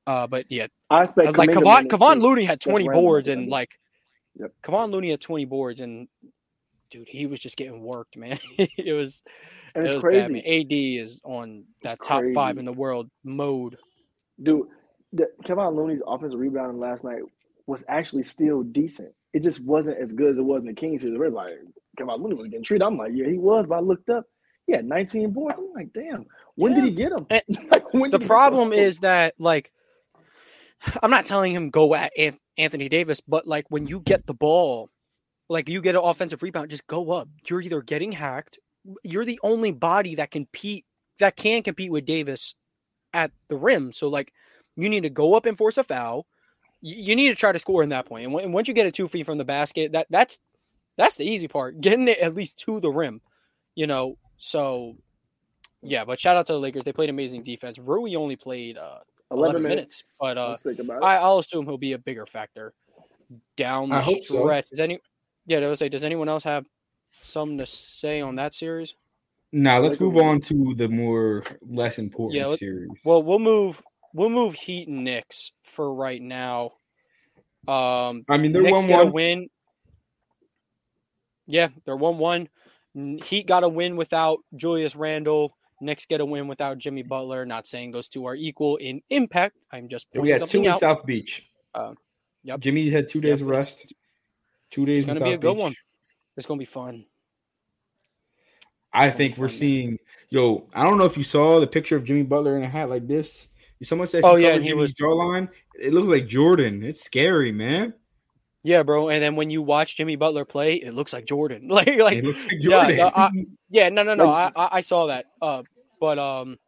Uh, 0.06 0.26
but 0.26 0.46
yeah, 0.48 0.66
I 0.88 1.02
expect 1.02 1.36
like 1.36 1.50
Kuminga 1.50 1.62
Kevon 1.62 1.86
Kevon. 1.88 2.22
Looney 2.22 2.44
had 2.44 2.60
20 2.60 2.88
boards 2.88 3.28
and 3.28 3.48
like 3.48 3.78
Yep. 4.38 4.52
Kevon 4.62 4.92
Looney 4.92 5.10
had 5.10 5.20
20 5.20 5.44
boards 5.46 5.80
and 5.80 6.08
dude, 6.90 7.08
he 7.08 7.26
was 7.26 7.40
just 7.40 7.56
getting 7.56 7.82
worked, 7.82 8.16
man. 8.16 8.38
it 8.58 8.94
was 8.94 9.22
and 9.74 9.84
it 9.84 9.86
it's 9.86 9.94
was 9.94 10.00
crazy. 10.02 10.34
bad. 10.40 10.48
AD 10.48 10.72
is 11.04 11.20
on 11.24 11.64
that 11.82 12.02
top 12.02 12.24
five 12.34 12.58
in 12.58 12.64
the 12.64 12.72
world 12.72 13.08
mode. 13.24 13.76
Dude, 14.42 14.68
the, 15.12 15.28
Kevon 15.44 15.74
Looney's 15.76 16.02
offensive 16.06 16.38
rebounding 16.38 16.80
last 16.80 17.04
night 17.04 17.22
was 17.66 17.84
actually 17.88 18.22
still 18.22 18.62
decent. 18.62 19.12
It 19.32 19.42
just 19.42 19.60
wasn't 19.62 19.98
as 19.98 20.12
good 20.12 20.32
as 20.32 20.38
it 20.38 20.42
was 20.44 20.60
in 20.62 20.68
the 20.68 20.74
Kings 20.74 21.02
series. 21.02 21.18
We're 21.18 21.30
like, 21.30 21.50
Kevon 21.98 22.20
Looney 22.22 22.34
was 22.36 22.48
getting 22.48 22.64
treated. 22.64 22.84
I'm 22.84 22.96
like, 22.96 23.12
yeah, 23.14 23.26
he 23.26 23.38
was, 23.38 23.66
but 23.68 23.76
I 23.76 23.80
looked 23.80 24.08
up. 24.08 24.24
He 24.66 24.72
had 24.74 24.84
19 24.84 25.30
boards. 25.32 25.58
I'm 25.58 25.72
like, 25.74 25.92
damn, 25.92 26.26
when 26.54 26.74
did 26.74 26.84
he 26.84 26.90
get 26.90 27.10
them? 27.10 27.26
Like, 27.70 27.84
The 28.10 28.18
did 28.18 28.22
he 28.22 28.28
get 28.28 28.28
problem 28.28 28.72
is 28.72 28.98
that 29.00 29.34
like 29.38 29.72
I'm 31.02 31.10
not 31.10 31.26
telling 31.26 31.52
him 31.52 31.70
go 31.70 31.94
at 31.94 32.12
Anthony 32.56 32.88
Davis, 32.88 33.20
but 33.20 33.46
like 33.46 33.66
when 33.70 33.86
you 33.86 34.00
get 34.00 34.26
the 34.26 34.34
ball, 34.34 34.90
like 35.48 35.68
you 35.68 35.80
get 35.80 35.94
an 35.94 36.02
offensive 36.04 36.42
rebound, 36.42 36.70
just 36.70 36.86
go 36.86 37.10
up. 37.10 37.28
You're 37.46 37.62
either 37.62 37.82
getting 37.82 38.12
hacked. 38.12 38.58
You're 39.02 39.24
the 39.24 39.40
only 39.42 39.72
body 39.72 40.14
that 40.16 40.30
can 40.30 40.44
compete 40.44 40.84
that 41.18 41.36
can 41.36 41.62
compete 41.62 41.90
with 41.90 42.04
Davis 42.04 42.54
at 43.12 43.32
the 43.48 43.56
rim. 43.56 43.92
So 43.92 44.08
like 44.08 44.32
you 44.76 44.88
need 44.88 45.02
to 45.02 45.10
go 45.10 45.34
up 45.34 45.46
and 45.46 45.58
force 45.58 45.78
a 45.78 45.82
foul. 45.82 46.26
You, 46.80 47.16
need 47.16 47.30
to 47.30 47.34
try 47.34 47.50
to 47.50 47.58
score 47.58 47.82
in 47.82 47.88
that 47.88 48.06
point. 48.06 48.32
And, 48.32 48.54
once 48.54 48.68
you 48.68 48.74
get 48.74 48.86
it 48.86 48.94
two 48.94 49.08
feet 49.08 49.26
from 49.26 49.36
the 49.36 49.44
basket, 49.44 49.92
that 49.92 50.06
that's 50.10 50.38
that's 50.96 51.16
the 51.16 51.24
easy 51.24 51.48
part. 51.48 51.80
Getting 51.80 52.06
it 52.06 52.18
at 52.18 52.36
least 52.36 52.58
to 52.60 52.78
the 52.78 52.90
rim. 52.90 53.20
You 53.74 53.88
know, 53.88 54.16
so 54.36 54.96
yeah, 55.82 56.04
but 56.04 56.20
shout 56.20 56.36
out 56.36 56.46
to 56.46 56.52
the 56.52 56.60
Lakers. 56.60 56.84
They 56.84 56.92
played 56.92 57.10
amazing 57.10 57.42
defense. 57.42 57.78
Rui 57.78 58.14
only 58.14 58.36
played 58.36 58.78
uh 58.78 58.98
11 59.30 59.62
minutes, 59.62 60.14
but, 60.20 60.38
uh, 60.38 60.50
Let's 60.50 60.62
think 60.62 60.78
about 60.78 61.02
it. 61.02 61.04
I, 61.04 61.16
I'll 61.18 61.38
assume 61.38 61.66
he'll 61.66 61.76
be 61.76 61.92
a 61.92 61.98
bigger 61.98 62.24
factor 62.24 62.72
down 63.56 63.90
the 63.90 64.00
hope 64.00 64.24
so. 64.24 64.40
stretch. 64.40 64.70
Does 64.70 64.80
any? 64.80 65.00
Yeah, 65.48 65.74
say, 65.74 65.88
does 65.88 66.04
anyone 66.04 66.28
else 66.28 66.44
have 66.44 66.66
something 67.22 67.56
to 67.56 67.64
say 67.64 68.20
on 68.20 68.36
that 68.36 68.54
series? 68.54 68.94
Now 69.50 69.80
let's 69.80 69.98
move 69.98 70.18
on 70.18 70.40
to 70.42 70.74
the 70.74 70.88
more 70.88 71.42
less 71.62 71.98
important 71.98 72.38
Yeah, 72.38 72.54
series. 72.54 73.02
Well, 73.04 73.22
we'll 73.22 73.38
move. 73.38 73.82
We'll 74.12 74.28
move 74.28 74.54
Heat 74.54 74.88
and 74.88 75.04
Knicks 75.04 75.52
for 75.64 75.92
right 75.92 76.20
now. 76.20 76.72
Um, 77.66 78.24
I 78.28 78.36
mean 78.36 78.52
they're 78.52 78.62
Knicks 78.62 78.86
one 78.86 78.88
one. 79.06 79.12
win. 79.12 79.48
Yeah, 81.46 81.68
they're 81.86 81.96
one 81.96 82.18
one. 82.18 82.48
Heat 83.24 83.46
got 83.46 83.64
a 83.64 83.68
win 83.70 83.96
without 83.96 84.40
Julius 84.54 84.94
Randle. 84.94 85.56
Knicks 85.80 86.04
get 86.04 86.20
a 86.20 86.26
win 86.26 86.46
without 86.46 86.76
Jimmy 86.76 87.02
Butler. 87.02 87.46
Not 87.46 87.66
saying 87.66 87.92
those 87.92 88.08
two 88.08 88.26
are 88.26 88.34
equal 88.34 88.76
in 88.76 89.00
impact. 89.08 89.64
I'm 89.72 89.88
just 89.88 90.08
We 90.12 90.18
pointing 90.18 90.34
got 90.34 90.38
two 90.40 90.46
something 90.46 90.64
in 90.64 90.70
out. 90.72 90.80
South 90.80 91.06
Beach. 91.06 91.46
Uh, 91.74 91.94
yep. 92.42 92.60
Jimmy 92.60 92.90
had 92.90 93.08
two 93.08 93.22
days 93.22 93.40
Yep, 93.40 93.48
rest. 93.48 93.94
Two 94.70 94.86
days. 94.86 95.04
It's 95.08 95.18
gonna 95.18 95.24
be 95.30 95.34
a 95.34 95.38
good 95.38 95.54
Beach. 95.54 95.60
one. 95.62 95.74
It's 96.36 96.46
gonna 96.46 96.58
be 96.58 96.64
fun. 96.64 97.04
I 98.92 99.06
It's 99.06 99.10
gonna 99.10 99.12
be 99.12 99.16
think 99.28 99.38
we're 99.38 99.48
seeing. 99.48 99.98
Yo, 100.30 100.68
I 100.74 100.82
don't 100.84 100.98
know 100.98 101.04
if 101.04 101.16
you 101.16 101.24
saw 101.24 101.60
the 101.60 101.66
picture 101.66 101.96
of 101.96 102.04
Jimmy 102.04 102.22
Butler 102.22 102.56
in 102.56 102.62
a 102.64 102.68
hat 102.68 102.88
like 102.90 103.06
this. 103.06 103.46
Someone 103.82 104.08
said, 104.08 104.24
Oh, 104.24 104.36
yeah, 104.36 104.58
he 104.58 104.74
was- 104.74 104.92
jawline. 104.94 105.48
It 105.80 105.92
looks 105.94 106.08
like 106.08 106.26
Jordan. 106.26 106.82
It's 106.82 107.02
scary, 107.04 107.52
man. 107.52 107.94
Yeah, 108.64 108.82
bro. 108.82 109.08
And 109.08 109.22
then 109.22 109.36
when 109.36 109.50
you 109.50 109.62
watch 109.62 109.96
Jimmy 109.96 110.16
Butler 110.16 110.44
play, 110.44 110.74
it 110.74 110.92
looks 110.94 111.12
like 111.12 111.26
Jordan. 111.26 111.68
like, 111.68 111.86
like, 111.86 112.22
like 112.24 112.52
yeah, 112.52 112.58
Jordan. 112.60 112.96
no, 112.96 113.10
I- 113.14 113.30
yeah, 113.70 113.88
no, 113.88 114.02
no, 114.02 114.14
no. 114.14 114.28
I, 114.30 114.44
Like- 114.46 114.52
I, 114.56 114.68
I 114.72 114.80
saw 114.80 115.06
that. 115.06 115.26
Uh, 115.40 115.62
but 116.00 116.18
um, 116.18 116.58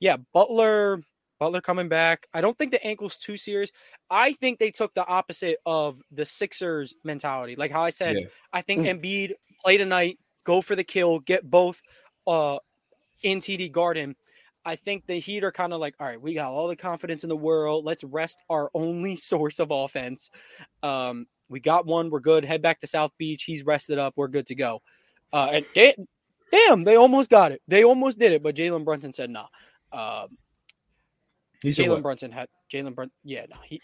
yeah, 0.00 0.18
Butler, 0.34 1.02
Butler 1.40 1.60
coming 1.62 1.88
back. 1.88 2.26
I 2.34 2.40
don't 2.42 2.56
think 2.56 2.70
the 2.70 2.86
ankle's 2.86 3.16
too 3.16 3.36
serious. 3.36 3.70
I 4.10 4.34
think 4.34 4.58
they 4.58 4.70
took 4.70 4.94
the 4.94 5.06
opposite 5.06 5.56
of 5.66 6.00
the 6.12 6.26
Sixers 6.26 6.94
mentality. 7.02 7.56
Like 7.56 7.72
how 7.72 7.82
I 7.82 7.90
said, 7.90 8.16
Yeah. 8.16 8.26
I 8.52 8.60
think 8.60 8.82
Mm. 8.86 9.00
Embiid 9.02 9.32
play 9.64 9.76
tonight, 9.78 10.18
go 10.44 10.60
for 10.60 10.76
the 10.76 10.84
kill, 10.84 11.18
get 11.18 11.50
both 11.50 11.80
uh 12.26 12.58
in 13.22 13.40
TD 13.40 13.72
Garden. 13.72 14.14
I 14.64 14.76
think 14.76 15.06
the 15.06 15.18
Heat 15.18 15.42
are 15.42 15.50
kind 15.52 15.72
of 15.72 15.80
like, 15.80 15.94
all 15.98 16.06
right, 16.06 16.20
we 16.20 16.34
got 16.34 16.50
all 16.50 16.68
the 16.68 16.76
confidence 16.76 17.22
in 17.24 17.30
the 17.30 17.36
world. 17.36 17.84
Let's 17.86 18.04
rest 18.04 18.38
our 18.50 18.70
only 18.74 19.16
source 19.16 19.58
of 19.58 19.70
offense. 19.70 20.30
Um, 20.82 21.26
we 21.48 21.60
got 21.60 21.86
one. 21.86 22.10
We're 22.10 22.20
good. 22.20 22.44
Head 22.44 22.60
back 22.62 22.80
to 22.80 22.86
South 22.86 23.10
Beach. 23.18 23.44
He's 23.44 23.64
rested 23.64 23.98
up. 23.98 24.12
We're 24.16 24.28
good 24.28 24.46
to 24.46 24.54
go. 24.54 24.82
Uh, 25.32 25.48
and 25.52 25.66
da- 25.74 25.96
damn, 26.52 26.84
they 26.84 26.96
almost 26.96 27.30
got 27.30 27.52
it. 27.52 27.62
They 27.68 27.82
almost 27.84 28.18
did 28.18 28.32
it, 28.32 28.42
but 28.42 28.54
Jalen 28.54 28.84
Brunson 28.84 29.12
said 29.14 29.30
no. 29.30 29.46
Um, 29.92 30.28
He 30.28 30.28
said 30.28 30.49
Jalen? 31.64 32.02
Brunson 32.02 32.30
had 32.32 32.48
Jalen 32.72 32.94
Brunson. 32.94 33.12
Yeah, 33.24 33.46
no, 33.50 33.56
he 33.64 33.80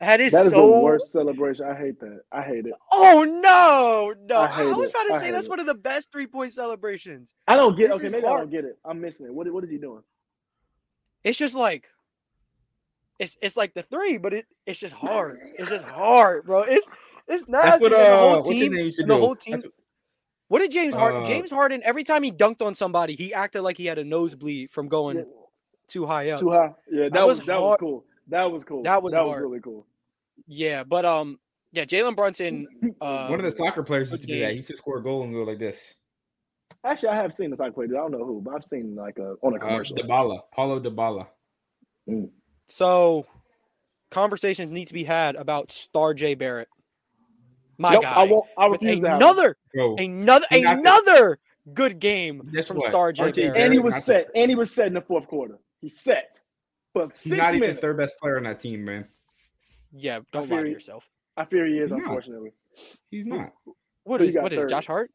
that 0.00 0.20
is 0.20 0.32
that 0.32 0.46
is 0.46 0.52
so. 0.52 0.66
the 0.72 0.80
worst 0.80 1.10
celebration. 1.12 1.66
I 1.66 1.74
hate 1.74 1.98
that. 2.00 2.20
I 2.32 2.42
hate 2.42 2.66
it. 2.66 2.74
Oh 2.92 3.24
no, 3.24 4.12
no! 4.28 4.40
I 4.40 4.44
I, 4.44 4.48
hate 4.48 4.76
was 4.76 4.88
it. 4.88 4.94
about 4.94 5.14
to 5.14 5.18
say 5.20 5.30
that's 5.30 5.46
it. 5.46 5.50
one 5.50 5.60
of 5.60 5.66
the 5.66 5.74
best 5.74 6.10
three 6.12 6.26
point 6.26 6.52
celebrations. 6.52 7.32
I 7.48 7.56
don't 7.56 7.76
get. 7.76 7.88
This 7.88 7.96
Okay, 7.96 8.06
is 8.06 8.12
maybe 8.12 8.26
I 8.26 8.38
don't 8.38 8.50
get 8.50 8.64
it. 8.64 8.78
I'm 8.84 9.00
missing 9.00 9.26
it. 9.26 9.34
What? 9.34 9.50
What 9.52 9.64
is 9.64 9.70
he 9.70 9.78
doing? 9.78 10.02
It's 11.22 11.38
just 11.38 11.54
like 11.54 11.88
it's 13.18 13.36
it's 13.40 13.56
like 13.56 13.72
the 13.74 13.82
three, 13.82 14.18
but 14.18 14.34
it 14.34 14.46
it's 14.66 14.78
just 14.78 14.94
hard. 14.94 15.38
It's 15.58 15.70
just 15.70 15.84
hard, 15.84 16.44
bro. 16.44 16.62
It's 16.62 16.86
it's 17.28 17.48
not 17.48 17.62
That's 17.64 17.80
what 17.80 17.92
the 17.92 17.98
uh, 17.98 18.34
whole 18.34 18.42
team. 18.42 18.72
name 18.72 18.84
used 18.84 18.96
to 18.96 19.02
and 19.02 19.10
the 19.10 19.14
do. 19.14 19.20
whole 19.20 19.36
team- 19.36 19.54
what- 19.60 19.72
What 20.48 20.58
did 20.58 20.72
James 20.72 20.94
Harden? 20.94 21.22
Uh, 21.22 21.26
James 21.26 21.50
Harden 21.50 21.80
every 21.84 22.04
time 22.04 22.22
he 22.22 22.30
dunked 22.30 22.60
on 22.60 22.74
somebody, 22.74 23.16
he 23.16 23.32
acted 23.32 23.62
like 23.62 23.78
he 23.78 23.86
had 23.86 23.98
a 23.98 24.04
nosebleed 24.04 24.70
from 24.70 24.88
going 24.88 25.16
Yeah, 25.18 25.24
too 25.88 26.06
high 26.06 26.30
up. 26.30 26.40
too 26.40 26.50
high. 26.50 26.74
Yeah, 26.90 27.04
that, 27.04 27.12
That 27.12 27.26
was, 27.26 27.38
was 27.38 27.46
that 27.46 27.60
was 27.60 27.76
cool. 27.80 28.04
That 28.28 28.50
was 28.50 28.64
cool. 28.64 28.82
That 28.82 29.02
was 29.02 29.12
that 29.14 29.20
hard. 29.22 29.42
was 29.42 29.50
really 29.50 29.60
cool. 29.60 29.86
Yeah, 30.46 30.82
but 30.84 31.04
um, 31.04 31.38
yeah, 31.72 31.84
Jalen 31.84 32.16
Brunson. 32.16 32.66
Uh, 33.00 33.26
One 33.28 33.38
of 33.40 33.44
the 33.44 33.56
soccer 33.56 33.82
players 33.82 34.10
used 34.10 34.22
to 34.22 34.26
do 34.26 34.38
that. 34.40 34.50
He 34.50 34.56
used 34.56 34.68
to 34.70 34.76
score 34.76 34.98
a 34.98 35.02
goal 35.02 35.22
and 35.24 35.32
go 35.32 35.42
like 35.42 35.58
this. 35.58 35.80
Actually, 36.84 37.10
I 37.10 37.16
have 37.16 37.34
seen 37.34 37.50
this. 37.50 37.60
I 37.60 37.70
played 37.70 37.90
it. 37.90 37.94
I 37.94 37.98
don't 37.98 38.12
know 38.12 38.24
who, 38.24 38.40
but 38.42 38.54
I've 38.54 38.64
seen 38.64 38.94
like 38.94 39.18
a 39.18 39.34
on 39.42 39.52
a 39.52 39.56
Uh, 39.56 39.58
commercial. 39.58 39.96
Dybala, 39.96 40.40
Paulo 40.52 40.80
Dybala. 40.80 41.26
So, 42.68 43.26
conversations 44.10 44.70
need 44.70 44.86
to 44.88 44.94
be 44.94 45.04
had 45.04 45.36
about 45.36 45.72
Star 45.72 46.14
J 46.14 46.34
Barrett. 46.34 46.68
My 47.78 47.94
Nope, 47.94 48.02
guy. 48.02 48.12
I 48.14 48.22
won't. 48.24 48.46
I 48.56 48.66
with 48.68 48.82
refuse 48.82 49.00
to 49.00 49.14
another, 49.16 49.56
another, 49.74 49.96
He's 49.98 50.08
not 50.24 50.42
the- 50.50 50.62
another 50.70 51.38
good 51.72 51.98
game 51.98 52.48
Guess 52.52 52.68
from 52.68 52.76
what? 52.76 52.90
Star 52.90 53.12
J. 53.12 53.24
RJ 53.24 53.34
Barrett. 53.36 53.60
And 53.60 53.72
he 53.72 53.78
was 53.78 54.04
set. 54.04 54.28
And 54.34 54.48
he 54.50 54.54
was 54.54 54.70
set 54.72 54.86
in 54.86 54.94
the 54.94 55.00
fourth 55.00 55.26
quarter. 55.26 55.58
He's 55.84 56.00
set. 56.00 56.40
But 56.94 57.10
he's 57.22 57.32
not 57.34 57.48
even 57.50 57.60
minutes. 57.60 57.76
the 57.76 57.80
third 57.82 57.98
best 57.98 58.16
player 58.18 58.38
on 58.38 58.44
that 58.44 58.58
team, 58.58 58.84
man. 58.84 59.06
Yeah, 59.92 60.20
don't 60.32 60.48
feel 60.48 60.56
lie 60.56 60.62
to 60.62 60.68
you. 60.68 60.74
yourself. 60.74 61.10
I 61.36 61.44
fear 61.44 61.66
he 61.66 61.74
is, 61.78 61.82
He's 61.82 61.90
not. 61.90 61.98
unfortunately. 62.00 62.52
He's 63.10 63.26
not. 63.26 63.52
What 64.04 64.20
Who 64.20 64.24
you 64.24 64.28
is 64.30 64.34
got 64.34 64.42
what 64.44 64.52
is? 64.54 64.64
Josh 64.70 64.86
Hart? 64.86 65.10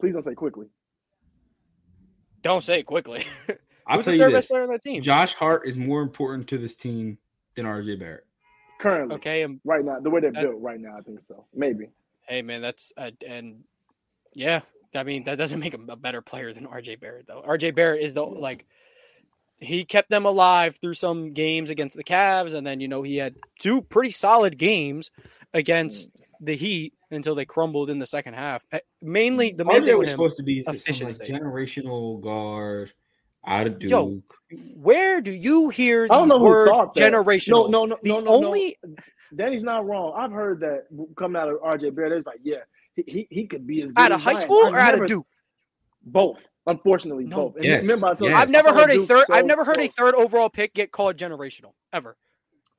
Please 0.00 0.12
don't 0.12 0.24
say 0.24 0.34
quickly. 0.34 0.66
Don't 2.42 2.62
say 2.62 2.82
quickly. 2.82 3.24
I'll 3.86 3.96
Who's 3.96 4.04
tell 4.04 4.12
the 4.12 4.18
you 4.18 4.22
third 4.24 4.30
this: 4.32 4.34
best 4.44 4.48
player 4.50 4.62
on 4.62 4.68
that 4.70 4.82
team? 4.82 5.02
Josh 5.02 5.34
Hart 5.34 5.66
is 5.66 5.76
more 5.76 6.02
important 6.02 6.48
to 6.48 6.58
this 6.58 6.74
team 6.76 7.18
than 7.54 7.64
RJ 7.64 7.98
Barrett. 7.98 8.24
Currently, 8.80 9.16
Okay, 9.16 9.42
and 9.42 9.60
right 9.64 9.84
now, 9.84 9.98
the 10.00 10.10
way 10.10 10.20
they're 10.20 10.30
That- 10.32 10.42
built 10.44 10.60
right 10.60 10.78
now, 10.80 10.96
I 10.96 11.00
think 11.02 11.20
so. 11.26 11.44
Maybe. 11.54 11.90
hey 12.28 12.42
man, 12.42 12.60
that's 12.62 12.92
uh, 12.96 13.10
and 13.26 13.64
yeah, 14.34 14.60
I 14.94 15.02
mean 15.02 15.24
that 15.24 15.36
doesn't 15.36 15.58
make 15.58 15.74
him 15.74 15.88
a 15.90 15.96
better 15.96 16.22
player 16.22 16.52
than 16.52 16.66
RJ 16.66 17.00
Barrett 17.00 17.26
though. 17.26 17.42
RJ 17.46 17.74
Barrett 17.74 18.02
is 18.02 18.14
the 18.14 18.24
like 18.24 18.66
he 19.60 19.84
kept 19.84 20.10
them 20.10 20.24
alive 20.24 20.78
through 20.80 20.94
some 20.94 21.32
games 21.32 21.70
against 21.70 21.96
the 21.96 22.04
Cavs, 22.04 22.54
and 22.54 22.66
then 22.66 22.80
you 22.80 22.88
know 22.88 23.02
he 23.02 23.16
had 23.16 23.36
two 23.58 23.82
pretty 23.82 24.10
solid 24.10 24.58
games 24.58 25.10
against 25.54 26.10
the 26.40 26.54
Heat 26.56 26.94
until 27.10 27.34
they 27.34 27.44
crumbled 27.44 27.90
in 27.90 27.98
the 27.98 28.06
second 28.06 28.34
half. 28.34 28.64
Uh, 28.72 28.78
Mainly 29.02 29.52
the 29.52 29.64
main 29.64 29.82
RJ 29.82 29.86
thing 29.86 29.98
was 29.98 30.10
supposed 30.10 30.36
to 30.36 30.42
be 30.42 30.62
some 30.62 30.74
like 30.74 30.82
efficiency. 30.82 31.32
generational 31.32 32.20
guard 32.20 32.92
out 33.46 33.66
of 33.66 33.78
Duke. 33.78 33.90
Yo, 33.90 34.22
where 34.76 35.20
do 35.20 35.30
you 35.32 35.68
hear 35.70 36.04
I 36.04 36.06
don't 36.08 36.28
know 36.28 36.38
who 36.38 36.66
thought 36.66 36.94
that. 36.94 37.12
generational? 37.12 37.70
No, 37.70 37.84
no, 37.84 37.86
no, 37.86 37.98
the 38.02 38.08
no, 38.10 38.20
no, 38.20 38.30
only 38.30 38.76
no. 38.84 38.94
Danny's 39.34 39.62
not 39.62 39.86
wrong. 39.86 40.14
I've 40.16 40.32
heard 40.32 40.60
that 40.60 40.84
coming 41.16 41.40
out 41.40 41.48
of 41.48 41.56
RJ 41.60 41.94
Barrett. 41.94 42.12
It's 42.12 42.26
like, 42.26 42.40
yeah, 42.42 42.56
he, 42.94 43.04
he, 43.06 43.28
he 43.30 43.46
could 43.46 43.66
be 43.66 43.82
as 43.82 43.92
good 43.92 44.02
out 44.02 44.12
of 44.12 44.18
as 44.20 44.24
high 44.24 44.34
Zion. 44.34 44.44
school 44.44 44.64
I've 44.66 44.74
or 44.74 44.78
out 44.78 44.90
never- 44.92 45.04
of 45.04 45.08
Duke? 45.08 45.26
Both. 46.04 46.46
Unfortunately, 46.68 47.24
No. 47.24 47.50
both. 47.50 47.62
Yes, 47.62 47.82
remember, 47.82 48.06
I 48.08 48.14
told 48.14 48.30
yes. 48.30 48.40
I've 48.40 48.50
never 48.50 48.68
I 48.68 48.74
heard 48.74 48.90
a 48.90 49.04
third. 49.04 49.26
so 49.26 49.34
I've 49.34 49.46
never 49.46 49.64
heard 49.64 49.78
a 49.78 49.88
third 49.88 50.14
overall 50.14 50.48
pick 50.50 50.74
get 50.74 50.92
called 50.92 51.16
generational 51.16 51.72
ever. 51.92 52.16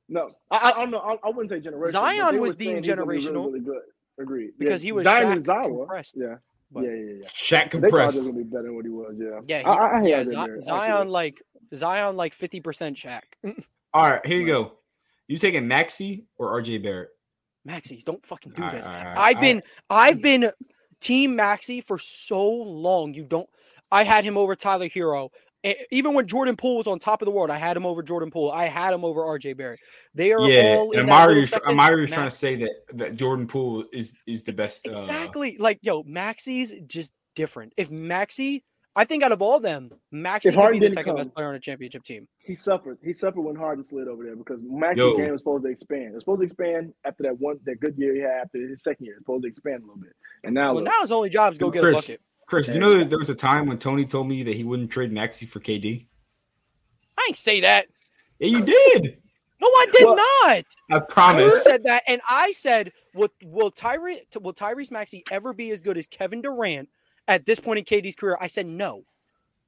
No, 0.08 0.30
I, 0.49 0.71
I 0.71 0.73
don't 0.73 0.91
know. 0.91 0.99
I, 0.99 1.15
I 1.28 1.30
wouldn't 1.32 1.49
say 1.49 1.60
generational. 1.60 1.91
Zion 1.91 2.39
was 2.39 2.54
were 2.54 2.58
saying 2.58 2.69
deemed 2.75 2.86
he's 2.86 2.95
gonna 2.95 3.06
be 3.06 3.17
really, 3.17 3.25
generational 3.28 3.45
really 3.47 3.60
good. 3.60 3.82
Agreed. 4.19 4.52
because 4.58 4.84
yeah. 4.84 4.88
he 4.88 4.91
was 4.91 5.04
Zion 5.06 5.28
Shaq 5.28 5.32
and 5.34 5.45
Zawa. 5.45 5.78
compressed. 5.80 6.15
Yeah, 6.17 6.36
But- 6.71 6.84
yeah, 6.84 6.89
yeah, 6.91 6.95
yeah. 6.95 7.30
Shaq 7.30 7.49
They 7.49 7.58
thought 7.58 7.73
he 7.73 7.80
compressed. 7.82 8.15
was 8.17 8.25
gonna 8.28 8.38
be 8.38 8.43
better 8.43 8.63
than 8.63 8.75
what 8.75 8.86
he 8.86 8.91
was. 8.91 9.15
Yeah. 9.19 9.39
Yeah, 9.47 9.60
he, 9.60 9.65
I, 9.65 9.71
I, 9.73 9.99
I 9.99 10.04
yeah, 10.06 10.17
had 10.17 10.28
Zi- 10.28 10.36
that 10.36 10.45
there, 10.47 10.60
Zion 10.62 10.91
actually. 10.91 11.08
like 11.12 11.41
Zion 11.75 12.17
like 12.17 12.34
fifty 12.34 12.60
percent 12.60 12.97
Shaq. 12.97 13.21
All 13.93 14.10
right, 14.10 14.25
here 14.25 14.39
you 14.39 14.45
go. 14.45 14.73
You 15.28 15.38
taking 15.38 15.67
Maxey 15.67 16.25
or 16.38 16.60
RJ 16.62 16.84
Barrett? 16.84 17.10
Maxey's 17.65 18.04
don't 18.04 18.23
fucking 18.25 18.54
do 18.54 18.63
All 18.63 18.71
this. 18.71 18.88
right, 18.88 18.97
all 18.97 19.04
right, 19.04 19.17
I've 19.17 19.36
all 19.36 19.41
been 19.41 19.56
right. 19.58 19.63
I've 19.89 20.21
been 20.21 20.52
team 21.02 21.36
Maxey 21.36 21.82
for 21.82 21.99
so 21.99 22.43
long. 22.43 23.13
You 23.13 23.23
don't. 23.25 23.49
I 23.91 24.04
had 24.04 24.23
him 24.23 24.38
over 24.38 24.56
Tyler 24.56 24.88
Herro. 24.88 25.30
Even 25.91 26.13
when 26.13 26.25
Jordan 26.25 26.56
Poole 26.56 26.78
was 26.78 26.88
on 26.88 26.99
top 26.99 27.21
of 27.21 27.25
the 27.25 27.32
world, 27.32 27.49
I 27.49 27.58
had 27.58 27.75
him 27.75 27.86
over 27.86 28.02
Jordan 28.02 28.32
Poole. 28.32 28.49
I 28.49 28.65
had 28.65 28.93
him 28.93 29.04
over 29.04 29.21
RJ 29.21 29.58
Barrett. 29.58 29.82
They 30.15 30.32
are 30.32 30.39
Yeah, 30.47 30.78
all 30.78 30.91
in 30.91 30.99
and 31.02 31.10
that 31.10 31.13
little 31.13 31.32
Amari, 31.32 31.45
second. 31.47 31.69
Amari 31.69 32.02
was 32.02 32.12
trying 32.12 32.30
to 32.30 32.36
say 32.36 32.56
that 32.56 32.71
that 32.93 33.15
Jordan 33.17 33.45
Poole 33.45 33.84
is 33.91 34.13
is 34.25 34.43
the 34.43 34.52
Ex- 34.54 34.82
best. 34.82 34.88
uh, 34.88 34.91
Exactly. 34.91 35.58
Like, 35.60 35.80
yo, 35.82 36.04
Maxey's 36.04 36.73
just 36.88 37.12
different. 37.36 37.73
If 37.75 37.91
Maxey, 37.91 38.63
I 38.95 39.04
think 39.04 39.21
out 39.21 39.34
of 39.34 39.41
all 39.41 39.58
of 39.58 39.62
them, 39.63 39.89
Maxi 40.13 40.43
could 40.43 40.56
Harden 40.56 40.73
be 40.73 40.80
the 40.80 40.86
didn't 40.86 40.93
second 40.93 41.15
best 41.17 41.34
player 41.36 41.49
on 41.49 41.56
a 41.56 41.60
championship 41.60 42.04
team. 42.04 42.30
He 42.38 42.56
suffered. 42.56 42.97
He 43.04 43.12
suffered 43.12 43.41
when 43.41 43.58
Harden 43.58 43.84
slid 43.84 44.08
over 44.08 44.23
there 44.23 44.38
because 44.38 44.60
Maxey's 44.63 45.17
game 45.17 45.32
was 45.32 45.41
supposed 45.41 45.65
to 45.65 45.71
expand. 45.71 46.12
It 46.12 46.13
was 46.13 46.21
supposed 46.21 46.39
to 46.39 46.43
expand 46.45 46.93
after 47.04 47.23
that 47.23 47.38
one 47.38 47.60
that 47.65 47.82
good 47.82 47.97
year 47.97 48.15
he 48.15 48.21
had 48.21 48.43
after 48.45 48.60
his 48.60 48.82
second 48.82 49.08
year. 49.08 49.15
It 49.15 49.17
was 49.19 49.23
supposed 49.25 49.43
to 49.43 49.47
expand 49.49 49.84
a 49.84 49.88
little 49.88 50.02
bit. 50.02 50.13
And 50.45 50.54
now, 50.54 50.67
Well, 50.73 50.84
look, 50.84 50.86
now 50.86 51.02
his 51.02 51.12
only 51.12 51.30
job 51.30 51.52
is 51.52 51.60
go 51.60 51.69
get 51.69 51.84
a 51.84 51.91
bucket. 51.91 52.21
Chris, 52.49 52.67
you 52.67 52.79
know 52.79 53.03
there 53.03 53.19
was 53.19 53.29
a 53.29 53.35
time 53.35 53.67
when 53.67 53.77
Tony 53.77 54.05
told 54.05 54.27
me 54.27 54.41
that 54.41 54.55
he 54.55 54.63
wouldn't 54.63 54.89
trade 54.89 55.12
Maxey 55.12 55.45
for 55.45 55.59
KD. 55.59 56.07
I 57.15 57.25
ain't 57.27 57.38
say 57.38 57.62
that. 57.62 57.85
Yeah, 58.39 58.47
you 58.47 58.62
did. 58.63 59.17
No, 59.62 59.67
I 59.67 59.85
did 59.91 60.05
Well, 60.05 60.15
not. 60.15 60.65
I 60.89 60.95
You 60.95 61.01
promise. 61.01 61.63
said 61.63 61.83
that, 61.83 62.01
and 62.07 62.21
I 62.27 62.51
said, 62.53 62.91
"Will 63.13 63.29
will 63.43 63.69
Tyree 63.69 64.21
will 64.41 64.53
Tyrese 64.53 64.89
Maxey 64.89 65.23
ever 65.29 65.53
be 65.53 65.69
as 65.69 65.79
good 65.81 65.95
as 65.97 66.07
Kevin 66.07 66.41
Durant 66.41 66.89
at 67.27 67.45
this 67.45 67.59
point 67.59 67.77
in 67.77 67.85
KD's 67.85 68.15
career?" 68.15 68.35
I 68.41 68.47
said 68.47 68.65
no. 68.65 69.03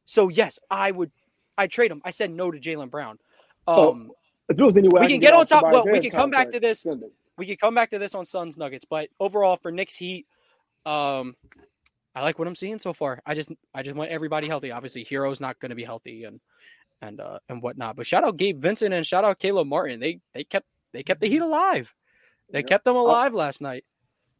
So 0.07 0.29
yes, 0.29 0.57
I 0.71 0.89
would. 0.89 1.11
I 1.59 1.67
trade 1.67 1.91
him. 1.91 2.01
I 2.03 2.09
said 2.11 2.31
no 2.31 2.49
to 2.49 2.57
Jaylen 2.59 2.89
Brown. 2.89 3.19
Oh, 3.67 3.91
Um, 3.91 4.11
if 4.49 4.57
it 4.57 4.63
was 4.63 4.75
anywhere, 4.75 5.01
we 5.01 5.05
I 5.05 5.09
can 5.09 5.17
could 5.17 5.21
get 5.21 5.33
on 5.35 5.45
top- 5.45 5.63
well, 5.65 5.85
we 5.85 5.99
can 5.99 6.09
come 6.09 6.31
back 6.31 6.49
to 6.51 6.59
this. 6.59 6.81
send 6.81 7.03
it. 7.03 7.11
we 7.37 7.45
can 7.45 7.57
come 7.57 7.75
back 7.75 7.91
to 7.91 7.99
this 7.99 8.15
on 8.15 8.25
Suns 8.25 8.57
Nuggets, 8.57 8.85
but 8.89 9.09
overall 9.19 9.57
for 9.57 9.71
Knicks 9.71 9.95
Heat, 9.95 10.25
um, 10.85 11.35
I 12.13 12.21
like 12.23 12.37
what 12.39 12.47
I'm 12.47 12.55
seeing 12.55 12.79
so 12.79 12.93
far. 12.93 13.21
I 13.25 13.33
just 13.35 13.51
I 13.73 13.83
just 13.83 13.95
want 13.95 14.11
everybody 14.11 14.47
healthy. 14.47 14.71
Obviously, 14.71 15.03
Herro's 15.09 15.39
not 15.39 15.59
going 15.59 15.69
to 15.69 15.75
be 15.75 15.83
healthy 15.83 16.23
and 16.25 16.39
and 17.01 17.19
uh 17.21 17.39
and 17.49 17.61
whatnot. 17.61 17.95
But 17.95 18.05
shout 18.05 18.23
out 18.23 18.37
Gabe 18.37 18.59
Vincent 18.59 18.93
and 18.93 19.05
shout 19.05 19.23
out 19.23 19.39
Caleb 19.39 19.67
Martin. 19.67 19.99
They 19.99 20.19
they 20.33 20.43
kept 20.43 20.65
they 20.93 21.03
kept 21.03 21.21
the 21.21 21.29
Heat 21.29 21.41
alive. 21.41 21.93
They 22.51 22.59
Yeah. 22.59 22.63
kept 22.65 22.85
them 22.85 22.95
alive 22.97 23.33
last 23.33 23.61
night. 23.61 23.85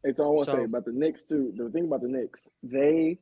It's 0.03 0.19
all 0.19 0.27
I 0.27 0.29
want 0.31 0.45
to 0.45 0.51
So- 0.51 0.57
say 0.57 0.63
about 0.65 0.86
the 0.86 0.91
Knicks 0.91 1.23
too. 1.23 1.53
The 1.55 1.69
thing 1.69 1.86
about 1.86 2.01
the 2.01 2.07
Knicks, 2.10 2.49
they 2.63 3.19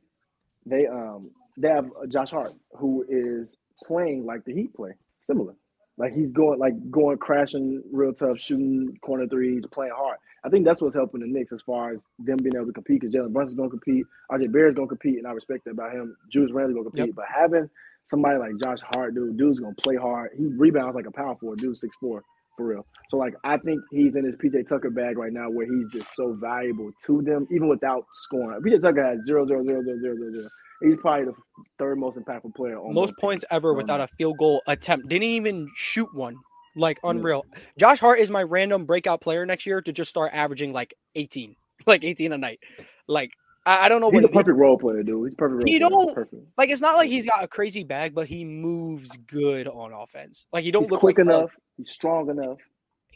they 0.66 0.86
um 0.86 1.30
they 1.56 1.68
have 1.68 1.86
uh, 2.02 2.06
Josh 2.06 2.30
Hart 2.30 2.54
who 2.76 3.04
is 3.08 3.56
playing 3.86 4.24
like 4.26 4.44
the 4.44 4.52
Heat 4.54 4.74
play, 4.74 4.92
similar. 5.26 5.54
Like 6.00 6.14
he's 6.14 6.32
going 6.32 6.58
like 6.58 6.74
going 6.90 7.18
crashing 7.18 7.82
real 7.92 8.14
tough, 8.14 8.40
shooting 8.40 8.96
corner 9.02 9.28
threes, 9.28 9.64
playing 9.72 9.92
hard. 9.96 10.18
I 10.44 10.48
think 10.50 10.64
that's 10.66 10.82
what's 10.82 10.96
helping 10.96 11.20
the 11.20 11.28
Knicks 11.28 11.52
as 11.52 11.62
far 11.62 11.92
as 11.92 12.00
them 12.18 12.38
being 12.42 12.56
able 12.56 12.66
to 12.66 12.72
compete. 12.72 13.02
Because 13.02 13.14
Jalen 13.14 13.32
Brunson's 13.34 13.56
going 13.56 13.70
to 13.70 13.78
compete, 13.78 14.06
RJ 14.32 14.52
Barrett's 14.52 14.76
going 14.76 14.88
to 14.88 14.96
compete, 14.96 15.18
and 15.18 15.26
I 15.28 15.32
respect 15.32 15.66
that 15.66 15.72
about 15.72 15.92
him. 15.92 16.16
Julius 16.32 16.52
Randle's 16.52 16.74
going 16.74 16.86
to 16.86 16.90
compete, 16.90 17.08
Yep. 17.08 17.16
but 17.16 17.26
having 17.28 17.70
somebody 18.10 18.38
like 18.38 18.52
Josh 18.62 18.80
Hart, 18.94 19.14
dude, 19.14 19.36
dude's 19.36 19.60
going 19.60 19.74
to 19.76 19.82
play 19.82 19.96
hard. 19.96 20.30
He 20.38 20.46
rebounds 20.46 20.96
like 20.96 21.06
a 21.06 21.12
power 21.12 21.36
forward. 21.36 21.58
dude 21.60 21.76
six 21.76 21.94
four 22.00 22.24
for 22.56 22.66
real. 22.66 22.86
So 23.10 23.18
like 23.18 23.34
I 23.44 23.58
think 23.58 23.80
he's 23.92 24.16
in 24.16 24.24
his 24.24 24.36
PJ 24.36 24.68
Tucker 24.68 24.90
bag 24.90 25.18
right 25.18 25.32
now 25.32 25.50
where 25.50 25.66
he's 25.66 25.90
just 25.92 26.14
so 26.16 26.34
valuable 26.40 26.90
to 27.06 27.22
them, 27.22 27.46
even 27.52 27.68
without 27.68 28.06
scoring. 28.14 28.60
PJ 28.62 28.80
Tucker 28.82 29.04
has 29.04 29.24
zero 29.26 29.46
zero 29.46 29.62
zero 29.64 29.82
zero 29.84 29.98
zero 30.00 30.16
zero 30.16 30.32
zero. 30.32 30.48
He's 30.82 30.96
probably 31.00 31.26
the 31.26 31.34
third 31.78 31.98
most 31.98 32.16
impactful 32.18 32.54
player 32.54 32.78
on 32.78 32.94
Most 32.94 33.16
points 33.18 33.44
ever 33.50 33.74
without 33.74 34.00
a 34.00 34.08
field 34.18 34.38
goal 34.38 34.62
attempt. 34.66 35.08
Didn't 35.08 35.24
even 35.24 35.68
shoot 35.74 36.08
one. 36.14 36.36
Like 36.76 36.98
unreal. 37.02 37.44
Josh 37.78 37.98
Hart 37.98 38.20
is 38.20 38.30
my 38.30 38.42
random 38.44 38.84
breakout 38.86 39.20
player 39.20 39.44
next 39.44 39.66
year 39.66 39.82
to 39.82 39.92
just 39.92 40.08
start 40.08 40.30
averaging 40.32 40.72
like 40.72 40.94
18, 41.16 41.56
like 41.86 42.04
18 42.04 42.32
a 42.32 42.38
night. 42.38 42.60
Like 43.08 43.32
I, 43.66 43.86
I 43.86 43.88
don't 43.88 44.00
know 44.00 44.10
He's 44.10 44.22
what 44.22 44.30
a 44.30 44.32
perfect 44.32 44.56
role 44.56 44.78
player, 44.78 45.02
dude. 45.02 45.26
He's 45.26 45.34
a 45.34 45.36
perfect 45.36 45.54
role 45.56 45.62
He 45.66 45.78
don't- 45.80 46.14
perfect. 46.14 46.42
like 46.56 46.70
it's 46.70 46.80
not 46.80 46.96
like 46.96 47.10
he's 47.10 47.26
got 47.26 47.42
a 47.42 47.48
crazy 47.48 47.82
bag, 47.84 48.14
but 48.14 48.28
he 48.28 48.44
moves 48.44 49.16
good 49.26 49.66
on 49.66 49.92
offense. 49.92 50.46
Like 50.52 50.62
he 50.64 50.70
don't 50.70 50.84
He's 50.84 50.92
look 50.92 51.00
quick 51.00 51.18
like 51.18 51.26
a- 51.26 51.28
enough. 51.36 51.50
He's 51.76 51.90
strong 51.90 52.30
enough. 52.30 52.56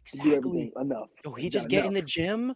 to 0.07 0.17
Do 0.19 0.35
everything 0.35 0.61
exactly. 0.67 0.73
enough. 0.83 1.09
Yo, 1.25 1.33
he 1.33 1.43
He's 1.45 1.53
just 1.53 1.69
get 1.69 1.87
in 1.87 1.95
the 1.95 2.03
gym. 2.03 2.55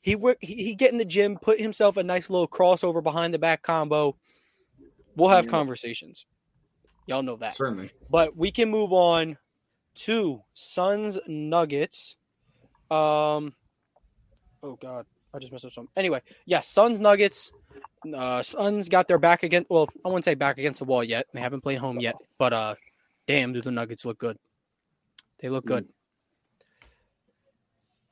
He 0.00 0.16
work. 0.16 0.38
He, 0.40 0.54
he 0.64 0.74
get 0.76 0.92
in 0.92 0.98
the 0.98 1.04
gym, 1.04 1.36
put 1.36 1.60
himself 1.60 1.96
a 1.98 2.02
nice 2.02 2.30
little 2.30 2.48
crossover 2.48 3.02
behind 3.02 3.34
the 3.34 3.38
back 3.38 3.62
combo. 3.62 4.16
We'll 5.18 5.30
have 5.30 5.46
Yeah. 5.46 5.50
conversations. 5.50 6.26
Y'all 7.06 7.22
know 7.24 7.36
that. 7.36 7.56
Certainly. 7.56 7.90
But 8.08 8.36
we 8.36 8.52
can 8.52 8.70
move 8.70 8.92
on 8.92 9.36
to 9.96 10.42
Suns 10.54 11.18
Nuggets. 11.26 12.14
Um 12.90 13.54
oh 14.62 14.76
god, 14.80 15.06
I 15.34 15.38
just 15.40 15.50
messed 15.52 15.64
up 15.64 15.72
some. 15.72 15.88
Anyway, 15.96 16.22
yeah, 16.46 16.60
Suns 16.60 17.00
Nuggets. 17.00 17.50
Uh 18.14 18.42
Suns 18.44 18.88
got 18.88 19.08
their 19.08 19.18
back 19.18 19.42
against 19.42 19.68
well, 19.68 19.88
I 20.04 20.08
wouldn't 20.08 20.24
say 20.24 20.34
back 20.34 20.56
against 20.58 20.78
the 20.78 20.84
wall 20.84 21.02
yet. 21.02 21.26
They 21.34 21.40
haven't 21.40 21.62
played 21.62 21.78
home 21.78 21.98
yet, 21.98 22.14
but 22.38 22.52
uh 22.52 22.74
damn 23.26 23.52
do 23.52 23.60
the 23.60 23.72
Nuggets 23.72 24.04
look 24.04 24.18
good. 24.18 24.38
They 25.40 25.48
look 25.48 25.66
good. 25.66 25.88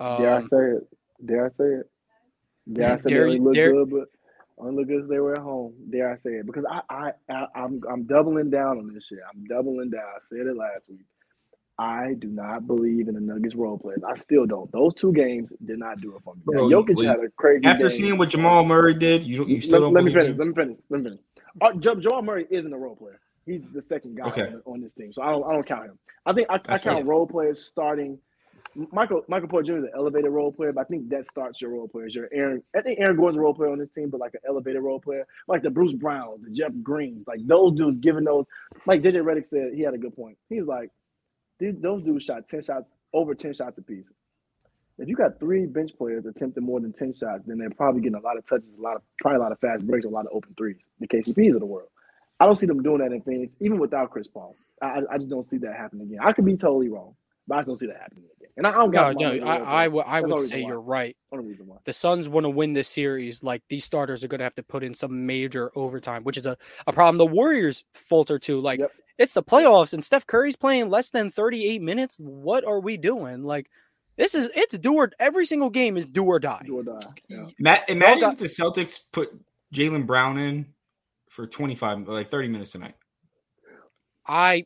Dare 0.01 0.35
I 0.35 0.37
Um, 0.39 0.47
say 0.49 0.57
it? 0.77 0.89
Dare 1.25 1.47
I 1.47 1.49
say 1.51 1.65
it? 1.65 1.91
Dare 2.73 2.93
I 2.95 2.99
say 2.99 3.11
Dare 3.11 3.29
they 3.29 3.37
you- 3.37 3.43
look 3.43 3.55
dare- 3.55 3.73
good, 3.73 3.91
but 3.91 4.09
only 4.59 4.85
look 4.85 5.03
as 5.03 5.09
they 5.09 5.21
were 5.21 5.35
at 5.35 5.41
home. 5.43 5.75
Dare 5.91 6.13
I 6.13 6.17
say 6.19 6.33
it? 6.33 6.47
Because 6.47 6.65
I, 6.71 6.83
I, 6.91 7.11
I, 7.31 7.47
I'm, 7.57 7.81
I'm 7.91 8.05
doubling 8.05 8.51
down 8.51 8.79
on 8.79 8.93
this 8.95 9.07
shit. 9.07 9.19
I'm 9.33 9.45
doubling 9.45 9.91
down. 9.91 10.03
I 10.05 10.19
said 10.29 10.47
it 10.47 10.57
last 10.57 10.89
week. 10.89 11.07
I 11.79 12.15
do 12.19 12.29
not 12.29 12.67
believe 12.67 13.09
in 13.09 13.15
the 13.15 13.21
Nuggets 13.21 13.55
role 13.55 13.79
players. 13.79 14.03
I 14.09 14.17
still 14.17 14.47
don't. 14.47 14.73
Those 14.73 14.95
two 14.95 15.13
games 15.13 15.53
did 15.65 15.79
not 15.79 16.01
do 16.01 16.17
it 16.17 16.23
for 16.25 16.35
me. 16.37 16.43
Now, 16.47 16.61
Bro, 16.61 16.71
Jokic 16.71 16.97
well, 16.97 17.07
had 17.07 17.21
a 17.21 17.31
crazy. 17.37 17.65
After 17.69 17.89
game. 17.89 17.91
seeing 17.91 18.19
what 18.19 18.31
Jamal 18.31 18.65
Murray 18.65 18.95
did, 18.95 19.25
you 19.25 19.47
you 19.47 19.61
still 19.61 19.81
let, 19.81 19.83
don't 19.83 19.95
let 19.95 20.05
me 20.05 20.13
finish. 20.13 20.33
him? 20.33 20.39
Let 20.39 20.49
me 20.49 20.55
finish. 20.55 20.79
Let 20.91 21.01
me 21.03 21.11
finish. 21.11 21.21
Uh, 21.61 21.73
Ja- 21.83 21.97
Jamal 21.97 22.23
Murray 22.23 22.47
isn't 22.51 22.73
a 22.73 22.79
role 22.79 22.97
player. 22.97 23.21
He's 23.47 23.63
the 23.73 23.83
second 23.83 24.17
guy 24.17 24.25
Okay. 24.29 24.43
on, 24.47 24.63
on 24.67 24.81
this 24.81 24.95
team, 24.95 25.13
so 25.13 25.23
I 25.23 25.31
don't. 25.33 25.45
I 25.45 25.53
don't 25.53 25.67
count 25.67 25.87
him. 25.87 25.99
I 26.27 26.33
think 26.33 26.49
I, 26.51 26.61
I 26.69 26.79
count 26.79 27.07
role 27.07 27.27
players 27.27 27.65
starting. 27.65 28.19
Michael 28.93 29.23
Michael 29.29 29.49
Porter 29.49 29.67
Jr. 29.67 29.79
is 29.79 29.85
an 29.85 29.91
elevated 29.97 30.31
role 30.33 30.53
player, 30.53 30.73
but 30.73 30.83
I 30.83 30.85
think 30.85 31.09
that 31.11 31.27
starts 31.27 31.61
your 31.63 31.73
role 31.73 31.89
players. 31.89 32.15
Your 32.15 32.29
Aaron. 32.33 32.63
I 32.77 32.83
think 32.83 33.01
Aaron 33.01 33.17
Gordon's 33.17 33.39
a 33.39 33.43
role 33.43 33.55
player 33.55 33.71
on 33.73 33.79
this 33.79 33.91
team, 33.91 34.11
but 34.11 34.21
like 34.21 34.35
an 34.35 34.41
elevated 34.49 34.83
role 34.83 35.01
player, 35.01 35.27
like 35.49 35.63
the 35.63 35.71
Bruce 35.71 35.95
Browns, 35.95 36.43
the 36.45 36.51
Jeff 36.53 36.73
Greens, 36.83 37.25
like 37.29 37.41
those 37.47 37.75
dudes 37.75 37.99
giving 37.99 38.25
those. 38.25 38.47
Like 38.87 39.03
JJ 39.03 39.25
Redick 39.25 39.47
said, 39.47 39.73
he 39.75 39.83
had 39.83 39.95
a 39.95 39.99
good 39.99 40.17
point. 40.17 40.39
He's 40.51 40.65
like, 40.65 40.91
these 41.61 41.75
those 41.81 42.03
dudes 42.05 42.25
shot 42.25 42.49
ten 42.49 42.63
shots 42.63 42.93
over 43.15 43.35
ten 43.35 43.55
shots 43.55 43.79
apiece. 43.79 44.07
if 44.99 45.09
you 45.09 45.17
got 45.17 45.41
three 45.41 45.67
bench 45.67 45.93
players 45.99 46.27
attempting 46.27 46.65
more 46.65 46.81
than 46.81 46.93
ten 46.95 47.13
shots, 47.13 47.43
then 47.47 47.59
they're 47.59 47.71
probably 47.71 48.01
getting 48.03 48.19
a 48.19 48.23
lot 48.23 48.39
of 48.39 48.47
touches, 48.47 48.73
a 48.79 48.83
lot 48.83 48.97
of 48.97 49.03
probably 49.21 49.39
a 49.39 49.43
lot 49.43 49.53
of 49.53 49.61
fast 49.61 49.87
breaks, 49.87 50.07
a 50.07 50.11
lot 50.11 50.27
of 50.27 50.33
open 50.35 50.55
threes. 50.59 50.77
The 51.01 51.09
KCPs 51.09 51.55
of 51.55 51.61
the 51.61 51.67
world. 51.67 51.89
I 52.41 52.47
don't 52.47 52.57
see 52.57 52.67
them 52.67 52.83
doing 52.83 52.99
that 52.99 53.13
in 53.13 53.23
Phoenix, 53.23 53.55
even 53.61 53.79
without 53.79 54.11
Chris 54.11 54.29
Paul. 54.29 54.57
I, 54.83 55.01
I 55.13 55.19
just 55.19 55.31
don't 55.31 55.45
see 55.47 55.59
that 55.59 55.75
happening 55.77 56.09
again. 56.09 56.21
I 56.23 56.33
could 56.33 56.45
be 56.45 56.57
totally 56.57 56.89
wrong, 56.91 57.17
but 57.49 57.57
I 57.57 57.59
just 57.61 57.69
don't 57.69 57.79
see 57.79 57.87
that 57.87 57.99
happening 58.01 58.25
again. 58.25 58.36
And 58.57 58.67
I 58.67 58.71
don't 58.73 58.91
No, 58.91 59.13
got 59.13 59.17
no, 59.17 59.47
I, 59.47 59.85
I 59.85 60.21
would 60.23 60.41
say 60.41 60.63
why. 60.63 60.69
you're 60.69 60.81
right. 60.81 61.15
Only 61.31 61.49
reason 61.49 61.67
why. 61.67 61.77
The 61.85 61.93
Suns 61.93 62.27
want 62.29 62.45
to 62.45 62.51
win 62.51 62.73
this 62.73 62.89
series. 62.89 63.43
Like 63.43 63.63
these 63.69 63.85
starters 63.85 64.25
are 64.25 64.29
going 64.29 64.39
to 64.39 64.45
have 64.45 64.55
to 64.55 64.63
put 64.63 64.83
in 64.83 64.95
some 64.95 65.27
major 65.27 65.71
overtime, 65.75 66.25
which 66.25 66.39
is 66.39 66.47
a, 66.47 66.57
a 66.87 66.93
problem. 66.93 67.19
The 67.19 67.27
Warriors 67.27 67.85
falter 67.93 68.39
too. 68.39 68.61
Like 68.61 68.81
Yep. 68.81 68.93
it's 69.19 69.35
the 69.35 69.43
playoffs, 69.43 69.93
and 69.93 70.03
Steph 70.05 70.27
Curry's 70.27 70.57
playing 70.57 70.89
less 70.89 71.11
than 71.11 71.31
38 71.31 71.83
minutes. 71.83 72.17
What 72.19 72.65
are 72.65 72.81
we 72.81 72.97
doing? 72.97 73.45
Like 73.45 73.69
this 74.17 74.35
is 74.35 74.49
it's 74.57 74.79
do 74.79 74.95
or 74.95 75.11
every 75.21 75.45
single 75.45 75.69
game 75.69 75.99
is 75.99 76.07
do 76.07 76.25
or 76.25 76.39
die. 76.39 76.63
Do 76.65 76.79
or 76.79 76.83
die. 76.83 77.01
Yeah. 77.29 77.47
Matt, 77.59 77.91
imagine 77.91 78.21
got- 78.21 78.33
if 78.35 78.39
the 78.39 78.47
Celtics 78.47 79.01
put 79.13 79.39
Jaylen 79.75 80.07
Brown 80.07 80.39
in 80.39 80.67
for 81.29 81.47
25, 81.47 82.09
like 82.09 82.31
30 82.31 82.49
minutes 82.49 82.71
tonight. 82.71 82.95
I 84.27 84.65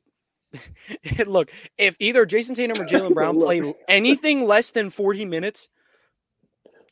look 1.27 1.51
if 1.79 1.97
either 2.01 2.27
Jayson 2.27 2.55
Tatum 2.55 2.81
or 2.81 2.87
Jaylen 2.87 3.15
Brown 3.15 3.37
play 3.41 3.75
anything 3.89 4.45
less 4.47 4.71
than 4.73 4.91
40 4.91 5.25
minutes, 5.25 5.69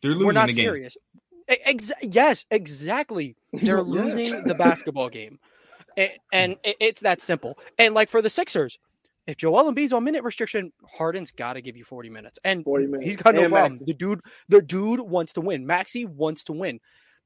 They're 0.02 0.12
losing 0.12 0.26
we're 0.26 0.32
not 0.32 0.46
the 0.48 0.52
serious. 0.52 0.96
Ex- 1.48 1.92
yes, 2.02 2.44
exactly. 2.50 3.36
They're 3.52 3.78
Yes. 3.78 3.86
losing 3.86 4.44
the 4.44 4.54
basketball 4.54 5.08
game, 5.08 5.38
A- 5.98 6.16
and 6.32 6.56
it's 6.62 7.00
that 7.02 7.22
simple. 7.22 7.58
And 7.78 7.94
like 7.94 8.08
for 8.10 8.20
the 8.22 8.30
Sixers, 8.30 8.78
if 9.26 9.36
Joel 9.38 9.72
Embiid's 9.72 9.92
on 9.92 10.04
minute 10.04 10.24
restriction, 10.24 10.72
Harden's 10.98 11.30
got 11.30 11.54
to 11.54 11.60
give 11.62 11.76
you 11.76 11.84
40 11.84 12.10
minutes, 12.10 12.38
and 12.44 12.64
40 12.64 12.86
minutes. 12.86 13.06
he's 13.06 13.16
got 13.16 13.34
no 13.34 13.42
And 13.44 13.50
problem. 13.52 13.72
Maxey. 13.72 13.84
The 13.86 13.94
dude, 13.94 14.20
the 14.48 14.62
dude 14.62 15.00
wants 15.00 15.32
to 15.34 15.40
win. 15.40 15.66
Maxey 15.66 16.04
wants 16.04 16.44
to 16.44 16.52
win. 16.52 16.80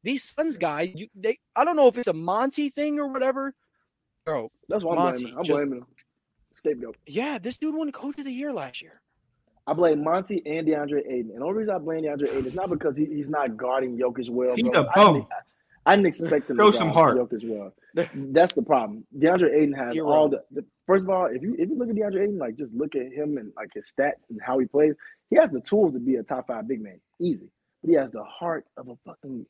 These 0.05 0.25
Suns 0.25 0.57
guys, 0.57 0.93
you, 0.97 1.09
they, 1.15 1.39
I 1.55 1.65
don't 1.65 1.77
know 1.77 1.87
if 1.89 1.97
it's 1.99 2.09
a 2.09 2.13
Monty 2.13 2.71
thing 2.71 2.99
or 2.99 3.07
whatever, 3.09 3.55
bro. 4.25 4.51
That's 4.69 4.83
what 4.85 4.99
I'm 4.99 5.05
Monty, 5.05 5.23
blaming. 5.25 5.39
I'm 5.39 5.45
just- 5.45 5.57
blaming 5.57 5.79
him. 5.79 5.87
Scapegoat. 6.63 6.97
Yeah, 7.07 7.39
this 7.39 7.57
dude 7.57 7.75
won 7.75 7.91
Coach 7.93 8.19
of 8.19 8.25
the 8.25 8.33
Year 8.33 8.53
last 8.53 8.83
year. 8.83 9.01
I 9.67 9.73
blame 9.75 10.03
Monty 10.03 10.43
and 10.47 10.67
Deandre 10.67 11.01
Ayton. 11.07 11.31
And 11.33 11.41
the 11.41 11.45
only 11.45 11.59
reason 11.59 11.75
I 11.75 11.79
blame 11.79 12.03
Deandre 12.03 12.29
Ayton 12.29 12.47
is 12.47 12.55
not 12.55 12.69
because 12.71 12.97
he, 12.97 13.07
he's 13.07 13.29
not 13.29 13.57
guarding 13.57 13.97
Jokic 13.97 14.29
well. 14.29 14.57
He's 14.57 14.71
bro. 14.71 14.83
a 14.83 14.89
I 14.89 14.95
bum. 14.95 15.15
didn't, 15.15 15.29
I 15.87 15.97
didn't 15.97 16.07
expect 16.07 16.51
him 16.51 16.57
Show 16.57 16.71
to 16.71 16.77
some 16.77 16.93
guard 16.93 17.17
heart. 17.17 17.31
Jokic 17.31 17.45
well. 17.45 17.73
That's 18.15 18.55
the 18.55 18.63
problem. 18.63 19.05
Deandre 19.17 19.55
Ayton 19.55 19.73
has 19.75 19.95
You're 19.95 20.07
all 20.07 20.29
right. 20.29 20.41
the, 20.51 20.63
the. 20.63 20.67
First 20.87 21.05
of 21.05 21.11
all, 21.11 21.27
if 21.27 21.43
you 21.43 21.55
if 21.59 21.69
you 21.69 21.79
look 21.79 21.89
at 21.89 21.95
Deandre 21.95 22.23
Ayton, 22.23 22.39
like 22.39 22.57
just 22.57 22.75
look 22.75 22.97
at 22.97 23.13
him 23.13 23.39
and 23.39 23.53
like 23.57 23.71
his 23.75 23.87
stats 23.87 24.15
and 24.31 24.41
how 24.45 24.59
he 24.59 24.67
plays, 24.67 24.95
he 25.31 25.37
has 25.37 25.51
the 25.51 25.61
tools 25.61 25.93
to 25.93 26.01
be 26.01 26.17
a 26.17 26.23
top 26.25 26.49
five 26.49 26.67
big 26.67 26.83
man, 26.83 27.01
easy. 27.21 27.49
But 27.83 27.91
he 27.91 27.97
has 27.97 28.11
the 28.11 28.25
heart 28.25 28.67
of 28.77 28.89
a 28.89 28.97
fucking. 29.07 29.47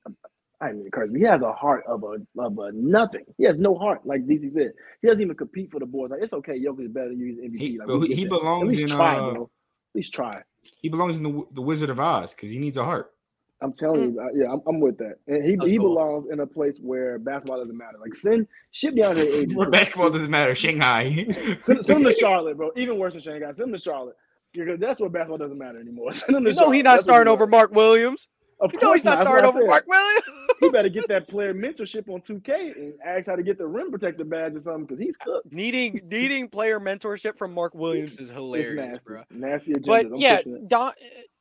I 0.62 0.72
mean 0.72 0.84
to 0.84 0.90
curse, 0.90 1.10
but 1.10 1.18
he 1.18 1.26
has 1.26 1.42
a 1.42 1.52
heart 1.52 1.84
of 1.88 2.04
a 2.04 2.18
of 2.40 2.58
a 2.58 2.72
nothing. 2.72 3.24
He 3.36 3.44
has 3.44 3.58
no 3.58 3.74
heart, 3.74 4.06
like 4.06 4.26
DC 4.26 4.54
said. 4.54 4.72
He 5.02 5.08
doesn't 5.08 5.22
even 5.22 5.36
compete 5.36 5.70
for 5.70 5.80
the 5.80 5.86
boards. 5.86 6.12
Like 6.12 6.22
it's 6.22 6.32
okay, 6.32 6.58
Jokic 6.58 6.86
is 6.86 6.92
better 6.92 7.08
than 7.10 7.18
you. 7.20 7.26
He's 7.26 7.38
MVP. 7.38 7.58
He, 7.58 7.78
like, 7.78 7.88
he 8.08 8.14
he 8.14 8.24
that. 8.24 8.34
At 8.36 8.40
belongs 8.40 8.70
least 8.70 8.82
in 8.84 8.88
try, 8.88 9.16
uh, 9.16 9.32
bro. 9.32 9.42
At 9.44 9.96
least 9.96 10.14
try. 10.14 10.42
he 10.80 10.88
belongs 10.88 11.16
in 11.18 11.24
the 11.24 11.44
the 11.52 11.62
Wizard 11.62 11.90
of 11.90 12.00
Oz 12.00 12.32
because 12.34 12.50
he 12.50 12.58
needs 12.58 12.76
a 12.76 12.84
heart. 12.84 13.12
I'm 13.60 13.72
telling 13.72 14.14
you, 14.14 14.20
uh, 14.20 14.26
yeah, 14.34 14.52
I'm, 14.52 14.60
I'm 14.66 14.80
with 14.80 14.98
that. 14.98 15.18
And 15.28 15.44
he 15.44 15.54
That's 15.56 15.70
he 15.70 15.78
cool. 15.78 15.94
belongs 15.94 16.26
in 16.32 16.40
a 16.40 16.46
place 16.46 16.78
where 16.82 17.18
basketball 17.18 17.58
doesn't 17.58 17.76
matter. 17.76 17.96
Like 18.00 18.14
send 18.14 18.48
ship 18.72 18.94
Deandre 18.94 19.18
Ayton. 19.18 19.56
Where 19.56 19.70
basketball 19.70 20.10
doesn't 20.10 20.30
matter. 20.30 20.54
Shanghai. 20.54 21.26
Send, 21.62 21.84
send 21.84 21.88
him 21.90 22.04
to 22.04 22.12
Charlotte, 22.20 22.56
bro. 22.56 22.70
Even 22.76 22.98
worse 22.98 23.12
than 23.14 23.22
Shanghai. 23.22 23.52
Send 23.52 23.68
him 23.68 23.72
to 23.74 23.78
Charlotte. 23.78 24.16
Because 24.52 24.80
that's 24.80 25.00
where 25.00 25.08
basketball 25.08 25.38
doesn't 25.38 25.58
matter 25.58 25.78
anymore. 25.80 26.12
Send 26.14 26.36
him 26.36 26.44
to 26.44 26.50
You 26.50 26.56
know 26.56 26.62
Charlotte. 26.62 26.74
he's 26.74 26.84
not 26.84 26.90
That's 26.94 27.02
starting 27.04 27.30
over. 27.30 27.46
Mark 27.46 27.72
Williams. 27.72 28.26
Of 28.62 28.72
You 28.72 28.80
know 28.80 28.92
he's 28.94 29.04
not 29.04 29.18
That's 29.18 29.28
starting 29.28 29.44
what 29.46 29.56
over. 29.56 29.66
Mark 29.66 29.86
Williams. 29.88 30.24
He 30.60 30.70
better 30.70 30.88
get 30.88 31.08
that 31.08 31.28
player 31.28 31.52
mentorship 31.52 32.08
on 32.08 32.20
2K 32.22 32.76
and 32.76 32.94
ask 33.04 33.26
how 33.26 33.34
to 33.36 33.42
get 33.42 33.58
the 33.58 33.66
rim 33.66 33.90
protector 33.90 34.24
badge 34.24 34.54
or 34.54 34.60
something 34.60 34.86
because 34.86 35.00
he's 35.00 35.16
cooked. 35.16 35.52
needing 35.52 36.00
needing 36.08 36.48
player 36.48 36.78
mentorship 36.78 37.36
from 37.36 37.52
Mark 37.52 37.74
Williams 37.74 38.12
is 38.20 38.30
It's 38.30 38.30
hilarious, 38.30 38.76
nasty. 38.76 39.04
bro. 39.04 39.22
Nasty 39.30 39.72
agenda. 39.72 39.88
But 39.88 40.06
I'm 40.06 40.16
yeah, 40.20 40.36
pushing 40.36 40.54
it. 40.56 40.68
do, 40.68 40.90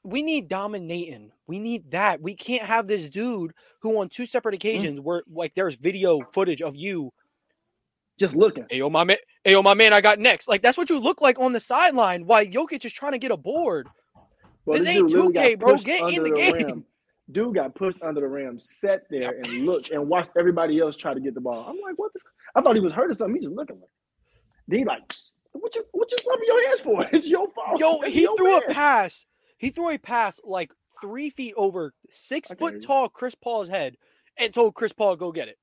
we 0.03 0.23
need 0.23 0.47
dominating. 0.47 1.31
We 1.47 1.59
need 1.59 1.91
that. 1.91 2.19
We 2.21 2.33
can't 2.35 2.63
have 2.63 2.87
this 2.87 3.09
dude 3.11 3.53
who, 3.81 3.99
on 4.01 4.09
two 4.09 4.25
separate 4.25 4.53
Mm. 4.53 4.55
occasions, 4.55 4.99
where 5.01 5.21
like 5.31 5.53
there's 5.53 5.75
video 5.75 6.21
footage 6.33 6.63
of 6.63 6.75
you. 6.75 7.11
just 8.17 8.35
looking. 8.35 8.65
Hey 8.69 8.77
yo, 8.79 8.89
my 8.89 9.03
man. 9.03 9.17
Hey 9.43 9.51
yo, 9.51 9.61
my 9.61 9.75
man. 9.75 9.93
I 9.93 10.01
got 10.01 10.17
next. 10.19 10.47
Like 10.47 10.63
that's 10.63 10.77
what 10.79 10.89
you 10.89 10.99
look 10.99 11.21
like 11.21 11.39
on 11.39 11.53
the 11.53 11.59
sideline. 11.59 12.25
While 12.25 12.45
Jokic 12.45 12.83
is 12.85 12.93
trying 12.93 13.11
to 13.13 13.19
get 13.19 13.29
a 13.31 13.37
board. 13.37 13.87
Bro, 14.65 14.79
This 14.79 14.85
this 14.85 14.95
ain't 14.95 15.09
dude 15.09 15.11
literally 15.11 15.33
2K, 15.33 15.59
got 15.59 15.59
bro. 15.59 15.77
Get 15.79 16.07
in 16.07 16.19
under 16.19 16.23
the 16.23 16.31
game. 16.31 16.53
rim. 16.53 16.85
Dude 17.31 17.55
got 17.55 17.75
pushed 17.75 18.01
under 18.03 18.21
the 18.21 18.27
rim, 18.27 18.59
sat 18.59 19.03
there 19.09 19.31
and 19.31 19.65
looked 19.65 19.91
and 19.91 20.07
watched 20.07 20.31
everybody 20.37 20.79
else 20.79 20.95
try 20.95 21.13
to 21.13 21.19
get 21.19 21.33
the 21.33 21.41
ball. 21.41 21.65
I'm 21.67 21.79
like, 21.81 21.97
what 21.97 22.13
the? 22.13 22.19
I 22.55 22.61
thought 22.61 22.75
he 22.75 22.81
was 22.81 22.93
hurt 22.93 23.11
or 23.11 23.13
something. 23.13 23.35
He 23.35 23.41
just 23.41 23.55
looking 23.55 23.79
like. 23.79 23.89
Then 24.67 24.79
he 24.79 24.85
like, 24.85 25.01
what 25.53 25.73
you 25.75 25.83
what 25.91 26.11
you 26.11 26.17
rubbing 26.27 26.47
your 26.47 26.67
hands 26.67 26.81
for? 26.81 27.05
It's 27.13 27.27
your 27.27 27.47
fault. 27.51 27.79
Yo, 27.79 28.01
he 28.01 28.23
your 28.23 28.35
threw 28.37 28.51
man. 28.51 28.61
a 28.69 28.73
pass. 28.73 29.25
He 29.57 29.69
threw 29.69 29.93
a 29.93 29.97
pass 29.97 30.39
like 30.43 30.71
three 31.01 31.29
feet 31.29 31.53
over 31.55 31.93
six 32.09 32.49
hear 32.49 32.57
foot 32.57 32.81
tall 32.81 33.09
Chris 33.09 33.35
Paul's 33.35 33.69
head 33.69 33.97
and 34.37 34.53
told 34.53 34.75
Chris 34.75 34.93
Paul 34.93 35.15
go 35.15 35.31
get 35.31 35.47
it. 35.47 35.57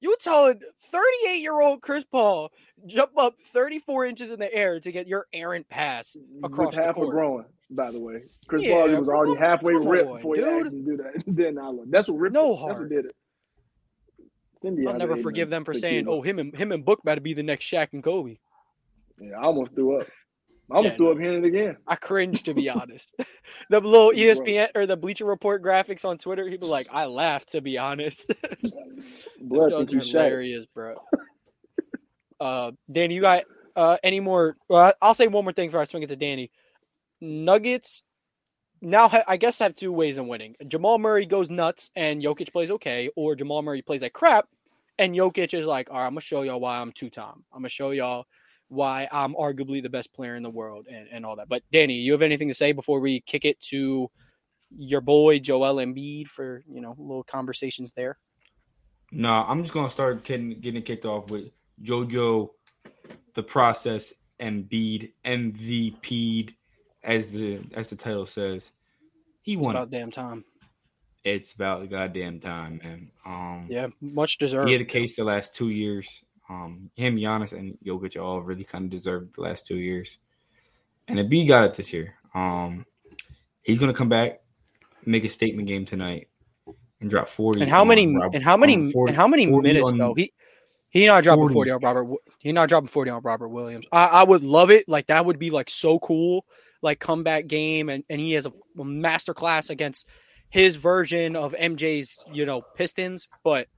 You 0.00 0.14
telling 0.20 0.60
38 0.90 1.40
year 1.40 1.60
old 1.60 1.80
Chris 1.82 2.04
Paul 2.04 2.52
jump 2.86 3.12
up 3.16 3.40
34 3.40 4.06
inches 4.06 4.30
in 4.30 4.38
the 4.38 4.52
air 4.52 4.78
to 4.80 4.92
get 4.92 5.08
your 5.08 5.26
errant 5.32 5.68
pass 5.68 6.16
across 6.44 6.68
with 6.68 6.76
the 6.76 6.82
half 6.82 6.96
a 6.96 7.00
court. 7.00 7.10
growing, 7.10 7.44
by 7.70 7.90
the 7.90 7.98
way. 7.98 8.22
Chris 8.46 8.62
Yeah, 8.62 8.98
was 8.98 9.08
already 9.08 9.36
halfway 9.38 9.74
ripped 9.74 10.08
on, 10.08 10.16
before 10.16 10.36
he 10.36 10.42
dude. 10.42 10.66
him 10.66 10.84
to 10.84 10.90
do 10.90 10.96
that. 10.98 11.22
then 11.26 11.58
I 11.58 11.68
look. 11.68 11.90
That's 11.90 12.08
what 12.08 12.18
ripped. 12.18 12.34
No 12.34 12.52
it. 12.54 12.68
That's 12.68 12.80
what 12.80 12.88
did 12.88 13.04
it. 13.06 13.16
Send 14.62 14.88
I'll 14.88 14.94
never 14.94 15.16
forgive 15.16 15.50
them 15.50 15.64
for 15.64 15.74
to 15.74 15.78
saying. 15.78 16.08
"Oh, 16.08 16.22
him 16.22 16.38
and 16.38 16.56
him 16.56 16.72
and 16.72 16.84
Book 16.84 17.00
better 17.04 17.20
be 17.20 17.34
the 17.34 17.42
next 17.42 17.66
Shaq 17.66 17.88
and 17.92 18.02
Kobe." 18.02 18.36
Yeah, 19.20 19.38
I 19.38 19.44
almost 19.44 19.74
threw 19.74 20.00
up. 20.00 20.06
I 20.70 20.76
almost 20.76 20.92
Yeah, 20.92 20.96
threw 20.96 21.06
no. 21.06 21.12
up 21.12 21.18
hearing 21.18 21.44
it 21.44 21.46
again. 21.46 21.76
I 21.86 21.94
cringe 21.96 22.42
to 22.44 22.54
be 22.54 22.68
honest. 22.70 23.14
the 23.70 23.80
little 23.80 24.10
ESPN 24.12 24.68
or 24.74 24.86
the 24.86 24.96
Bleacher 24.96 25.24
Report 25.26 25.62
graphics 25.62 26.04
on 26.04 26.18
Twitter, 26.18 26.48
he'd 26.48 26.60
be 26.60 26.66
like, 26.66 26.86
"I 26.90 27.04
laughed 27.06 27.50
to 27.50 27.60
be 27.60 27.76
honest." 27.78 28.32
Blood 29.40 29.92
you 29.92 30.00
shot. 30.00 30.24
hilarious, 30.24 30.64
bro. 30.74 30.96
uh, 32.40 32.72
Danny, 32.90 33.14
you 33.14 33.20
got 33.20 33.44
uh 33.76 33.98
any 34.02 34.20
more? 34.20 34.56
Well, 34.68 34.92
I'll 35.02 35.14
say 35.14 35.26
one 35.28 35.44
more 35.44 35.52
thing 35.52 35.68
before 35.68 35.80
I 35.80 35.84
swing 35.84 36.02
it 36.02 36.08
to 36.08 36.16
Danny. 36.16 36.50
Nuggets 37.20 38.02
now, 38.82 39.08
ha- 39.08 39.24
I 39.26 39.36
guess, 39.36 39.58
have 39.60 39.74
two 39.74 39.92
ways 39.92 40.18
in 40.18 40.28
winning. 40.28 40.54
Jamal 40.66 40.98
Murray 40.98 41.24
goes 41.26 41.48
nuts 41.48 41.90
and 41.96 42.22
Jokic 42.22 42.52
plays 42.52 42.70
okay, 42.72 43.10
or 43.16 43.34
Jamal 43.34 43.62
Murray 43.62 43.82
plays 43.82 44.02
like 44.02 44.12
crap 44.12 44.48
and 44.98 45.14
Jokic 45.14 45.54
is 45.54 45.66
like, 45.66 45.90
"All 45.90 45.98
right, 45.98 46.06
I'm 46.06 46.12
gonna 46.12 46.20
show 46.20 46.42
y'all 46.42 46.60
why 46.60 46.78
I'm 46.78 46.92
two 46.92 47.10
time. 47.10 47.44
I'm 47.52 47.60
gonna 47.60 47.68
show 47.68 47.90
y'all." 47.90 48.26
Why 48.68 49.06
I'm 49.12 49.36
arguably 49.36 49.80
the 49.80 49.88
best 49.88 50.12
player 50.12 50.34
in 50.34 50.42
the 50.42 50.50
world 50.50 50.88
and, 50.90 51.06
and 51.12 51.24
all 51.24 51.36
that. 51.36 51.48
But 51.48 51.62
Danny, 51.70 51.94
you 51.94 52.10
have 52.10 52.20
anything 52.20 52.48
to 52.48 52.54
say 52.54 52.72
before 52.72 52.98
we 52.98 53.20
kick 53.20 53.44
it 53.44 53.60
to 53.70 54.10
your 54.76 55.00
boy 55.00 55.38
Joel 55.38 55.76
Embiid 55.76 56.26
for 56.26 56.64
you 56.68 56.80
know 56.80 56.96
little 56.98 57.22
conversations 57.22 57.92
there? 57.92 58.18
No, 59.12 59.30
I'm 59.30 59.62
just 59.62 59.72
gonna 59.72 59.88
start 59.88 60.24
getting 60.24 60.58
getting 60.60 60.82
kicked 60.82 61.04
off 61.04 61.30
with 61.30 61.50
JoJo, 61.82 62.50
the 63.34 63.42
process, 63.44 64.12
Embiid, 64.40 65.12
MVP'd, 65.24 66.52
as 67.06 67.30
the 67.32 67.60
as 67.74 67.88
the 67.90 67.96
title 67.96 68.26
says. 68.26 68.72
He 69.42 69.54
It's 69.54 69.62
won. 69.64 69.76
about 69.76 69.90
damn 69.90 70.10
time. 70.10 70.44
It's 71.24 71.52
about 71.52 71.80
the 71.80 71.86
goddamn 71.88 72.40
time, 72.40 72.80
man. 72.82 73.10
Um, 73.24 73.66
Yeah, 73.70 73.88
much 74.00 74.38
deserved. 74.38 74.68
he 74.68 74.72
had 74.74 74.82
a 74.82 74.84
case 74.84 75.16
the 75.16 75.24
last 75.24 75.54
two 75.54 75.70
years. 75.70 76.22
Um, 76.48 76.90
him, 76.94 77.16
Giannis, 77.16 77.52
and 77.52 77.76
Jokic 77.84 78.20
all 78.20 78.40
really 78.42 78.62
kind 78.64 78.84
of 78.84 78.90
deserved 78.90 79.34
the 79.36 79.42
last 79.42 79.66
two 79.66 79.76
years, 79.78 80.18
and 81.08 81.18
the 81.18 81.24
B 81.24 81.44
got 81.46 81.64
it 81.64 81.74
this 81.74 81.92
year. 81.92 82.14
Um, 82.34 82.86
he's 83.62 83.78
gonna 83.80 83.94
come 83.94 84.08
back, 84.08 84.40
make 85.04 85.24
a 85.24 85.28
statement 85.28 85.66
game 85.66 85.84
tonight, 85.84 86.28
and 87.00 87.10
drop 87.10 87.26
forty. 87.28 87.60
And 87.62 87.70
how 87.70 87.84
many? 87.84 88.06
Rob- 88.14 88.34
And 88.34 88.44
how 88.44 88.56
many? 88.56 88.74
on 88.76 88.90
40 88.92 89.10
and 89.10 89.16
how 89.16 89.26
many 89.28 89.46
minutes 89.46 89.90
on- 89.92 89.98
though? 89.98 90.14
He 90.14 90.32
he 90.88 91.06
not 91.06 91.24
dropping 91.24 91.42
40. 91.42 91.54
forty 91.54 91.70
on 91.72 91.80
Robert. 91.80 92.18
He 92.38 92.52
not 92.52 92.68
dropping 92.68 92.88
forty 92.88 93.10
on 93.10 93.22
Robert 93.22 93.48
Williams. 93.48 93.86
I, 93.90 94.06
I 94.06 94.24
would 94.24 94.44
love 94.44 94.70
it. 94.70 94.88
Like 94.88 95.06
that 95.08 95.26
would 95.26 95.38
be 95.40 95.50
like 95.50 95.68
so 95.70 95.98
cool. 95.98 96.46
Like 96.86 97.00
comeback 97.00 97.46
game, 97.46 97.88
and 97.90 98.02
and 98.08 98.20
he 98.20 98.32
has 98.32 98.46
a, 98.46 98.52
a 98.78 98.84
master 98.84 99.34
class 99.34 99.68
against 99.70 100.06
his 100.48 100.76
version 100.76 101.36
of 101.36 101.52
MJ's. 101.52 102.24
You 102.32 102.46
know 102.46 102.62
Pistons, 102.62 103.28
but 103.44 103.68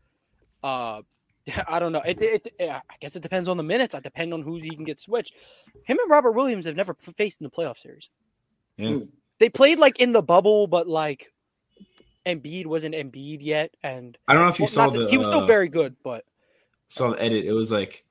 uh. 0.63 1.03
I 1.67 1.79
don't 1.79 1.93
know. 1.93 2.03
It, 2.05 2.21
it, 2.21 2.49
it- 2.59 2.71
I 2.71 2.83
guess 3.01 3.17
it 3.17 3.23
depends 3.23 3.49
on 3.49 3.57
the 3.57 3.63
minutes. 3.63 3.95
I 3.95 4.01
depend 4.01 4.35
on 4.35 4.43
who 4.43 4.57
he 4.57 4.69
can 4.69 4.85
get 4.85 5.01
switched. 5.01 5.33
Him 5.85 5.99
and 5.99 6.11
Robert 6.11 6.33
Williams 6.33 6.67
have 6.67 6.77
never 6.77 6.93
faced 6.93 7.41
in 7.41 7.45
the 7.45 7.51
playoff 7.51 7.79
series. 7.79 8.11
Yeah. 8.77 8.99
They 9.39 9.49
played 9.49 9.79
like 9.79 9.99
in 9.99 10.13
the 10.13 10.21
bubble, 10.21 10.67
but 10.67 10.87
like 10.87 11.33
Embiid 12.27 12.67
wasn't 12.67 12.95
Embiid 12.95 13.39
yet, 13.41 13.75
and 13.83 14.19
I 14.29 14.35
don't 14.35 14.43
know 14.43 14.51
if 14.51 14.59
you 14.59 14.65
well, 14.65 14.71
saw 14.71 14.85
not 14.85 14.93
that- 14.93 14.99
the 15.05 15.09
he 15.11 15.17
was 15.17 15.27
still 15.27 15.45
uh, 15.45 15.47
very 15.47 15.69
good, 15.69 15.97
but 16.05 16.27
saw 16.89 17.13
the 17.13 17.23
edit. 17.23 17.47
It 17.47 17.53
was 17.53 17.71
like 17.71 18.05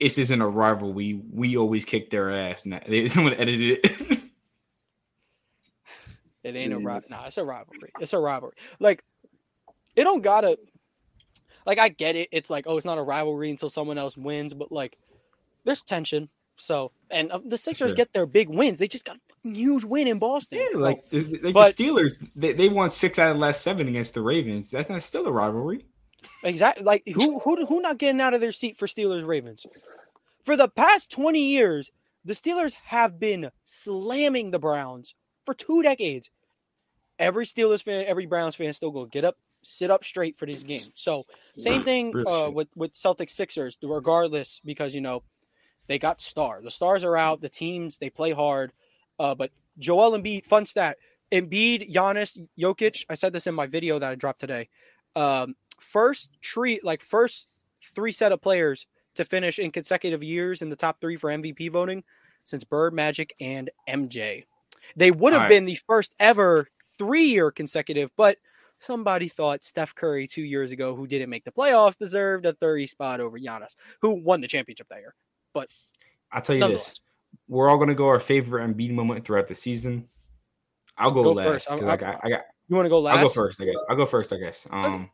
this 0.00 0.18
isn't 0.18 0.40
a 0.40 0.48
rival. 0.48 0.92
We 0.92 1.14
we 1.14 1.56
always 1.56 1.84
kick 1.84 2.10
their 2.10 2.30
ass. 2.36 2.64
And 2.64 2.72
that- 2.74 2.86
they, 2.88 3.08
someone 3.10 3.34
edited 3.34 3.78
it. 3.84 4.20
It 6.44 6.54
ain't 6.54 6.72
a 6.72 6.78
rivalry. 6.78 7.06
Nah, 7.10 7.26
it's 7.26 7.38
a 7.38 7.44
rivalry. 7.44 7.90
It's 8.00 8.12
a 8.12 8.18
rivalry. 8.18 8.54
Like 8.78 9.02
it 9.96 10.04
don't 10.04 10.22
gotta. 10.22 10.58
Like 11.64 11.78
I 11.80 11.88
get 11.88 12.14
it. 12.14 12.28
It's 12.30 12.50
like 12.50 12.64
oh, 12.68 12.76
it's 12.76 12.86
not 12.86 12.98
a 12.98 13.02
rivalry 13.02 13.50
until 13.50 13.68
someone 13.68 13.98
else 13.98 14.16
wins, 14.16 14.54
but 14.54 14.70
like 14.70 14.96
there's 15.64 15.82
tension. 15.82 16.28
So 16.56 16.92
and 17.10 17.30
uh, 17.32 17.40
the 17.44 17.58
Sixers 17.58 17.90
Sure. 17.90 17.96
get 17.96 18.12
their 18.12 18.26
big 18.26 18.48
wins. 18.48 18.78
They 18.78 18.86
just 18.88 19.04
got 19.04 19.16
a 19.16 19.48
huge 19.48 19.84
win 19.84 20.06
in 20.06 20.18
Boston. 20.18 20.60
Yeah, 20.72 20.78
like, 20.78 21.04
like 21.10 21.52
But- 21.54 21.76
the 21.76 21.84
Steelers, 21.84 22.24
they, 22.36 22.52
they 22.52 22.68
won 22.68 22.90
six 22.90 23.18
out 23.18 23.30
of 23.30 23.36
the 23.36 23.40
last 23.40 23.62
seven 23.62 23.88
against 23.88 24.14
the 24.14 24.22
Ravens. 24.22 24.70
That's 24.70 24.88
not 24.88 25.02
still 25.02 25.26
a 25.26 25.32
rivalry. 25.32 25.84
Exactly. 26.42 26.84
Like 26.84 27.02
who 27.08 27.38
who 27.40 27.66
who 27.66 27.80
not 27.80 27.98
getting 27.98 28.20
out 28.20 28.34
of 28.34 28.40
their 28.40 28.52
seat 28.52 28.76
for 28.76 28.86
Steelers 28.86 29.26
Ravens? 29.26 29.66
For 30.42 30.56
the 30.56 30.68
past 30.68 31.10
20 31.10 31.40
years, 31.40 31.90
the 32.24 32.32
Steelers 32.32 32.74
have 32.84 33.18
been 33.18 33.50
slamming 33.64 34.50
the 34.50 34.58
Browns 34.58 35.14
for 35.44 35.54
two 35.54 35.82
decades. 35.82 36.30
Every 37.18 37.46
Steelers 37.46 37.82
fan, 37.82 38.04
every 38.06 38.26
Browns 38.26 38.54
fan 38.54 38.72
still 38.72 38.90
go 38.90 39.06
get 39.06 39.24
up, 39.24 39.36
sit 39.62 39.90
up 39.90 40.04
straight 40.04 40.36
for 40.36 40.46
this 40.46 40.62
game. 40.62 40.92
So 40.94 41.24
same 41.58 41.82
thing 41.82 42.14
uh, 42.26 42.50
with 42.52 42.68
with 42.76 42.92
Celtics 42.92 43.30
Sixers, 43.30 43.78
regardless, 43.82 44.60
because 44.64 44.94
you 44.94 45.00
know 45.00 45.22
they 45.86 45.98
got 45.98 46.20
star. 46.20 46.60
The 46.62 46.70
stars 46.70 47.04
are 47.04 47.16
out. 47.16 47.40
The 47.40 47.48
teams 47.48 47.98
they 47.98 48.10
play 48.10 48.32
hard. 48.32 48.72
Uh, 49.18 49.34
but 49.34 49.50
Joel 49.78 50.18
Embiid, 50.18 50.44
fun 50.44 50.66
stat: 50.66 50.98
Embiid, 51.32 51.92
Giannis, 51.92 52.38
Jokic. 52.58 53.04
I 53.08 53.14
said 53.14 53.32
this 53.32 53.46
in 53.46 53.54
my 53.54 53.66
video 53.66 53.98
that 53.98 54.10
I 54.10 54.14
dropped 54.14 54.40
today. 54.40 54.68
Um, 55.14 55.54
first 55.80 56.30
tree, 56.40 56.80
like 56.82 57.02
first 57.02 57.48
three 57.94 58.12
set 58.12 58.32
of 58.32 58.40
players 58.40 58.86
to 59.14 59.24
finish 59.24 59.58
in 59.58 59.70
consecutive 59.70 60.22
years 60.22 60.62
in 60.62 60.68
the 60.68 60.76
top 60.76 61.00
three 61.00 61.16
for 61.16 61.30
MVP 61.30 61.70
voting 61.70 62.04
since 62.44 62.64
Bird, 62.64 62.94
Magic, 62.94 63.34
and 63.40 63.70
MJ. 63.88 64.44
They 64.94 65.10
would 65.10 65.32
have 65.32 65.42
right. 65.42 65.48
been 65.48 65.64
the 65.64 65.78
first 65.86 66.14
ever 66.20 66.68
three 66.98 67.26
year 67.26 67.50
consecutive, 67.50 68.10
but 68.16 68.38
somebody 68.78 69.28
thought 69.28 69.64
Steph 69.64 69.94
Curry 69.94 70.26
two 70.26 70.42
years 70.42 70.72
ago, 70.72 70.94
who 70.94 71.06
didn't 71.06 71.30
make 71.30 71.44
the 71.44 71.50
playoffs, 71.50 71.98
deserved 71.98 72.46
a 72.46 72.52
30 72.52 72.86
spot 72.86 73.20
over 73.20 73.38
Giannis, 73.38 73.74
who 74.00 74.14
won 74.14 74.40
the 74.40 74.48
championship 74.48 74.88
that 74.90 74.98
year. 74.98 75.14
But 75.52 75.70
I'll 76.30 76.42
tell 76.42 76.56
you 76.56 76.68
this: 76.68 77.00
we're 77.48 77.68
all 77.68 77.78
gonna 77.78 77.94
go 77.94 78.08
our 78.08 78.20
favorite 78.20 78.66
Embiid 78.68 78.92
moment 78.92 79.24
throughout 79.24 79.48
the 79.48 79.54
season. 79.54 80.08
I'll 80.98 81.10
go, 81.10 81.22
Go 81.22 81.32
last. 81.32 81.46
first. 81.46 81.72
I 81.72 81.96
got, 81.96 82.20
I 82.24 82.28
got. 82.30 82.42
you 82.68 82.76
want 82.76 82.86
to 82.86 82.90
go 82.90 83.00
last? 83.00 83.18
I'll 83.18 83.24
go 83.24 83.28
first. 83.28 83.60
I 83.60 83.64
guess. 83.64 83.84
I'll 83.88 83.96
go 83.96 84.06
first. 84.06 84.32
I 84.32 84.36
guess. 84.38 84.66
Um, 84.70 85.10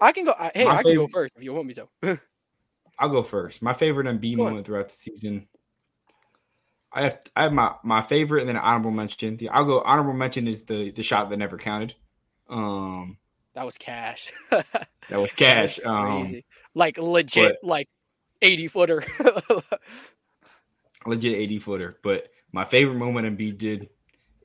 I 0.00 0.12
can 0.12 0.24
go. 0.24 0.34
I, 0.38 0.50
hey, 0.54 0.64
My 0.64 0.78
I 0.78 0.82
can 0.82 0.94
go 0.94 1.06
first 1.08 1.32
if 1.36 1.42
you 1.42 1.52
want 1.52 1.66
me 1.66 1.74
to. 1.74 1.88
I'll 2.98 3.08
go 3.08 3.22
first. 3.22 3.62
My 3.62 3.72
favorite 3.72 4.06
Embiid 4.06 4.36
moment 4.36 4.66
throughout 4.66 4.88
the 4.88 4.96
season. 4.96 5.46
I 6.92 7.02
have 7.02 7.18
I 7.36 7.42
have 7.44 7.52
my, 7.52 7.74
my 7.84 8.02
favorite 8.02 8.40
and 8.40 8.48
then 8.48 8.56
honorable 8.56 8.90
mention. 8.90 9.36
The 9.36 9.50
I'll 9.50 9.64
go 9.64 9.80
honorable 9.80 10.14
mention 10.14 10.48
is 10.48 10.64
the 10.64 10.90
the 10.90 11.02
shot 11.02 11.30
that 11.30 11.36
never 11.36 11.58
counted. 11.58 11.94
Um, 12.48 13.18
That 13.54 13.64
was 13.64 13.76
cash. 13.76 14.32
that 14.50 14.88
was 15.10 15.32
cash. 15.32 15.76
That 15.76 15.86
was 15.86 16.32
Um, 16.32 16.42
like 16.74 16.98
legit, 16.98 17.58
like 17.62 17.88
80 18.40 18.68
footer. 18.68 19.04
legit 21.06 21.34
80 21.34 21.58
footer. 21.58 21.98
But 22.02 22.30
my 22.52 22.64
favorite 22.64 22.96
moment 22.96 23.38
Embiid 23.38 23.58
did 23.58 23.90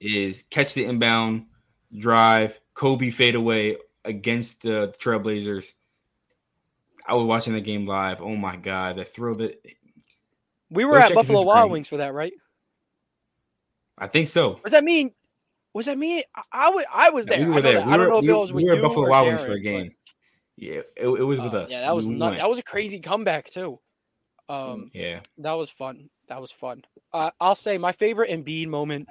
is 0.01 0.43
catch 0.49 0.73
the 0.73 0.85
inbound 0.85 1.45
drive, 1.97 2.59
Kobe 2.73 3.09
fade 3.09 3.35
away 3.35 3.77
against 4.05 4.61
the 4.61 4.93
Trailblazers. 4.97 5.73
I 7.05 7.15
was 7.15 7.25
watching 7.25 7.53
the 7.53 7.61
game 7.61 7.85
live. 7.85 8.21
Oh 8.21 8.35
my 8.35 8.55
god, 8.55 8.97
the 8.97 9.05
thrill 9.05 9.35
that 9.35 9.61
we 10.69 10.85
were 10.85 10.93
Go 10.93 11.05
at 11.05 11.13
Buffalo 11.13 11.43
Wild. 11.43 11.71
Wings 11.71 11.87
for 11.87 11.97
that, 11.97 12.13
right? 12.13 12.33
I 13.97 14.07
think 14.07 14.29
so. 14.29 14.59
Was 14.63 14.71
that 14.71 14.83
mean? 14.83 15.11
Was 15.73 15.87
that 15.87 15.97
me? 15.97 16.23
I, 16.35 16.41
I, 16.51 16.69
wa- 16.69 16.83
I 16.93 17.09
was 17.09 17.25
there. 17.25 17.39
we 17.39 17.45
I 17.45 17.47
were 17.47 17.55
know 17.55 17.61
there. 17.61 17.73
that. 17.79 17.87
We 17.87 17.93
I 17.93 17.97
don't 17.97 18.05
were, 18.05 18.11
know 18.11 18.17
if 18.19 18.23
we, 18.25 18.29
it 18.29 18.33
was 18.33 18.53
we 18.53 18.63
were 18.65 18.71
at 18.71 18.77
you 18.77 18.81
Buffalo 18.83 19.09
Wild 19.09 19.27
Wings 19.27 19.41
for 19.41 19.51
a 19.51 19.55
but, 19.55 19.63
game. 19.63 19.91
Yeah, 20.55 20.81
it, 20.95 21.07
it 21.07 21.23
was 21.23 21.39
with 21.39 21.53
uh, 21.53 21.59
us. 21.59 21.71
Yeah, 21.71 21.81
that 21.81 21.95
was 21.95 22.07
We 22.07 22.15
not, 22.15 22.37
that 22.37 22.49
was 22.49 22.59
a 22.59 22.63
crazy 22.63 22.99
comeback 22.99 23.49
too. 23.49 23.79
Um, 24.49 24.91
yeah. 24.93 25.21
that 25.39 25.53
was 25.53 25.69
fun. 25.69 26.09
That 26.27 26.41
was 26.41 26.51
fun. 26.51 26.83
Uh, 27.11 27.31
I'll 27.39 27.55
say 27.55 27.77
my 27.77 27.91
favorite 27.91 28.29
Embiid 28.29 28.67
moment 28.67 29.09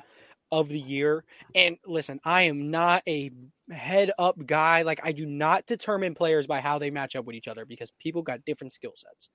of 0.53 0.69
the 0.69 0.79
year. 0.79 1.25
And 1.55 1.79
listen, 1.87 2.21
I 2.25 2.43
am 2.43 2.71
not 2.71 3.03
a 3.09 3.31
head 3.73 4.11
up 4.19 4.37
guy. 4.47 4.83
Like 4.83 5.01
I 5.05 5.13
do 5.13 5.27
not 5.27 5.67
determine 5.67 6.15
players 6.15 6.47
by 6.47 6.61
how 6.61 6.79
they 6.79 6.91
match 6.91 7.17
up 7.17 7.25
with 7.25 7.37
each 7.37 7.49
other 7.49 7.65
because 7.65 7.91
people 7.99 8.23
got 8.23 8.45
different 8.45 8.73
skill 8.73 8.93
sets. 8.97 9.29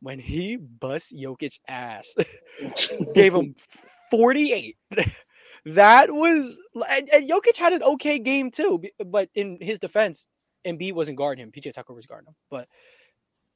When 0.00 0.18
he 0.18 0.56
bust 0.56 1.14
Jokic 1.14 1.58
ass, 1.68 2.14
gave 3.14 3.34
him 3.34 3.54
48. 4.10 4.76
that 5.66 6.12
was 6.12 6.58
and, 6.90 7.08
and 7.12 7.28
Jokic 7.28 7.56
had 7.56 7.72
an 7.72 7.82
okay 7.82 8.18
game 8.18 8.50
too, 8.50 8.82
but 9.04 9.30
in 9.34 9.58
his 9.60 9.78
defense, 9.78 10.26
Embiid 10.66 10.94
wasn't 10.94 11.18
guarding 11.18 11.44
him. 11.44 11.52
PJ 11.52 11.72
Tucker 11.72 11.94
was 11.94 12.06
guarding 12.06 12.28
him. 12.28 12.36
But 12.50 12.68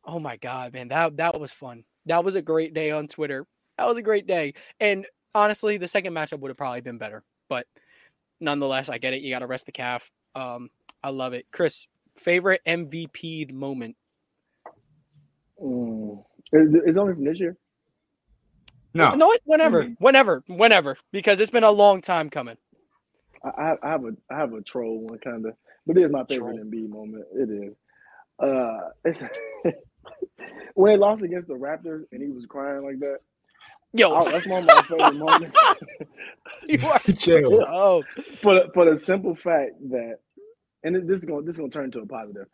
oh 0.04 0.18
my 0.18 0.36
god, 0.36 0.72
man, 0.72 0.88
that 0.88 1.16
that 1.18 1.38
was 1.38 1.52
fun. 1.52 1.84
That 2.06 2.24
was 2.24 2.34
a 2.34 2.42
great 2.42 2.74
day 2.74 2.90
on 2.90 3.06
Twitter. 3.06 3.46
That 3.76 3.86
was 3.86 3.98
a 3.98 4.02
great 4.02 4.26
day. 4.26 4.54
And 4.78 5.06
honestly, 5.34 5.76
the 5.76 5.88
second 5.88 6.14
matchup 6.14 6.40
would 6.40 6.50
have 6.50 6.56
probably 6.56 6.80
been 6.80 6.98
better. 6.98 7.22
But 7.48 7.66
nonetheless, 8.40 8.88
I 8.88 8.98
get 8.98 9.14
it. 9.14 9.22
You 9.22 9.32
got 9.32 9.40
to 9.40 9.46
rest 9.46 9.66
the 9.66 9.72
calf. 9.72 10.10
Um, 10.34 10.70
I 11.02 11.10
love 11.10 11.32
it. 11.32 11.46
Chris, 11.52 11.86
favorite 12.16 12.60
MVP 12.66 13.52
moment? 13.52 13.96
Mm. 15.62 16.24
Is- 16.52 16.74
It's 16.86 16.98
only 16.98 17.14
from 17.14 17.24
this 17.24 17.40
year. 17.40 17.56
No. 18.92 19.14
no, 19.14 19.32
whenever, 19.44 19.84
whenever, 19.98 20.42
whenever, 20.48 20.96
because 21.12 21.40
it's 21.40 21.52
been 21.52 21.62
a 21.62 21.70
long 21.70 22.00
time 22.00 22.28
coming. 22.28 22.56
I, 23.44 23.48
I 23.48 23.76
I 23.84 23.90
have 23.90 24.04
a 24.04 24.10
I 24.28 24.36
have 24.36 24.52
a 24.52 24.62
troll 24.62 24.98
one 25.06 25.18
kind 25.20 25.46
of, 25.46 25.54
but 25.86 25.96
it 25.96 26.02
is 26.02 26.10
my 26.10 26.24
favorite 26.24 26.56
Troll. 26.56 26.64
Embiid 26.66 26.88
moment. 26.88 27.24
It 27.32 27.50
is. 27.50 27.74
Uh, 28.38 28.88
it's 29.04 29.22
when 30.74 30.90
they 30.92 30.96
lost 30.96 31.22
against 31.22 31.46
the 31.46 31.54
Raptors 31.54 32.02
and 32.10 32.20
he 32.20 32.30
was 32.30 32.46
crying 32.46 32.84
like 32.84 32.98
that. 32.98 33.18
Yo, 33.92 34.14
I, 34.14 34.30
that's 34.30 34.46
one 34.46 34.62
of 34.62 34.68
my 34.68 34.82
favorite 34.82 35.16
moments. 35.16 35.56
you 36.68 36.78
are. 36.86 36.98
Chill. 37.18 37.64
Oh, 37.66 38.02
for 38.40 38.54
the, 38.54 38.70
for 38.72 38.90
the 38.90 38.96
simple 38.98 39.34
fact 39.34 39.72
that, 39.90 40.18
and 40.84 41.08
this 41.08 41.20
is 41.20 41.24
going 41.24 41.44
this 41.44 41.54
is 41.54 41.58
going 41.58 41.70
to 41.70 41.76
turn 41.76 41.84
into 41.86 42.00
a 42.00 42.06
positive. 42.06 42.46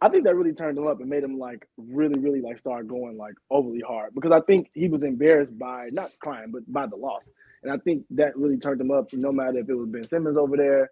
I 0.00 0.08
think 0.08 0.24
that 0.24 0.34
really 0.36 0.52
turned 0.52 0.76
him 0.76 0.86
up 0.86 1.00
and 1.00 1.08
made 1.08 1.24
him 1.24 1.38
like 1.38 1.66
really 1.78 2.20
really 2.20 2.40
like 2.40 2.58
start 2.58 2.86
going 2.86 3.16
like 3.16 3.34
overly 3.50 3.80
hard 3.80 4.14
because 4.14 4.32
I 4.32 4.40
think 4.40 4.68
he 4.74 4.88
was 4.88 5.02
embarrassed 5.02 5.58
by 5.58 5.88
not 5.92 6.10
crying 6.20 6.50
but 6.52 6.70
by 6.72 6.86
the 6.86 6.96
loss, 6.96 7.22
and 7.62 7.72
I 7.72 7.78
think 7.78 8.04
that 8.10 8.36
really 8.36 8.58
turned 8.58 8.80
him 8.80 8.90
up. 8.90 9.12
No 9.12 9.32
matter 9.32 9.58
if 9.58 9.68
it 9.68 9.74
was 9.74 9.88
Ben 9.88 10.06
Simmons 10.06 10.36
over 10.36 10.56
there, 10.56 10.90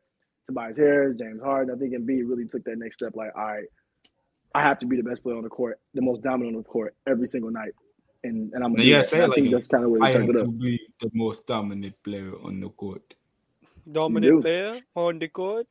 Tobias 0.48 0.76
Harris, 0.76 1.18
James 1.18 1.42
Harden, 1.42 1.74
I 1.74 1.78
think 1.78 1.94
Embiid 1.94 2.28
really 2.28 2.46
took 2.46 2.64
that 2.64 2.78
next 2.78 2.96
step. 2.96 3.14
Like, 3.14 3.30
all 3.36 3.44
right, 3.44 3.64
I 4.54 4.62
have 4.62 4.78
to 4.80 4.86
be 4.86 4.96
the 4.96 5.02
best 5.02 5.22
player 5.22 5.36
on 5.36 5.42
the 5.42 5.48
court, 5.48 5.78
the 5.94 6.02
most 6.02 6.22
dominant 6.22 6.56
on 6.56 6.62
the 6.62 6.68
court 6.68 6.94
every 7.06 7.26
single 7.26 7.50
night, 7.50 7.72
and 8.24 8.52
and 8.54 8.64
I'm 8.64 8.72
No, 8.72 8.76
gonna 8.76 8.88
you 8.88 8.94
that. 8.96 9.06
say 9.06 9.20
I 9.20 9.26
like 9.26 9.34
think 9.36 9.48
it. 9.48 9.52
that's 9.52 9.68
kind 9.68 9.84
of 9.84 9.90
where 9.90 10.00
he 10.02 10.06
I 10.08 10.12
turned 10.12 10.30
am 10.30 10.36
it 10.36 10.40
up. 10.40 10.46
to 10.46 10.52
be 10.52 10.80
the 11.00 11.10
most 11.14 11.46
dominant 11.46 11.94
player 12.04 12.32
on 12.42 12.60
the 12.60 12.68
court. 12.70 13.14
dominant 13.90 14.42
player 14.42 14.80
on 14.94 15.18
the 15.18 15.28
court. 15.28 15.66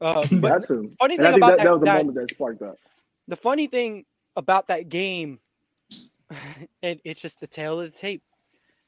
Uh, 0.00 0.24
but 0.32 0.66
Got 0.68 0.78
funny 0.98 1.16
thing 1.16 1.34
about 1.34 1.58
that, 1.58 1.58
that, 1.58 1.64
that 1.64 1.72
was 1.72 1.80
the 1.80 1.84
that- 1.86 2.06
moment 2.06 2.14
that 2.16 2.30
sparked 2.34 2.60
that. 2.60 2.76
the 3.28 3.36
funny 3.36 3.66
thing 3.66 4.04
about 4.36 4.68
that 4.68 4.88
game, 4.88 5.40
it, 6.82 7.00
it's 7.04 7.20
just 7.20 7.40
the 7.40 7.46
tale 7.46 7.80
of 7.80 7.92
the 7.92 7.98
tape. 7.98 8.22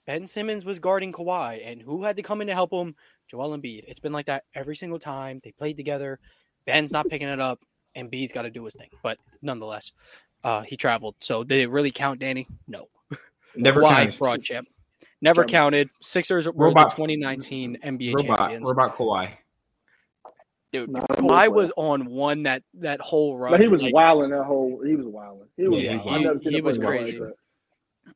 Ben 0.06 0.26
Simmons 0.26 0.64
was 0.64 0.78
guarding 0.80 1.12
Kawhi, 1.12 1.60
and 1.64 1.80
who 1.80 2.02
had 2.02 2.16
to 2.16 2.22
come 2.22 2.40
in 2.40 2.46
to 2.48 2.54
help 2.54 2.72
him? 2.72 2.94
Joel 3.28 3.56
Embiid. 3.56 3.84
It's 3.86 4.00
been 4.00 4.12
like 4.12 4.26
that 4.26 4.44
every 4.54 4.74
single 4.76 4.98
time 4.98 5.40
they 5.44 5.52
played 5.52 5.76
together. 5.76 6.18
Ben's 6.66 6.92
not 6.92 7.08
picking 7.08 7.28
it 7.28 7.40
up, 7.40 7.60
and 7.94 8.10
Embiid's 8.10 8.32
got 8.32 8.42
to 8.42 8.50
do 8.50 8.64
his 8.64 8.74
thing. 8.74 8.88
But 9.02 9.18
nonetheless, 9.42 9.92
uh, 10.44 10.62
he 10.62 10.76
traveled. 10.76 11.16
So 11.20 11.44
did 11.44 11.60
it 11.60 11.70
really 11.70 11.90
count, 11.90 12.20
Danny? 12.20 12.46
No. 12.66 12.88
Never 13.56 13.80
Kawhi 13.82 13.88
counted. 13.90 14.14
fraud 14.18 14.42
champ. 14.42 14.68
Never 15.20 15.42
Trouble. 15.42 15.50
counted. 15.52 15.90
Sixers 16.00 16.46
were 16.46 16.52
Robot- 16.66 16.90
the 16.90 16.96
2019 16.96 17.78
NBA 17.84 18.14
Robot. 18.16 18.38
champions. 18.38 18.68
Robot 18.68 18.96
Kawhi. 18.96 19.34
Dude, 20.72 20.90
Nah, 20.90 21.00
Kawhi 21.00 21.52
was 21.52 21.70
on 21.76 22.06
one 22.06 22.44
that 22.44 22.62
that 22.74 23.00
whole 23.00 23.36
run. 23.36 23.52
But 23.52 23.60
he 23.60 23.68
was 23.68 23.82
like- 23.82 23.94
wilding 23.94 24.30
that 24.30 24.44
whole. 24.44 24.80
He 24.84 24.96
was 24.96 25.06
wilding. 25.06 25.48
He 25.56 25.68
was. 25.68 25.82
Yeah, 25.82 25.96
wilding. 25.96 26.08
he- 26.12 26.16
I've 26.16 26.22
never 26.22 26.38
seen 26.38 26.52
he 26.54 26.60
was 26.62 26.78
person 26.78 26.90
like 26.90 27.00
crazy. 27.04 27.18
that. 27.18 27.32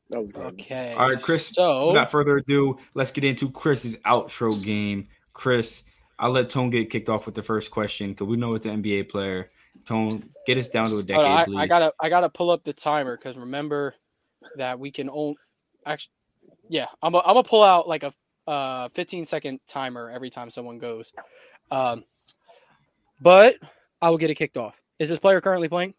That 0.09 0.21
was 0.21 0.31
crazy. 0.31 0.47
Okay. 0.47 0.93
All 0.97 1.09
right, 1.09 1.21
Chris. 1.21 1.47
So 1.47 1.87
Without 1.89 2.09
further 2.11 2.37
ado, 2.37 2.77
let's 2.93 3.11
get 3.11 3.23
into 3.23 3.51
Chris's 3.51 3.95
outro 3.97 4.61
game. 4.61 5.07
Chris, 5.33 5.83
I'll 6.17 6.31
let 6.31 6.49
Tone 6.49 6.71
get 6.71 6.89
kicked 6.89 7.09
off 7.09 7.25
with 7.27 7.35
the 7.35 7.43
first 7.43 7.69
question 7.69 8.09
because 8.09 8.27
we 8.27 8.37
know 8.37 8.55
it's 8.55 8.65
an 8.65 8.81
NBA 8.83 9.07
player. 9.09 9.51
Tone, 9.87 10.29
get 10.45 10.57
us 10.57 10.69
down 10.69 10.87
to 10.87 10.97
a 10.99 11.03
decade, 11.03 11.25
Hold 11.25 11.39
on, 11.39 11.45
please. 11.45 11.57
I, 11.57 11.61
I 11.61 11.67
gotta 11.67 11.93
I 12.01 12.09
gotta 12.09 12.29
pull 12.29 12.49
up 12.49 12.63
the 12.63 12.73
timer 12.73 13.15
because 13.15 13.37
remember 13.37 13.95
that 14.57 14.79
we 14.79 14.91
can 14.91 15.09
only 15.09 15.37
actually 15.85 16.11
yeah 16.69 16.87
I'm 17.01 17.15
i 17.15 17.19
I'm 17.19 17.35
gonna 17.35 17.43
pull 17.43 17.63
out 17.63 17.87
like 17.87 18.03
a 18.03 18.13
uh 18.47 18.89
15 18.89 19.25
second 19.25 19.59
timer 19.65 20.09
every 20.09 20.29
time 20.29 20.49
someone 20.49 20.77
goes, 20.77 21.13
um, 21.71 22.03
but 23.21 23.55
I 24.01 24.09
will 24.09 24.17
get 24.17 24.29
it 24.29 24.35
kicked 24.35 24.57
off. 24.57 24.75
Is 24.99 25.09
this 25.09 25.19
player 25.19 25.39
currently 25.39 25.69
playing? 25.69 25.93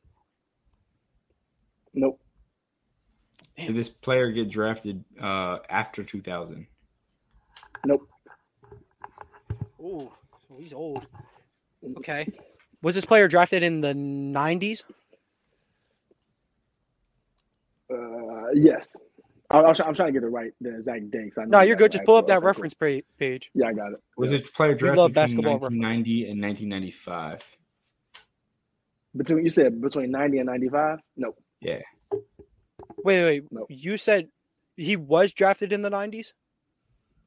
Nope. 1.94 2.20
Did 3.56 3.74
this 3.74 3.88
player 3.88 4.30
get 4.30 4.50
drafted 4.50 5.02
uh, 5.20 5.58
after 5.68 6.04
2000? 6.04 6.66
Nope. 7.84 8.08
Ooh, 9.80 10.12
Ooh, 10.50 10.58
he's 10.58 10.72
old. 10.72 11.06
Okay. 11.98 12.28
Was 12.82 12.94
this 12.94 13.04
player 13.04 13.26
drafted 13.28 13.62
in 13.62 13.80
the 13.80 13.92
90s? 13.92 14.82
Uh, 17.92 18.50
yes. 18.54 18.86
I, 19.50 19.58
I'm, 19.60 19.74
trying, 19.74 19.88
I'm 19.88 19.94
trying 19.94 20.08
to 20.08 20.12
get 20.20 20.22
it 20.24 20.30
right 20.30 20.52
the 20.60 20.76
exact 20.76 21.10
date. 21.10 21.34
'cause 21.34 21.42
I 21.42 21.44
know 21.46 21.58
No, 21.58 21.60
you 21.62 21.68
you're 21.68 21.76
good. 21.76 21.86
it 21.86 21.92
Just 21.92 22.04
pull 22.04 22.16
right. 22.16 22.20
up 22.20 22.26
that 22.28 22.34
Okay, 22.34 22.40
cool. 22.42 22.46
reference 22.46 22.74
pa- 22.74 23.00
page. 23.18 23.50
Yeah, 23.54 23.68
I 23.68 23.72
got 23.72 23.92
it. 23.92 24.00
Was 24.16 24.30
Yeah. 24.30 24.38
this 24.38 24.50
player 24.50 24.74
drafted 24.74 24.98
love 24.98 25.10
between 25.12 25.22
basketball 25.24 25.58
1990 25.58 26.30
and 26.30 26.40
1995? 26.40 27.56
between 29.16 29.42
you 29.42 29.50
said 29.50 29.80
between 29.80 30.10
90 30.10 30.38
and 30.38 30.46
95? 30.46 31.00
No. 31.16 31.34
Wait, 31.62 31.82
wait, 33.04 33.24
wait. 33.24 33.44
No. 33.50 33.66
You 33.70 33.96
said 33.96 34.28
he 34.76 34.96
was 34.96 35.32
drafted 35.32 35.72
in 35.72 35.80
the 35.82 35.90
90s? 35.90 36.34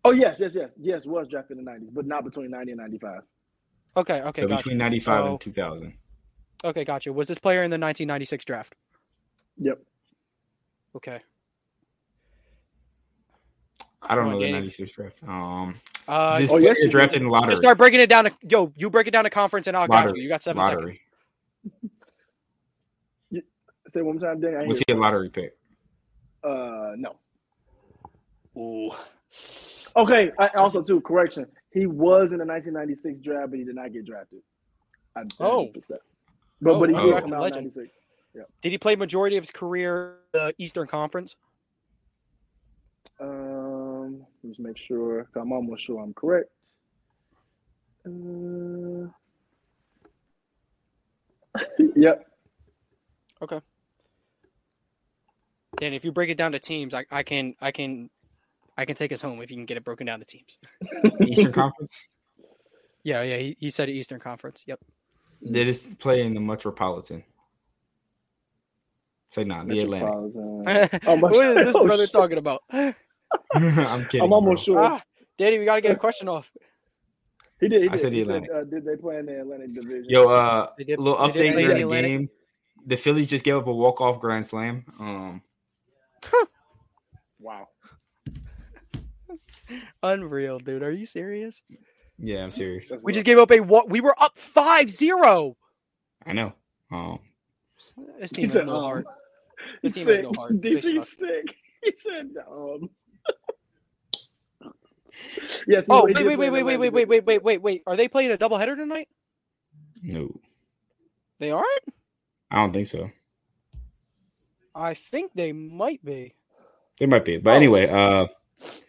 Oh 0.05 0.11
yes, 0.11 0.39
yes, 0.39 0.53
yes, 0.55 0.73
yes. 0.77 1.05
Was 1.05 1.27
drafted 1.27 1.57
in 1.57 1.65
the 1.65 1.71
90s, 1.71 1.89
but 1.93 2.05
not 2.05 2.23
between 2.23 2.51
90 2.51 2.71
and 2.73 2.79
95. 2.79 3.21
Okay, 3.97 4.21
okay, 4.21 4.41
so 4.43 4.47
gotcha. 4.47 4.63
between 4.63 4.77
95 4.77 5.23
So- 5.25 5.31
and 5.31 5.41
2000. 5.41 5.93
Okay, 6.63 6.83
gotcha. 6.85 7.11
Was 7.11 7.27
this 7.27 7.39
player 7.39 7.63
in 7.63 7.71
the 7.71 7.77
1996 7.77 8.45
draft? 8.45 8.75
Yep. 9.57 9.79
Okay. 10.95 11.19
I 14.01 14.15
don't 14.15 14.25
Come 14.25 14.33
know 14.33 14.39
the 14.39 14.51
96 14.51 14.91
draft. 14.91 15.23
Um, 15.23 15.79
Uh, 16.07 16.39
this 16.39 16.49
Oh, 16.49 16.57
player 16.57 16.69
yes, 16.69 16.79
you 16.79 16.89
drafted 16.89 17.19
did. 17.19 17.25
in 17.25 17.29
lottery. 17.29 17.51
just 17.51 17.61
start 17.61 17.77
breaking 17.77 17.99
it 17.99 18.09
down 18.09 18.25
to 18.25 18.31
yo. 18.49 18.73
You 18.75 18.89
break 18.89 19.07
it 19.07 19.11
down 19.11 19.23
to 19.23 19.29
conference, 19.29 19.67
and 19.67 19.77
I'll 19.77 19.87
got 19.87 20.05
lottery. 20.05 20.19
you. 20.19 20.23
You 20.23 20.29
got 20.29 20.41
seven 20.43 20.63
seconds. 20.63 20.81
lottery. 20.83 21.01
Say 23.89 24.01
one 24.01 24.17
more 24.17 24.21
time, 24.29 24.39
Danny. 24.39 24.55
I 24.55 24.63
Was 24.63 24.77
hear 24.79 24.83
he 24.87 24.93
a 24.93 24.97
lottery 24.97 25.29
pick? 25.29 25.57
Uh, 26.43 26.93
no. 26.97 27.15
Ooh. 28.57 28.89
Okay. 29.95 30.31
I, 30.39 30.47
also, 30.49 30.81
too, 30.81 31.01
correction. 31.01 31.45
He 31.71 31.85
was 31.85 32.31
in 32.31 32.39
the 32.39 32.45
1996 32.45 33.19
draft, 33.19 33.51
but 33.51 33.59
he 33.59 33.65
did 33.65 33.75
not 33.75 33.93
get 33.93 34.05
drafted. 34.05 34.39
I, 35.15 35.23
Oh. 35.39 35.71
But 36.61 36.73
Oh, 36.75 36.79
but 36.79 36.89
he 36.89 36.95
oh. 36.95 37.05
did 37.05 37.23
come 37.23 37.33
out 37.33 37.37
in 37.37 37.39
Legend. 37.39 37.65
96. 37.75 37.89
Did 38.61 38.71
he 38.71 38.77
play 38.77 38.95
majority 38.95 39.37
of 39.37 39.43
his 39.43 39.51
career 39.51 40.17
in 40.33 40.39
the 40.39 40.53
Eastern 40.57 40.87
Conference? 40.87 41.35
Um, 43.19 44.25
let's 44.43 44.59
make 44.59 44.77
sure. 44.77 45.27
I'm 45.35 45.51
almost 45.51 45.83
sure 45.83 46.01
I'm 46.01 46.13
correct. 46.13 46.49
Uh, 48.05 49.09
yep. 51.95 52.27
Dan, 55.77 55.93
if 55.93 56.05
you 56.05 56.11
break 56.11 56.29
it 56.29 56.37
down 56.37 56.51
to 56.51 56.59
teams, 56.59 56.93
I, 56.93 57.05
I 57.11 57.23
can 57.23 57.55
I 57.59 57.71
can 57.71 58.09
I 58.81 58.85
can 58.85 58.95
take 58.95 59.11
us 59.11 59.21
home 59.21 59.39
if 59.43 59.51
you 59.51 59.57
can 59.57 59.67
get 59.67 59.77
it 59.77 59.83
broken 59.83 60.07
down 60.07 60.17
to 60.19 60.25
teams. 60.25 60.57
Eastern 61.27 61.53
Conference? 61.53 62.07
Yeah, 63.03 63.21
yeah. 63.21 63.37
He, 63.37 63.55
he 63.59 63.69
said 63.69 63.91
Eastern 63.91 64.19
Conference. 64.19 64.63
Yep. 64.65 64.79
Did 65.51 65.67
this 65.67 65.93
play 65.93 66.23
in 66.23 66.33
the 66.33 66.39
Metropolitan? 66.39 67.23
Say 69.29 69.43
not 69.43 69.67
the 69.67 69.81
Atlantic. 69.81 70.09
Metropolitan. 70.65 70.99
Oh, 71.07 71.15
what 71.17 71.33
is 71.59 71.65
this 71.67 71.75
oh, 71.75 71.85
brother 71.85 72.05
shit. 72.05 72.11
talking 72.11 72.37
about? 72.39 72.63
I'm 72.71 74.05
kidding. 74.05 74.21
I'm 74.23 74.33
almost 74.33 74.65
bro. 74.65 74.73
sure. 74.75 74.79
ah, 74.83 75.01
Danny, 75.37 75.59
we 75.59 75.65
got 75.65 75.75
to 75.75 75.81
get 75.81 75.91
a 75.91 75.95
question 75.95 76.27
off. 76.27 76.51
He 77.59 77.67
did. 77.69 77.83
He 77.83 77.89
I 77.89 77.95
said 77.97 78.11
the 78.13 78.17
He 78.17 78.25
said, 78.25 78.43
Atlantic. 78.43 78.51
uh, 78.51 78.63
did 78.63 78.83
they 78.83 78.95
play 78.95 79.17
in 79.19 79.27
the 79.27 79.41
Atlantic 79.41 79.75
Division? 79.75 80.05
Yo, 80.09 80.27
uh, 80.27 80.69
They 80.75 80.85
did- 80.85 80.99
little 80.99 81.19
they 81.27 81.31
update 81.33 81.45
in 81.45 81.51
during 81.53 81.67
the 81.67 81.73
the 81.75 81.81
Atlantic. 81.81 82.09
game. 82.11 82.29
The 82.87 82.95
Phillies 82.97 83.29
just 83.29 83.45
gave 83.45 83.55
up 83.57 83.67
a 83.67 83.71
walk 83.71 84.01
off 84.01 84.19
grand 84.19 84.47
slam. 84.47 84.85
Um, 84.99 85.41
wow. 87.39 87.67
Unreal, 90.03 90.59
dude. 90.59 90.83
Are 90.83 90.91
you 90.91 91.05
serious? 91.05 91.63
yeah, 92.17 92.43
I'm 92.43 92.51
serious. 92.51 92.89
We 92.89 92.97
rough. 92.97 93.13
just 93.13 93.25
gave 93.25 93.37
up 93.37 93.51
a 93.51 93.59
what? 93.59 93.89
We 93.89 94.01
were 94.01 94.15
up 94.21 94.35
5-0. 94.37 95.55
I 96.25 96.33
know. 96.33 96.53
Um, 96.91 97.19
This 98.19 98.31
team 98.31 98.49
has 98.51 98.63
no 98.63 98.75
um, 98.75 98.83
heart. 98.83 99.05
This 99.81 99.93
team 99.95 100.07
has 100.07 100.21
no 100.23 100.33
heart. 100.35 100.61
They 100.61 100.71
DC 100.71 100.97
suck. 100.99 101.07
sick. 101.07 101.55
He 101.83 101.91
said, 101.93 102.29
um. 102.47 102.89
yes. 105.67 105.87
Oh, 105.89 106.05
he 106.05 106.13
wait, 106.13 106.25
wait, 106.37 106.37
wait, 106.37 106.49
wait, 106.51 106.63
wait, 106.63 106.77
wait, 106.77 107.07
wait, 107.07 107.25
wait, 107.25 107.43
wait, 107.43 107.61
wait. 107.61 107.83
Are 107.87 107.95
they 107.95 108.07
playing 108.07 108.31
a 108.31 108.37
doubleheader 108.37 108.75
tonight? 108.75 109.07
no, 110.03 110.39
They 111.39 111.49
aren't? 111.51 111.67
I 112.51 112.57
don't 112.57 112.71
think 112.73 112.87
so. 112.87 113.09
I 114.75 114.93
think 114.93 115.31
they 115.35 115.51
might 115.53 116.03
be. 116.05 116.33
They 116.99 117.05
might 117.07 117.25
be, 117.25 117.37
but 117.37 117.51
Oh. 117.51 117.55
anyway, 117.55 117.87
uh, 117.87 118.27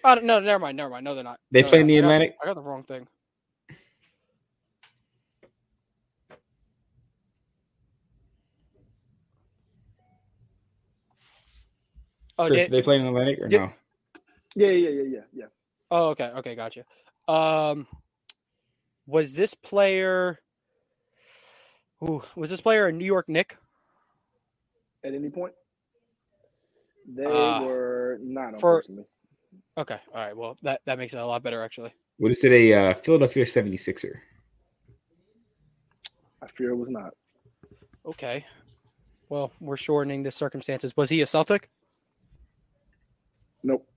Oh, 0.05 0.15
no, 0.15 0.41
never 0.41 0.59
mind, 0.59 0.77
never 0.77 0.91
mind. 0.91 1.05
No, 1.05 1.15
they're 1.15 1.25
not. 1.25 1.39
They 1.51 1.63
No, 1.63 1.69
play 1.69 1.81
in 1.81 1.87
the 1.87 1.95
not. 1.97 1.99
I 1.99 2.01
got- 2.01 2.07
Atlantic? 2.15 2.37
I 2.43 2.47
got 2.47 2.55
the 2.55 2.63
wrong 2.63 2.83
thing. 2.85 3.07
Oh, 12.39 12.47
Chris, 12.47 12.61
did, 12.61 12.71
they 12.71 12.83
play 12.83 12.97
in 12.97 13.03
the 13.03 13.09
Atlantic 13.09 13.41
or 13.41 13.49
did- 13.49 13.61
no? 13.61 13.73
Yeah, 14.55 14.69
yeah, 14.69 14.89
yeah, 14.91 15.03
yeah, 15.03 15.21
yeah. 15.33 15.45
oh, 15.91 16.11
okay, 16.11 16.27
okay, 16.37 16.55
gotcha. 16.55 16.85
Um, 17.27 17.87
was 19.07 19.35
this 19.35 19.55
player? 19.55 20.39
Ooh, 22.03 22.23
was 22.37 22.51
this 22.51 22.61
player 22.61 22.87
a 22.87 22.93
New 22.93 23.05
York 23.05 23.29
Knick? 23.29 23.57
At 25.05 25.15
any 25.15 25.31
point, 25.31 25.55
they 27.07 27.25
Uh, 27.25 27.63
were 27.65 28.19
not. 28.21 28.61
for- 28.61 28.79
Unfortunately, 28.81 29.07
Okay, 29.79 29.99
all 30.15 30.21
right. 30.21 30.37
Well, 30.37 30.57
that 30.63 30.83
that 30.85 30.99
makes 30.99 31.15
it 31.15 31.19
a 31.19 31.27
lot 31.27 31.43
better 31.43 31.63
actually. 31.63 31.95
What 32.19 32.33
is 32.33 32.45
it? 32.45 32.53
A 32.53 32.73
uh, 32.91 32.95
Philadelphia 32.95 33.45
76er. 33.45 34.15
I 36.43 36.47
fear 36.49 36.71
it 36.71 36.77
was 36.77 36.91
not. 36.91 37.15
Okay. 38.05 38.45
Well, 39.29 39.51
we're 39.61 39.77
shortening 39.77 40.23
the 40.23 40.31
circumstances. 40.31 40.95
Was 40.97 41.09
he 41.09 41.23
a 41.23 41.27
Celtic? 41.27 41.71
Nope. 43.63 43.89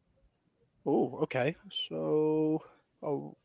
Oh, 0.85 1.19
okay. 1.23 1.55
So, 1.71 2.63
oh, 3.03 3.35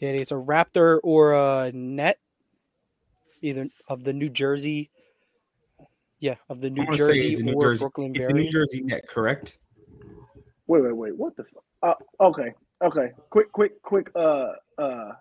Danny, 0.00 0.18
it's 0.18 0.32
a 0.32 0.36
Raptor 0.36 0.98
or 1.04 1.34
a 1.34 1.70
Net, 1.72 2.18
either 3.42 3.68
of 3.88 4.02
the 4.02 4.12
New 4.12 4.30
Jersey. 4.30 4.90
Yeah, 6.18 6.36
of 6.48 6.60
the 6.60 6.70
New 6.70 6.82
I 6.82 6.84
wanna 6.86 6.96
say 6.96 7.06
Jersey 7.06 7.32
it's 7.34 7.42
New 7.42 7.52
or 7.52 7.62
Jersey- 7.62 7.82
Brooklyn 7.82 8.12
It's 8.16 8.26
a 8.26 8.32
New 8.32 8.50
Jersey 8.50 8.80
net, 8.82 9.06
correct? 9.06 9.58
Wait, 10.66 10.82
wait, 10.82 10.96
wait. 10.96 11.16
What 11.16 11.36
the? 11.36 11.44
Fuck? 11.44 11.64
Uh, 11.82 12.24
okay, 12.24 12.52
okay. 12.82 13.12
Quick, 13.30 13.52
quick, 13.52 13.82
quick. 13.82 14.10
Uh, 14.14 14.52
uh, 14.78 15.12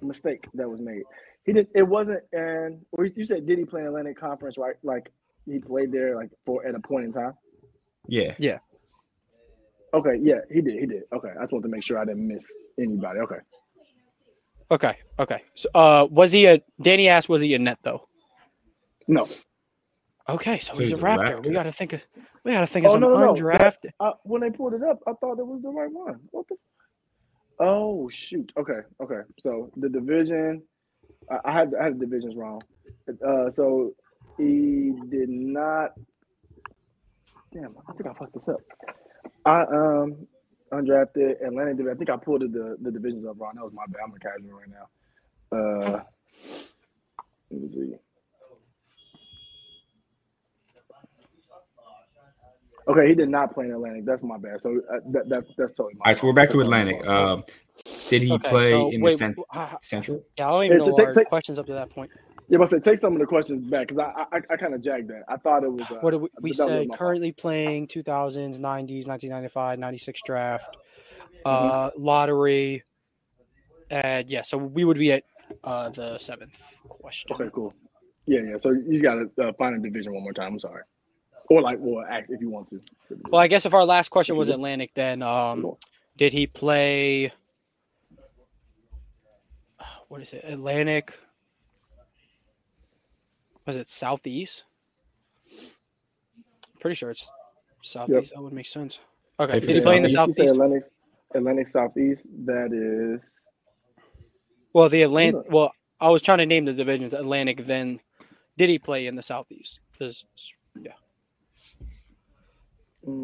mistake 0.00 0.46
that 0.54 0.68
was 0.68 0.80
made. 0.80 1.02
He 1.44 1.52
did. 1.52 1.68
It 1.74 1.82
wasn't. 1.82 2.22
And 2.32 2.80
or 2.92 3.04
you 3.04 3.24
said 3.24 3.46
did 3.46 3.58
he 3.58 3.64
play 3.64 3.82
in 3.82 3.86
Atlantic 3.86 4.18
Conference? 4.18 4.56
Right, 4.58 4.76
like 4.82 5.10
he 5.46 5.58
played 5.58 5.92
there, 5.92 6.16
like 6.16 6.30
for 6.44 6.66
at 6.66 6.74
a 6.74 6.80
point 6.80 7.06
in 7.06 7.12
time. 7.12 7.34
Yeah. 8.06 8.34
Yeah. 8.38 8.58
Okay, 9.94 10.18
yeah, 10.20 10.40
he 10.50 10.60
did. 10.60 10.78
He 10.78 10.86
did. 10.86 11.04
Okay, 11.12 11.30
I 11.30 11.42
just 11.42 11.52
wanted 11.52 11.62
to 11.62 11.68
make 11.68 11.84
sure 11.84 11.98
I 11.98 12.04
didn't 12.04 12.26
miss 12.26 12.46
anybody. 12.78 13.20
Okay. 13.20 13.38
Okay, 14.70 14.96
okay. 15.18 15.42
So, 15.54 15.68
uh, 15.74 16.06
was 16.10 16.32
he 16.32 16.44
a? 16.44 16.60
Danny 16.80 17.08
asked, 17.08 17.28
was 17.28 17.40
he 17.40 17.54
a 17.54 17.58
Net 17.58 17.78
though? 17.82 18.06
No. 19.06 19.26
Okay, 20.28 20.58
so, 20.58 20.72
So 20.74 20.78
he's, 20.80 20.90
he's 20.90 20.98
a 20.98 21.02
a 21.02 21.04
Raptor. 21.04 21.44
We 21.44 21.52
got 21.52 21.62
to 21.64 21.72
think 21.72 21.92
of. 21.94 22.04
We 22.44 22.52
got 22.52 22.60
to 22.60 22.66
think 22.66 22.84
of 22.86 22.90
Oh, 22.90 22.94
some 22.94 23.00
no, 23.02 23.08
no, 23.10 23.18
no. 23.18 23.34
undrafted. 23.34 23.90
Uh, 23.98 24.12
when 24.24 24.42
they 24.42 24.50
pulled 24.50 24.74
it 24.74 24.82
up, 24.82 25.00
I 25.06 25.12
thought 25.14 25.38
it 25.38 25.46
was 25.46 25.62
the 25.62 25.70
right 25.70 25.90
one. 25.90 26.20
What 26.30 26.46
the? 26.48 26.56
Oh 27.60 28.08
shoot. 28.12 28.52
Okay. 28.56 28.80
Okay. 29.02 29.20
So 29.40 29.72
the 29.76 29.88
division, 29.88 30.62
I, 31.30 31.38
I 31.46 31.52
had 31.52 31.72
I 31.80 31.84
had 31.84 31.98
the 31.98 32.06
divisions 32.06 32.36
wrong. 32.36 32.60
Uh, 33.08 33.50
so 33.50 33.92
he 34.36 34.92
did 35.08 35.28
not. 35.28 35.92
Damn, 37.52 37.74
I 37.88 37.92
think 37.92 38.06
I 38.08 38.12
fucked 38.14 38.34
this 38.34 38.48
up. 38.48 38.60
I 39.46 39.62
um 39.62 40.26
undrafted 40.72 41.42
Atlanta 41.44 41.72
division. 41.74 41.94
I 41.94 41.98
think 41.98 42.10
I 42.10 42.16
pulled 42.16 42.42
the 42.42 42.76
the 42.80 42.90
divisions 42.90 43.24
up 43.24 43.36
wrong. 43.40 43.52
That 43.56 43.64
was 43.64 43.72
my 43.72 43.84
bad. 43.88 44.02
I'm 44.04 44.12
a 44.14 44.18
casual 44.18 44.58
right 44.58 44.68
now. 44.68 44.88
Uh, 45.50 46.02
let 47.50 47.62
me 47.62 47.68
see. 47.70 47.94
Okay, 52.88 53.08
he 53.08 53.14
did 53.14 53.28
not 53.28 53.52
play 53.54 53.66
in 53.66 53.72
Atlantic. 53.72 54.04
That's 54.06 54.22
my 54.22 54.38
bad. 54.38 54.62
So 54.62 54.80
uh, 54.92 54.98
that, 55.10 55.28
that's 55.28 55.46
that's 55.58 55.72
totally 55.74 55.94
my 55.96 56.04
All 56.06 56.10
right, 56.10 56.16
so 56.16 56.26
we're 56.26 56.32
back 56.32 56.50
to 56.50 56.56
That's 56.58 56.68
totally 56.70 56.92
Atlantic. 56.94 57.06
my. 57.06 57.32
Um, 57.32 57.44
did 58.08 58.22
he 58.22 58.32
Okay, 58.32 58.48
play 58.48 58.70
so 58.70 58.90
in 58.90 59.02
wait, 59.02 59.12
the 59.12 59.16
cent- 59.18 59.38
uh, 59.54 59.76
Central? 59.82 60.22
yeah, 60.38 60.48
I 60.48 60.50
don't 60.50 60.64
even 60.64 60.80
Hey, 60.80 60.86
know 60.86 60.96
take- 60.96 61.06
our 61.06 61.12
take- 61.14 61.28
questions 61.28 61.58
up 61.58 61.66
to 61.66 61.74
that 61.74 61.90
point. 61.90 62.10
yeah, 62.48 62.56
but 62.58 62.64
I 62.68 62.70
said 62.70 62.84
take 62.84 62.98
some 62.98 63.12
of 63.12 63.18
the 63.20 63.26
questions 63.26 63.70
back 63.70 63.88
because 63.88 63.98
I 63.98 64.24
I, 64.32 64.40
I 64.50 64.56
kind 64.56 64.72
of 64.74 64.80
jagged 64.82 65.08
that. 65.08 65.22
I 65.28 65.36
thought 65.36 65.64
it 65.64 65.70
was. 65.72 65.90
Uh, 65.90 65.96
What 66.00 66.12
did 66.12 66.20
we, 66.22 66.28
we 66.40 66.52
said? 66.52 66.66
my 66.66 66.84
fault. 66.86 66.98
Currently 66.98 67.32
playing 67.32 67.88
2000s, 67.88 68.58
90s, 68.58 69.06
1995, 69.06 69.78
96 69.78 70.22
draft, 70.22 70.76
Mm-hmm. 71.46 71.46
uh, 71.46 71.90
lottery, 71.96 72.84
and 73.90 74.28
yeah. 74.30 74.42
So 74.42 74.56
we 74.58 74.84
would 74.84 74.98
be 74.98 75.12
at 75.12 75.24
uh, 75.62 75.90
the 75.90 76.18
seventh 76.18 76.58
question. 76.88 77.32
Okay, 77.34 77.50
cool. 77.54 77.74
Yeah, 78.26 78.40
yeah. 78.50 78.58
So 78.58 78.70
you 78.70 79.00
got 79.02 79.14
to 79.36 79.48
uh, 79.48 79.52
find 79.58 79.76
a 79.76 79.78
division 79.78 80.12
one 80.14 80.22
more 80.22 80.32
time. 80.32 80.54
I'm 80.54 80.58
sorry, 80.58 80.82
or 81.50 81.62
like, 81.62 81.78
well, 81.80 82.04
act 82.08 82.30
if 82.30 82.40
you 82.40 82.50
want 82.50 82.68
to. 82.70 82.80
Well, 83.30 83.40
I 83.40 83.46
guess 83.48 83.64
if 83.66 83.74
our 83.74 83.84
last 83.84 84.10
question 84.10 84.36
was 84.36 84.48
Mhm. 84.50 84.54
Atlantic, 84.54 84.94
then 84.94 85.22
um, 85.22 85.76
did 86.16 86.32
he 86.32 86.46
play? 86.46 87.32
what 90.08 90.20
is 90.20 90.32
it? 90.32 90.44
Atlantic. 90.44 91.18
Was 93.66 93.76
it 93.76 93.88
southeast? 93.88 94.64
Pretty 96.80 96.94
sure 96.94 97.10
it's 97.10 97.30
southeast. 97.82 98.32
That 98.34 98.42
would 98.42 98.52
make 98.52 98.66
sense. 98.66 98.98
Okay. 99.38 99.56
If 99.58 99.60
Did 99.62 99.70
he 99.70 99.76
it's 99.76 99.84
play 99.84 99.96
in 99.96 100.02
the 100.02 100.08
Southeast, 100.08 100.38
you 100.38 100.44
say 100.46 100.48
southeast? 100.48 100.54
Atlantic, 100.54 100.92
Atlantic 101.34 101.68
Southeast. 101.68 102.26
That 102.46 102.72
is. 102.72 103.20
Well, 104.72 104.88
the 104.88 105.02
Atlantic. 105.02 105.42
Well, 105.50 105.72
I 106.00 106.10
was 106.10 106.22
trying 106.22 106.38
to 106.38 106.46
name 106.46 106.64
the 106.64 106.72
divisions. 106.72 107.14
Atlantic. 107.14 107.66
Then, 107.66 108.00
did 108.56 108.68
he 108.68 108.78
play 108.78 109.06
in 109.06 109.16
the 109.16 109.22
southeast? 109.22 109.80
'Cause- 109.98 110.24
yeah. 110.80 110.92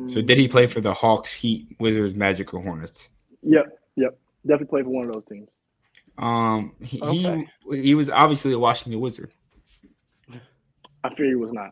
So 0.08 0.20
did 0.22 0.38
he 0.38 0.48
play 0.48 0.66
for 0.66 0.80
the 0.80 0.92
Hawks, 0.92 1.32
Heat, 1.32 1.76
Wizards, 1.80 2.14
Magic, 2.14 2.52
or 2.54 2.60
Hornets? 2.62 3.08
Yep, 3.42 3.66
yep. 3.96 4.18
Definitely 4.46 4.66
played 4.66 4.84
for 4.84 4.90
one 4.90 5.06
of 5.06 5.12
those 5.12 5.24
teams. 5.30 5.48
Um, 6.18 6.74
he 6.80 7.00
Okay. 7.02 7.46
he, 7.70 7.82
he 7.82 7.94
was 7.94 8.10
obviously 8.10 8.52
a 8.52 8.58
Washington 8.58 9.00
Wizard. 9.00 9.32
I 11.02 11.14
fear 11.14 11.28
he 11.28 11.34
was 11.34 11.52
not. 11.52 11.70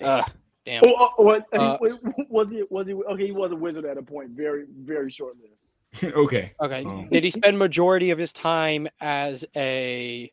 Uh, 0.00 0.22
damn. 0.64 0.84
Oh, 0.84 0.94
oh, 1.18 1.22
what, 1.22 1.46
Uh, 1.52 1.76
was 2.30 2.50
he? 2.50 2.62
Was 2.70 2.86
he? 2.86 2.94
Okay, 2.94 3.26
he 3.26 3.32
was 3.32 3.52
a 3.52 3.56
wizard 3.56 3.84
at 3.84 3.98
a 3.98 4.02
point. 4.02 4.30
Very, 4.30 4.64
very 4.78 5.10
short 5.10 5.34
lived. 5.40 6.14
okay. 6.16 6.52
Okay. 6.60 6.84
Um, 6.84 7.08
Did 7.10 7.24
he 7.24 7.30
spend 7.30 7.58
majority 7.58 8.10
of 8.10 8.18
his 8.18 8.32
time 8.32 8.88
as 9.00 9.44
a 9.56 10.30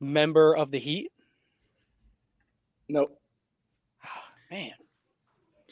member 0.00 0.54
of 0.56 0.70
the 0.70 0.78
Heat? 0.78 1.10
Nope. 2.88 3.18
Ah, 4.04 4.32
Man. 4.50 4.72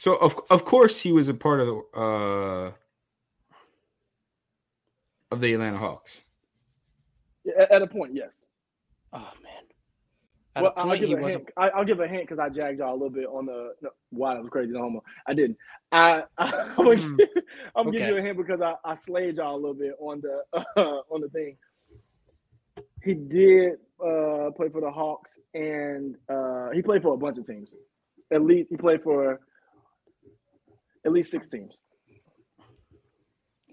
So 0.05 0.17
of 0.17 0.39
of 0.51 0.67
course 0.67 1.01
he 1.01 1.13
was 1.13 1.29
a 1.29 1.33
part 1.33 1.61
of 1.61 1.67
the 1.67 1.99
uh 1.99 2.73
of 5.31 5.41
the 5.41 5.55
Atlanta 5.55 5.79
Hawks. 5.79 6.25
Yeah, 7.43 7.55
At, 7.63 7.73
at 7.73 7.81
a 7.81 7.87
point, 7.87 8.15
yes. 8.15 8.35
Oh 9.15 9.33
man. 9.43 9.63
At 10.57 10.63
well, 10.63 10.73
a 10.77 10.79
I'll 10.81 10.87
point, 10.89 11.01
give 11.01 11.09
he 11.09 11.15
a 11.15 11.19
was 11.19 11.33
hint. 11.33 11.49
I, 11.57 11.71
I'll 11.71 11.87
give 11.87 12.01
a 12.01 12.07
hint 12.07 12.25
because 12.25 12.39
I 12.39 12.51
jagged 12.51 12.81
y'all 12.81 12.93
a 12.93 12.93
little 12.93 13.09
bit 13.09 13.25
on 13.25 13.47
the. 13.47 13.73
No, 13.81 13.89
wow, 14.13 14.35
that 14.35 14.43
was 14.43 14.51
crazy. 14.51 14.73
No 14.73 14.81
homo. 14.81 15.03
I 15.27 15.33
didn't. 15.33 15.57
I, 15.91 16.25
I 16.37 16.53
I'm 16.77 16.85
gonna, 16.85 17.01
Hmm. 17.01 17.17
give, 17.17 17.29
I'm 17.75 17.85
gonna 17.87 17.99
give 17.99 18.09
you 18.11 18.19
a 18.19 18.23
hint 18.23 18.37
because 18.37 18.61
I, 18.61 18.75
I 18.85 18.97
slayed 18.97 19.37
y'all 19.39 19.55
a 19.55 19.57
little 19.57 19.73
bit 19.73 19.95
on 19.99 20.21
the 20.21 20.43
uh, 20.53 20.81
on 21.11 21.23
the 21.23 21.31
thing. 21.31 21.57
He 23.03 23.15
did 23.15 23.79
uh, 24.07 24.51
play 24.55 24.69
for 24.69 24.83
the 24.83 24.91
Hawks, 24.91 25.39
and 25.55 26.17
uh, 26.29 26.69
he 26.75 26.83
played 26.83 27.01
for 27.01 27.15
a 27.15 27.17
bunch 27.17 27.39
of 27.39 27.47
teams. 27.47 27.73
At 28.31 28.43
least 28.43 28.69
he 28.69 28.77
played 28.77 29.03
for 29.03 29.41
at 31.05 31.13
least 31.13 31.31
six 31.31 31.49
teams. 31.49 31.77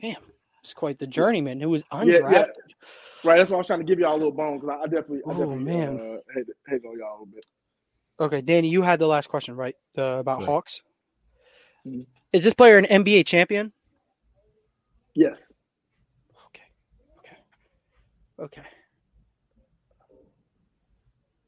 Damn. 0.02 0.22
It's 0.64 0.74
quite 0.74 1.00
the 1.00 1.08
journeyman 1.08 1.60
who 1.60 1.70
was 1.70 1.84
Yeah, 1.92 1.98
undrafted. 2.20 2.32
yeah. 2.32 2.46
Right. 3.24 3.38
That's 3.38 3.50
why 3.50 3.56
I 3.56 3.58
was 3.58 3.68
trying 3.68 3.80
to 3.80 3.86
give 3.86 4.00
y'all 4.00 4.14
a 4.14 4.18
little 4.18 4.32
bone 4.32 4.60
because 4.60 4.70
I, 4.70 4.76
I 4.82 4.86
definitely, 4.86 5.22
I 5.28 5.32
Oh, 5.32 5.38
definitely 5.38 5.64
man. 5.64 6.00
Uh, 6.00 6.18
hate, 6.36 6.46
hate 6.68 6.86
on 6.86 6.98
y'all 7.00 7.12
a 7.12 7.14
little 7.14 7.26
bit. 7.28 7.46
Okay, 8.20 8.42
Danny, 8.42 8.68
you 8.70 8.84
had 8.84 9.00
the 9.00 9.08
last 9.08 9.28
question, 9.28 9.56
right? 9.56 9.76
The, 9.96 10.18
about 10.18 10.40
Right. 10.40 10.46
Hawks. 10.46 10.82
Mhm. 11.88 12.06
Is 12.32 12.44
this 12.44 12.54
player 12.54 12.78
an 12.78 12.86
NBA 12.86 13.26
champion? 13.26 13.74
Yes. 15.16 15.44
Okay. 16.48 16.64
Okay. 17.20 17.38
Okay. 18.40 18.62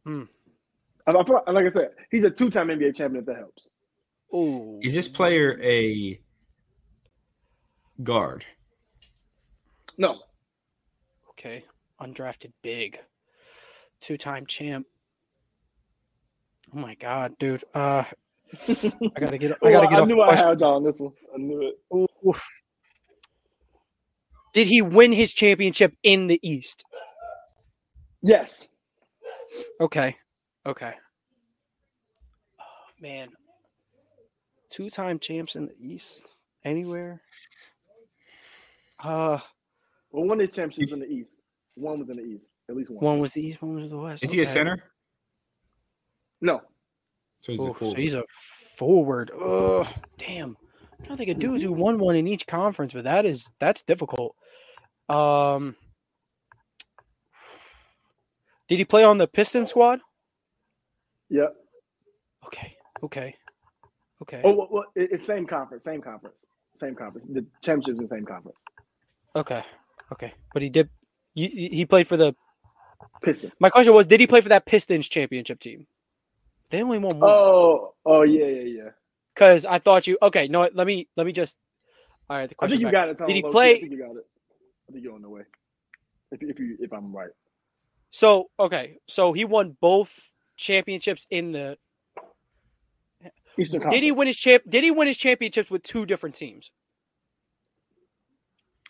Hmm. 0.06 0.24
I, 1.08 1.12
I 1.12 1.24
feel 1.24 1.36
like, 1.36 1.48
like 1.48 1.66
I 1.66 1.70
said, 1.70 1.90
he's 2.10 2.24
a 2.24 2.30
two-time 2.32 2.68
NBA 2.70 2.96
champion. 2.96 3.22
If 3.22 3.28
that 3.28 3.38
helps. 3.38 3.70
Oh. 4.34 4.80
Is 4.82 4.94
this 4.96 5.08
player 5.08 5.60
a 5.62 6.20
guard? 8.02 8.46
No. 9.98 10.20
Okay. 11.32 11.64
Undrafted 12.02 12.52
big. 12.64 13.00
Two 14.00 14.18
time 14.18 14.46
champ. 14.48 14.88
Oh 16.76 16.80
my 16.80 16.96
god, 16.96 17.38
dude. 17.40 17.64
Uh 17.74 18.04
I 18.68 19.20
gotta 19.20 19.38
get 19.38 19.52
I 19.64 19.72
gotta 19.72 19.88
Well, 19.88 19.90
get 19.90 20.00
off 20.00 20.08
knew 20.08 20.22
I 20.22 20.28
question. 20.30 20.50
had 20.50 20.62
on 20.64 20.84
this 20.84 21.00
one. 21.00 21.14
I 21.34 21.38
knew 21.38 21.62
it. 21.62 21.76
Oof. 22.28 22.44
Did 24.54 24.68
he 24.68 24.82
win 24.82 25.12
his 25.12 25.34
championship 25.34 25.94
in 26.04 26.28
the 26.28 26.40
East? 26.48 26.84
Yes. 28.22 28.68
Okay. 29.80 30.16
Okay. 30.66 30.94
Oh, 32.60 32.64
man. 33.02 33.30
Two 34.74 34.90
time 34.90 35.20
champs 35.20 35.56
in 35.56 35.68
the 35.68 35.76
East. 35.80 36.26
Anywhere? 36.66 37.22
Uh 39.00 39.38
Well, 40.12 40.26
one 40.26 40.40
of 40.40 40.48
his 40.48 40.56
championships 40.56 40.92
in 40.92 41.00
the 41.00 41.06
East. 41.06 41.36
One 41.76 42.00
was 42.00 42.10
in 42.10 42.18
the 42.18 42.24
East. 42.24 42.46
At 42.68 42.76
least 42.76 42.90
one. 42.90 43.06
one 43.06 43.20
was 43.20 43.34
the 43.34 43.46
East, 43.46 43.62
one 43.62 43.76
was 43.76 43.92
the 43.92 43.98
West. 43.98 44.24
Is 44.24 44.32
he 44.32 44.42
a 44.42 44.48
center? 44.48 44.82
No. 46.42 46.62
So 47.42 47.52
he's 47.52 47.60
a 47.60 47.64
Oof, 47.64 47.78
so 47.78 47.86
forward. 47.86 47.98
he's 48.00 48.14
a 48.16 48.24
forward. 48.78 49.32
Oh, 49.36 49.88
damn. 50.18 50.58
I 51.04 51.06
don't 51.06 51.18
think 51.18 51.30
of 51.30 51.38
dudes 51.38 51.62
who 51.62 51.72
won 51.72 52.00
one 52.00 52.16
in 52.16 52.28
each 52.28 52.48
conference, 52.48 52.94
but 52.94 53.04
that 53.04 53.26
is 53.28 53.48
that's 53.60 53.84
difficult. 53.84 54.36
Um, 55.08 55.76
did 58.68 58.80
he 58.80 58.86
play 58.86 59.04
on 59.04 59.20
the 59.20 59.28
Piston 59.28 59.68
squad? 59.68 60.00
Yep. 61.30 61.54
Okay, 62.48 62.76
okay, 63.04 63.36
okay, 64.24 64.42
Oh, 64.44 64.54
well, 64.54 64.68
well, 64.72 64.86
it's 64.96 65.26
same 65.26 65.46
conference. 65.46 65.84
Same 65.84 66.02
conference. 66.02 66.36
Same 66.78 66.96
conference. 66.96 67.28
The 67.32 67.46
championships 67.62 68.00
in 68.00 68.04
the 68.04 68.08
same 68.10 68.26
conference. 68.26 68.58
okay, 69.36 69.64
okay. 70.12 70.34
But 70.54 70.62
he 70.64 70.70
did. 70.70 70.90
He, 71.36 71.48
he 71.48 71.86
played 71.86 72.08
for 72.08 72.18
the. 72.18 72.36
Pistons. 73.22 73.54
My 73.60 73.70
question 73.70 73.94
was, 73.94 74.06
did 74.08 74.20
he 74.20 74.28
play 74.28 74.42
for 74.42 74.50
that 74.50 74.66
Pistons 74.66 75.08
championship 75.08 75.60
team? 75.60 75.88
They 76.70 76.82
only 76.84 76.98
won 77.00 77.20
one. 77.20 77.30
Oh. 77.30 77.94
Oh 78.06 78.22
yeah, 78.24 78.46
yeah, 78.46 78.62
yeah. 78.84 78.90
Because 79.34 79.66
I 79.66 79.80
thought 79.80 80.08
you. 80.08 80.18
Okay, 80.22 80.48
no. 80.48 80.70
Let 80.74 80.88
me 80.88 81.08
let 81.16 81.26
me 81.26 81.32
just. 81.32 81.58
All 82.30 82.38
right. 82.38 82.50
The 82.50 82.56
I 82.56 82.58
question. 82.58 82.78
think 82.80 82.82
you 82.82 82.88
back. 82.88 82.94
got 82.94 83.10
it. 83.10 83.18
Tom, 83.18 83.28
Did 83.28 83.36
he 83.36 83.42
play- 83.44 83.76
I 83.76 83.80
think 83.80 83.92
you 83.92 83.98
got 84.00 84.16
it. 84.16 84.26
I 84.90 84.92
think 84.92 85.04
you're 85.04 85.14
on 85.16 85.22
the 85.22 85.30
way. 85.30 85.42
If 86.32 86.42
if 86.44 86.60
you 86.60 86.78
if 86.80 86.92
I'm 86.92 87.16
right. 87.16 87.30
So 88.12 88.50
okay, 88.60 88.98
so 89.08 89.34
he 89.34 89.46
won 89.46 89.78
both 89.80 90.32
championships 90.56 91.26
in 91.30 91.52
the. 91.54 91.78
Eastern 93.60 93.82
Conference. 93.82 93.96
Did 93.96 94.04
he 94.04 94.12
win 94.12 94.28
his 94.28 94.38
champ? 94.38 94.64
Did 94.68 94.84
he 94.84 94.92
win 94.92 95.08
his 95.08 95.18
championships 95.18 95.70
with 95.70 95.84
two 95.84 96.06
different 96.06 96.36
teams? 96.36 96.72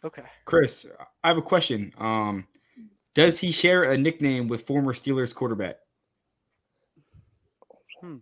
Okay. 0.04 0.24
Chris, 0.46 0.86
I 1.24 1.28
have 1.30 1.38
a 1.38 1.42
question. 1.42 1.94
Um, 1.98 2.46
does 3.16 3.40
he 3.40 3.52
share 3.52 3.84
a 3.84 3.98
nickname 3.98 4.48
with 4.48 4.66
former 4.68 4.94
Steelers 4.94 5.34
quarterback? 5.34 5.78
Mm, 8.04 8.20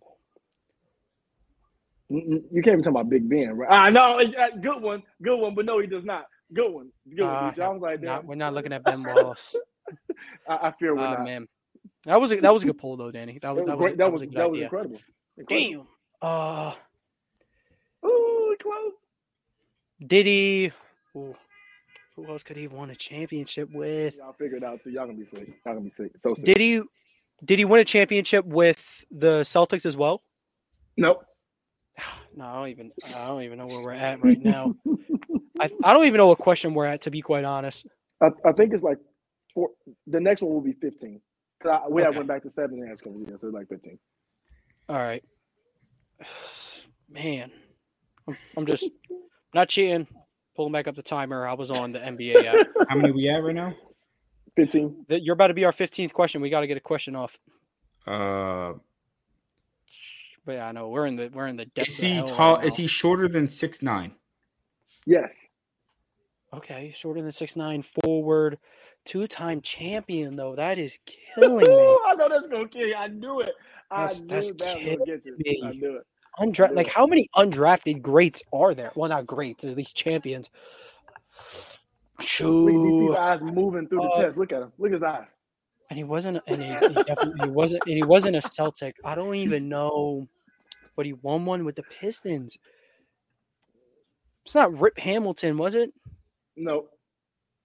mm, 2.11 2.41
You 2.51 2.61
can't 2.61 2.73
even 2.73 2.83
talk 2.83 2.91
about 2.91 3.09
Big 3.09 3.27
Ben, 3.27 3.57
right? 3.57 3.71
I 3.71 3.89
no, 3.89 4.19
uh, 4.19 4.49
good 4.61 4.81
one, 4.81 5.01
good 5.23 5.37
one, 5.39 5.55
but 5.55 5.65
no, 5.65 5.79
he 5.79 5.87
does 5.87 6.03
not. 6.05 6.25
Good 6.53 6.69
one, 6.71 6.91
good 7.15 7.23
one. 7.23 7.33
Uh, 7.33 7.47
Lisa. 7.47 7.63
I 7.63 7.67
like, 7.77 8.01
not- 8.01 8.25
we're 8.25 8.35
not 8.35 8.53
looking 8.53 8.73
at 8.73 8.83
Ben 8.83 9.01
Wallace. 9.03 9.55
I, 10.47 10.67
I 10.67 10.73
fear 10.79 10.93
we're 10.95 11.01
Oh 11.07 11.13
not. 11.13 11.23
man, 11.23 11.47
that 12.05 12.19
was 12.21 12.31
a 12.31 12.35
that 12.41 12.53
was 12.53 12.63
a 12.63 12.67
good 12.67 12.77
pull 12.77 12.97
though, 12.97 13.09
Danny. 13.11 13.39
That 13.41 13.55
was 13.55 13.65
That 13.65 13.71
that 13.71 13.77
was 13.77 13.91
was. 13.91 13.91
That 13.91 13.97
that 13.97 14.11
was 14.11 14.11
was 14.11 14.21
a 14.21 14.25
good 14.27 14.35
that 14.37 14.51
was 14.51 14.59
incredible. 14.61 14.99
incredible. 15.37 15.77
Damn. 15.79 15.87
Uh, 16.21 16.73
Ooh, 18.05 18.55
close. 18.61 18.93
did 20.05 20.25
he? 20.25 20.71
ooh, 21.15 21.35
who 22.15 22.27
else 22.27 22.43
could 22.43 22.57
he 22.57 22.63
have 22.63 22.73
won 22.73 22.89
a 22.89 22.95
championship 22.95 23.69
with? 23.71 24.17
Y'all 24.17 24.33
figure 24.33 24.57
it 24.57 24.63
out 24.63 24.83
too. 24.83 24.91
Y'all 24.91 25.05
gonna 25.05 25.17
be 25.17 25.25
sick. 25.25 25.47
Y'all 25.65 25.73
gonna 25.73 25.81
be 25.81 25.89
sick. 25.89 26.11
So 26.19 26.33
sick. 26.35 26.45
Did 26.45 26.57
he? 26.59 26.81
Did 27.43 27.57
he 27.59 27.65
win 27.65 27.79
a 27.79 27.85
championship 27.85 28.45
with 28.45 29.03
the 29.09 29.41
Celtics 29.41 29.85
as 29.85 29.97
well? 29.97 30.21
nope. 30.97 31.23
No, 32.33 32.45
I 32.45 32.55
don't 32.55 32.69
even. 32.69 32.91
I 33.03 33.27
don't 33.27 33.41
even 33.43 33.57
know 33.57 33.67
where 33.67 33.81
we're 33.81 33.91
at 33.91 34.21
right 34.21 34.39
now. 34.39 34.75
I 35.59 35.69
I 35.83 35.93
don't 35.93 36.05
even 36.05 36.17
know 36.17 36.27
what 36.27 36.37
question 36.37 36.73
we're 36.73 36.85
at 36.85 37.01
to 37.01 37.11
be 37.11 37.21
quite 37.21 37.43
honest. 37.43 37.87
I, 38.21 38.29
I 38.45 38.53
think 38.53 38.73
it's 38.73 38.83
like 38.83 38.99
four. 39.53 39.71
The 40.07 40.21
next 40.21 40.41
one 40.41 40.53
will 40.53 40.61
be 40.61 40.71
fifteen. 40.71 41.19
Cause 41.61 41.81
I, 41.83 41.89
we 41.89 42.03
Okay. 42.03 42.15
went 42.15 42.29
back 42.29 42.43
to 42.43 42.49
seven 42.49 42.75
and 42.77 42.85
a 42.85 42.87
half 42.87 43.01
couple 43.01 43.19
years, 43.19 43.41
so 43.41 43.47
it's 43.47 43.53
like 43.53 43.67
fifteen. 43.67 43.99
All 44.87 44.95
right, 44.97 45.21
man, 47.09 47.51
I'm, 48.27 48.37
I'm 48.57 48.65
just 48.65 48.89
not 49.53 49.69
cheating. 49.69 50.07
Pulling 50.55 50.73
back 50.73 50.87
up 50.87 50.95
the 50.95 51.01
timer. 51.01 51.47
I 51.47 51.53
was 51.53 51.71
on 51.71 51.93
the 51.93 51.99
NBA 51.99 52.45
app. 52.45 52.67
How 52.89 52.95
many 52.95 53.11
we 53.13 53.25
have 53.25 53.43
right 53.43 53.55
now? 53.55 53.73
Fifteen. 54.55 55.05
You're 55.07 55.33
about 55.33 55.47
to 55.47 55.53
be 55.53 55.63
our 55.63 55.71
15th 55.71 56.11
question. 56.11 56.41
We 56.41 56.49
got 56.49 56.59
to 56.59 56.67
get 56.67 56.75
a 56.75 56.81
question 56.81 57.15
off. 57.15 57.37
Uh, 58.05 58.73
But 60.45 60.53
yeah, 60.53 60.67
I 60.67 60.71
know 60.73 60.89
we're 60.89 61.05
in 61.05 61.15
the 61.15 61.29
we're 61.33 61.47
in 61.47 61.55
the 61.55 61.65
depths. 61.67 61.93
is 61.93 61.99
he 61.99 62.21
tall? 62.23 62.57
right 62.57 62.65
Is 62.65 62.75
he 62.75 62.87
shorter 62.87 63.29
than 63.29 63.47
six 63.47 63.81
nine? 63.81 64.13
Yes. 65.05 65.29
Okay, 66.53 66.91
shorter 66.93 67.21
than 67.21 67.31
six 67.31 67.55
nine 67.55 67.81
forward, 67.81 68.57
two 69.05 69.27
time 69.27 69.61
champion 69.61 70.35
though. 70.35 70.55
That 70.55 70.77
is 70.77 70.97
killing 71.05 71.57
me. 71.57 71.63
I 72.07 72.15
know 72.15 72.29
that's 72.29 72.47
gonna 72.47 72.67
kill 72.67 72.87
you. 72.87 72.95
I 72.95 73.07
knew 73.07 73.39
it. 73.41 73.53
I 73.89 74.01
That's- 74.07 74.21
knew 74.21 74.27
that's 74.27 74.51
that 74.53 74.81
you. 74.81 75.35
me. 75.37 75.61
I 75.65 75.71
knew 75.73 75.97
it. 75.97 76.05
Undra- 76.39 76.73
like 76.73 76.87
how 76.87 77.05
many 77.05 77.27
undrafted 77.35 78.01
greats 78.01 78.41
are 78.53 78.73
there? 78.73 78.91
Well, 78.95 79.09
not 79.09 79.27
greats, 79.27 79.65
at 79.65 79.75
least 79.75 79.95
champions. 79.97 80.49
Look 81.37 81.45
at 82.21 82.25
DC's 82.25 82.27
Shoo. 82.29 83.15
eyes 83.17 83.41
moving 83.41 83.87
through 83.87 84.01
the 84.01 84.09
Uh, 84.09 84.21
test. 84.21 84.37
Look 84.37 84.53
at 84.53 84.61
him. 84.61 84.71
Look 84.77 84.89
at 84.91 84.93
his 84.93 85.03
eyes. 85.03 85.25
And 85.89 85.97
he 85.97 86.03
wasn't 86.05 86.41
and 86.47 86.61
he, 86.63 86.69
he 86.69 87.03
definitely 87.03 87.39
he 87.43 87.49
wasn't 87.49 87.83
and 87.85 87.95
he 87.97 88.03
wasn't 88.03 88.37
a 88.37 88.41
Celtic. 88.41 88.95
I 89.03 89.13
don't 89.15 89.35
even 89.35 89.67
know 89.67 90.27
but 90.95 91.05
he 91.05 91.13
won 91.13 91.45
one 91.45 91.65
with 91.65 91.75
the 91.75 91.83
Pistons. 91.83 92.57
It's 94.45 94.55
not 94.55 94.77
Rip 94.79 94.97
Hamilton, 94.99 95.57
was 95.57 95.75
it? 95.75 95.93
No. 96.55 96.85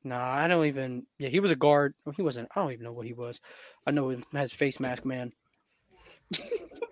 Nah, 0.07 0.25
I 0.25 0.47
don't 0.47 0.67
even. 0.67 1.05
Yeah, 1.19 1.31
he 1.31 1.41
was 1.41 1.51
a 1.51 1.57
guard. 1.57 1.93
He 2.15 2.23
wasn't. 2.23 2.49
I 2.55 2.63
don't 2.63 2.71
even 2.73 2.85
know 2.85 2.93
what 2.93 3.07
he 3.07 3.13
was. 3.13 3.41
I 3.85 3.91
know 3.91 4.09
he 4.11 4.19
has 4.35 4.53
face 4.53 4.79
mask 4.79 5.05
man. 5.05 5.33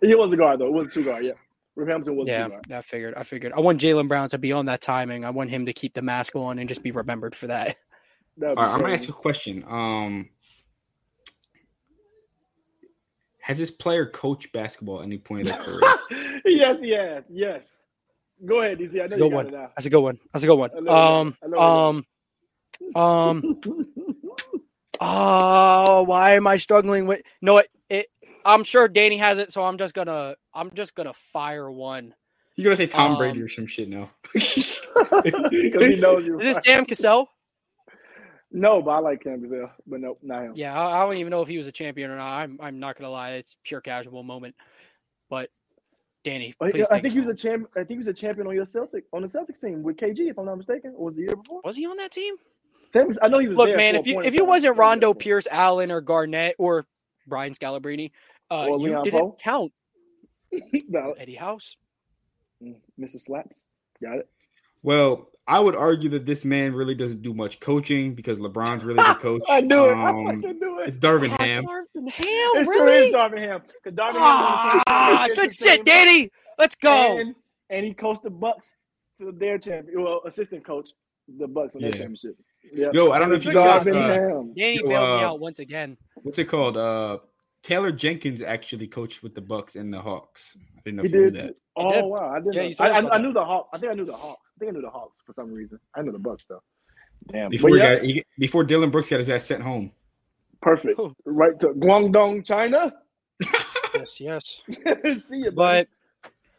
He 0.02 0.14
was 0.16 0.32
a 0.32 0.36
guard 0.36 0.58
though. 0.58 0.66
It 0.66 0.72
wasn't 0.72 0.94
two 0.94 1.04
guard. 1.04 1.24
Yeah. 1.24 1.32
Rip 1.76 1.88
Hamilton 1.88 2.16
was 2.16 2.26
a 2.28 2.30
Yeah, 2.32 2.44
two 2.44 2.50
guard. 2.50 2.72
I 2.72 2.80
figured. 2.80 3.14
I 3.16 3.22
figured. 3.22 3.52
I 3.52 3.60
want 3.60 3.80
Jaylen 3.80 4.08
Brown 4.08 4.28
to 4.30 4.38
be 4.38 4.50
on 4.50 4.66
that 4.66 4.80
timing. 4.82 5.24
I 5.24 5.30
want 5.30 5.50
him 5.50 5.66
to 5.66 5.72
keep 5.72 5.94
the 5.94 6.02
mask 6.02 6.34
on 6.34 6.58
and 6.58 6.68
just 6.68 6.82
be 6.82 6.90
remembered 6.90 7.36
for 7.36 7.46
that. 7.46 7.76
That'd 8.36 8.58
All 8.58 8.64
be 8.64 8.66
right, 8.66 8.74
I'm 8.74 8.80
gonna 8.80 8.94
ask 8.94 9.06
you 9.06 9.14
a 9.14 9.16
question. 9.16 9.64
Um, 9.68 10.28
has 13.42 13.58
this 13.58 13.70
player 13.70 14.06
coached 14.06 14.52
basketball 14.52 14.98
at 15.00 15.06
any 15.06 15.18
point 15.18 15.42
in 15.42 15.54
their 15.54 15.62
career? 15.64 16.40
yes, 16.44 16.78
yes. 16.82 17.22
Yes. 17.30 17.78
Go 18.44 18.60
ahead, 18.60 18.80
DC. 18.80 18.94
I 18.94 19.06
That's 19.06 19.12
a 19.14 19.18
know 19.18 19.26
you 19.26 19.30
good 19.30 19.30
got 19.30 19.36
one. 19.36 19.46
it 19.46 19.52
now. 19.52 19.70
That's 19.76 19.86
a 19.86 19.90
good 19.90 20.00
one. 20.00 20.18
That's 20.32 20.42
a 20.44 20.48
good 20.48 20.58
one. 20.58 20.70
I 20.70 20.80
know 20.80 20.80
you 20.80 20.86
got 20.86 21.20
Um, 21.20 21.28
it. 21.28 21.34
I 21.44 21.46
know 21.48 21.56
you 21.56 21.62
um, 21.62 22.04
um. 22.94 23.60
Oh, 25.00 26.02
why 26.04 26.32
am 26.34 26.46
I 26.46 26.56
struggling 26.56 27.06
with? 27.06 27.22
No, 27.42 27.58
it, 27.58 27.70
it. 27.90 28.06
I'm 28.44 28.64
sure 28.64 28.88
Danny 28.88 29.18
has 29.18 29.38
it, 29.38 29.52
so 29.52 29.62
I'm 29.64 29.78
just 29.78 29.94
gonna. 29.94 30.36
I'm 30.54 30.70
just 30.72 30.94
gonna 30.94 31.12
fire 31.14 31.70
one. 31.70 32.14
You're 32.56 32.64
gonna 32.64 32.76
say 32.76 32.86
Tom 32.86 33.16
Brady 33.18 33.40
Um, 33.40 33.44
or 33.44 33.48
some 33.48 33.66
shit 33.66 33.88
now? 33.88 34.10
Because 34.34 35.86
he 35.86 35.96
knows 35.96 36.24
you. 36.26 36.38
Is 36.38 36.56
this 36.56 36.64
Sam 36.64 36.84
Cassell? 36.84 37.28
No, 38.52 38.80
but 38.80 38.92
I 38.92 38.98
like 39.00 39.24
Cam 39.24 39.42
Gazelle. 39.42 39.72
But 39.84 40.00
no, 40.00 40.16
not 40.22 40.44
him. 40.44 40.52
Yeah, 40.54 40.78
I, 40.80 41.00
I 41.00 41.04
don't 41.04 41.16
even 41.16 41.30
know 41.30 41.42
if 41.42 41.48
he 41.48 41.56
was 41.56 41.66
a 41.66 41.72
champion 41.72 42.10
or 42.10 42.16
not. 42.16 42.32
I'm. 42.38 42.58
I'm 42.62 42.78
not 42.78 42.96
gonna 42.96 43.10
lie. 43.10 43.32
It's 43.32 43.56
pure 43.64 43.80
casual 43.80 44.22
moment. 44.22 44.54
But 45.28 45.50
Danny, 46.22 46.54
I, 46.60 46.70
please 46.70 46.86
I 46.88 46.94
take 46.94 47.02
think 47.02 47.14
he 47.14 47.20
was 47.20 47.26
home. 47.26 47.34
a 47.34 47.36
champ. 47.36 47.68
I 47.74 47.78
think 47.80 47.90
he 47.90 47.98
was 47.98 48.06
a 48.06 48.12
champion 48.12 48.46
on 48.46 48.54
your 48.54 48.66
Celtic 48.66 49.04
on 49.12 49.22
the 49.22 49.28
Celtics 49.28 49.60
team 49.60 49.82
with 49.82 49.96
KG, 49.96 50.30
if 50.30 50.38
I'm 50.38 50.46
not 50.46 50.56
mistaken. 50.56 50.94
Or 50.96 51.06
was 51.06 51.16
the 51.16 51.22
year 51.22 51.36
before? 51.36 51.60
Was 51.64 51.76
he 51.76 51.86
on 51.86 51.96
that 51.96 52.12
team? 52.12 52.36
Sam 52.94 53.10
I 53.22 53.28
know 53.28 53.38
he 53.38 53.48
was. 53.48 53.58
Look, 53.58 53.66
there 53.68 53.76
man, 53.76 53.96
if 53.96 54.06
you 54.06 54.20
if 54.22 54.34
you 54.34 54.44
wasn't 54.46 54.76
Rondo, 54.78 55.08
there. 55.08 55.14
Pierce, 55.18 55.46
Allen, 55.50 55.90
or 55.90 56.00
Garnett 56.00 56.54
or 56.58 56.86
Brian 57.26 57.52
Scalabrine, 57.52 58.10
uh, 58.50 58.66
Or 58.68 58.78
you 58.78 58.86
Leon 58.86 59.04
didn't 59.04 59.20
Powe? 59.20 59.38
count 59.38 59.72
No, 60.88 61.12
Eddie 61.18 61.34
House. 61.34 61.76
Mrs. 62.62 62.76
Mr. 62.98 63.20
Slaps. 63.20 63.62
Got 64.02 64.18
it. 64.18 64.28
Well, 64.82 65.28
I 65.46 65.60
would 65.60 65.76
argue 65.76 66.08
that 66.10 66.24
this 66.24 66.44
man 66.44 66.72
really 66.72 66.94
doesn't 66.94 67.20
do 67.20 67.34
much 67.34 67.60
coaching 67.60 68.14
because 68.14 68.38
LeBron's 68.38 68.84
really 68.84 69.02
the 69.02 69.14
coach. 69.20 69.42
I 69.48 69.60
knew 69.60 69.84
it. 69.90 69.94
I 69.94 70.08
Um, 70.10 70.26
fucking 70.42 70.58
knew 70.58 70.80
it. 70.80 70.88
it's 70.88 70.98
Darvin 70.98 71.28
Ham. 71.40 71.64
Darvin 71.66 72.08
Ham, 72.08 72.26
It's 72.54 72.68
really? 72.68 72.86
true, 72.86 73.06
it's 73.06 73.14
Darvin 73.16 73.38
Ham. 73.38 73.62
'Cause 73.82 73.92
Darvin 73.92 74.12
Ham 74.12 74.82
Ah, 74.86 75.24
good 75.28 75.34
championship 75.36 75.66
shit, 75.66 75.76
team, 75.76 75.84
Danny. 75.84 76.30
Let's 76.58 76.74
go. 76.76 77.18
And, 77.18 77.34
and 77.70 77.84
he 77.84 77.92
coached 77.92 78.22
the 78.22 78.30
Bucks 78.30 78.66
to 79.18 79.32
their 79.32 79.58
champion. 79.58 80.02
Well, 80.02 80.22
assistant 80.24 80.64
coach 80.64 80.90
the 81.38 81.48
Bucks 81.48 81.74
in 81.74 81.82
their 81.82 81.92
championship. 81.92 82.36
Yeah. 82.72 82.90
Yo, 82.92 83.10
I 83.12 83.18
don't 83.18 83.28
know 83.28 83.34
if 83.36 83.44
you 83.44 83.52
guys. 83.52 83.84
job, 83.84 83.94
Darvin 83.94 83.96
Uh, 83.96 84.34
Ham. 84.36 84.54
Danny 84.56 84.76
Yo, 84.76 84.88
bailed 84.88 85.18
me 85.18 85.24
uh, 85.24 85.28
out 85.28 85.40
once 85.40 85.58
again. 85.58 85.96
what's 86.22 86.38
it 86.38 86.44
called? 86.46 86.76
Uh, 86.76 87.18
Taylor 87.62 87.92
Jenkins 87.92 88.42
actually 88.42 88.86
coached 88.88 89.22
with 89.22 89.34
the 89.34 89.40
Bucks 89.40 89.76
and 89.76 89.92
the 89.92 90.00
Hawks. 90.00 90.56
I 90.76 90.80
didn't 90.84 90.96
know 90.96 91.02
He 91.02 91.08
if 91.08 91.14
you 91.14 91.20
knew 91.20 91.30
that. 91.32 91.54
Oh 91.76 91.90
did. 91.92 92.04
wow, 92.04 92.32
I 92.34 92.38
didn't. 92.40 92.54
Yeah, 92.54 92.86
know. 92.86 92.92
I, 92.92 93.00
I, 93.00 93.14
I 93.14 93.18
knew 93.18 93.32
the 93.32 93.44
Hawks. 93.44 93.68
I 93.72 93.78
think 93.78 93.92
I 93.92 93.94
knew 93.94 94.04
the 94.04 94.12
Hawks. 94.16 94.40
I 94.54 94.58
think 94.58 94.70
I 94.70 94.72
knew 94.74 94.82
the 94.82 94.90
Hawks 94.90 95.20
for 95.24 95.32
some 95.34 95.52
reason. 95.52 95.78
I 95.94 96.02
knew 96.02 96.12
the 96.12 96.18
Bucks 96.18 96.44
though. 96.48 96.62
Damn. 97.32 97.50
Before 97.50 97.70
But 97.70 97.76
he 97.76 97.82
yeah, 97.82 97.94
got 97.96 98.04
he, 98.04 98.24
before 98.38 98.64
Dillon 98.64 98.90
Brooks 98.90 99.08
got 99.10 99.18
his 99.18 99.30
ass 99.30 99.44
sent 99.46 99.62
home. 99.62 99.92
perfect. 100.60 100.98
Who? 100.98 101.14
Right 101.24 101.58
to 101.60 101.68
Guangdong, 101.68 102.44
China. 102.44 102.92
Yes, 103.94 104.20
yes. 104.20 104.60
See 105.28 105.36
you, 105.36 105.52
But 105.52 105.54
buddy. 105.54 105.88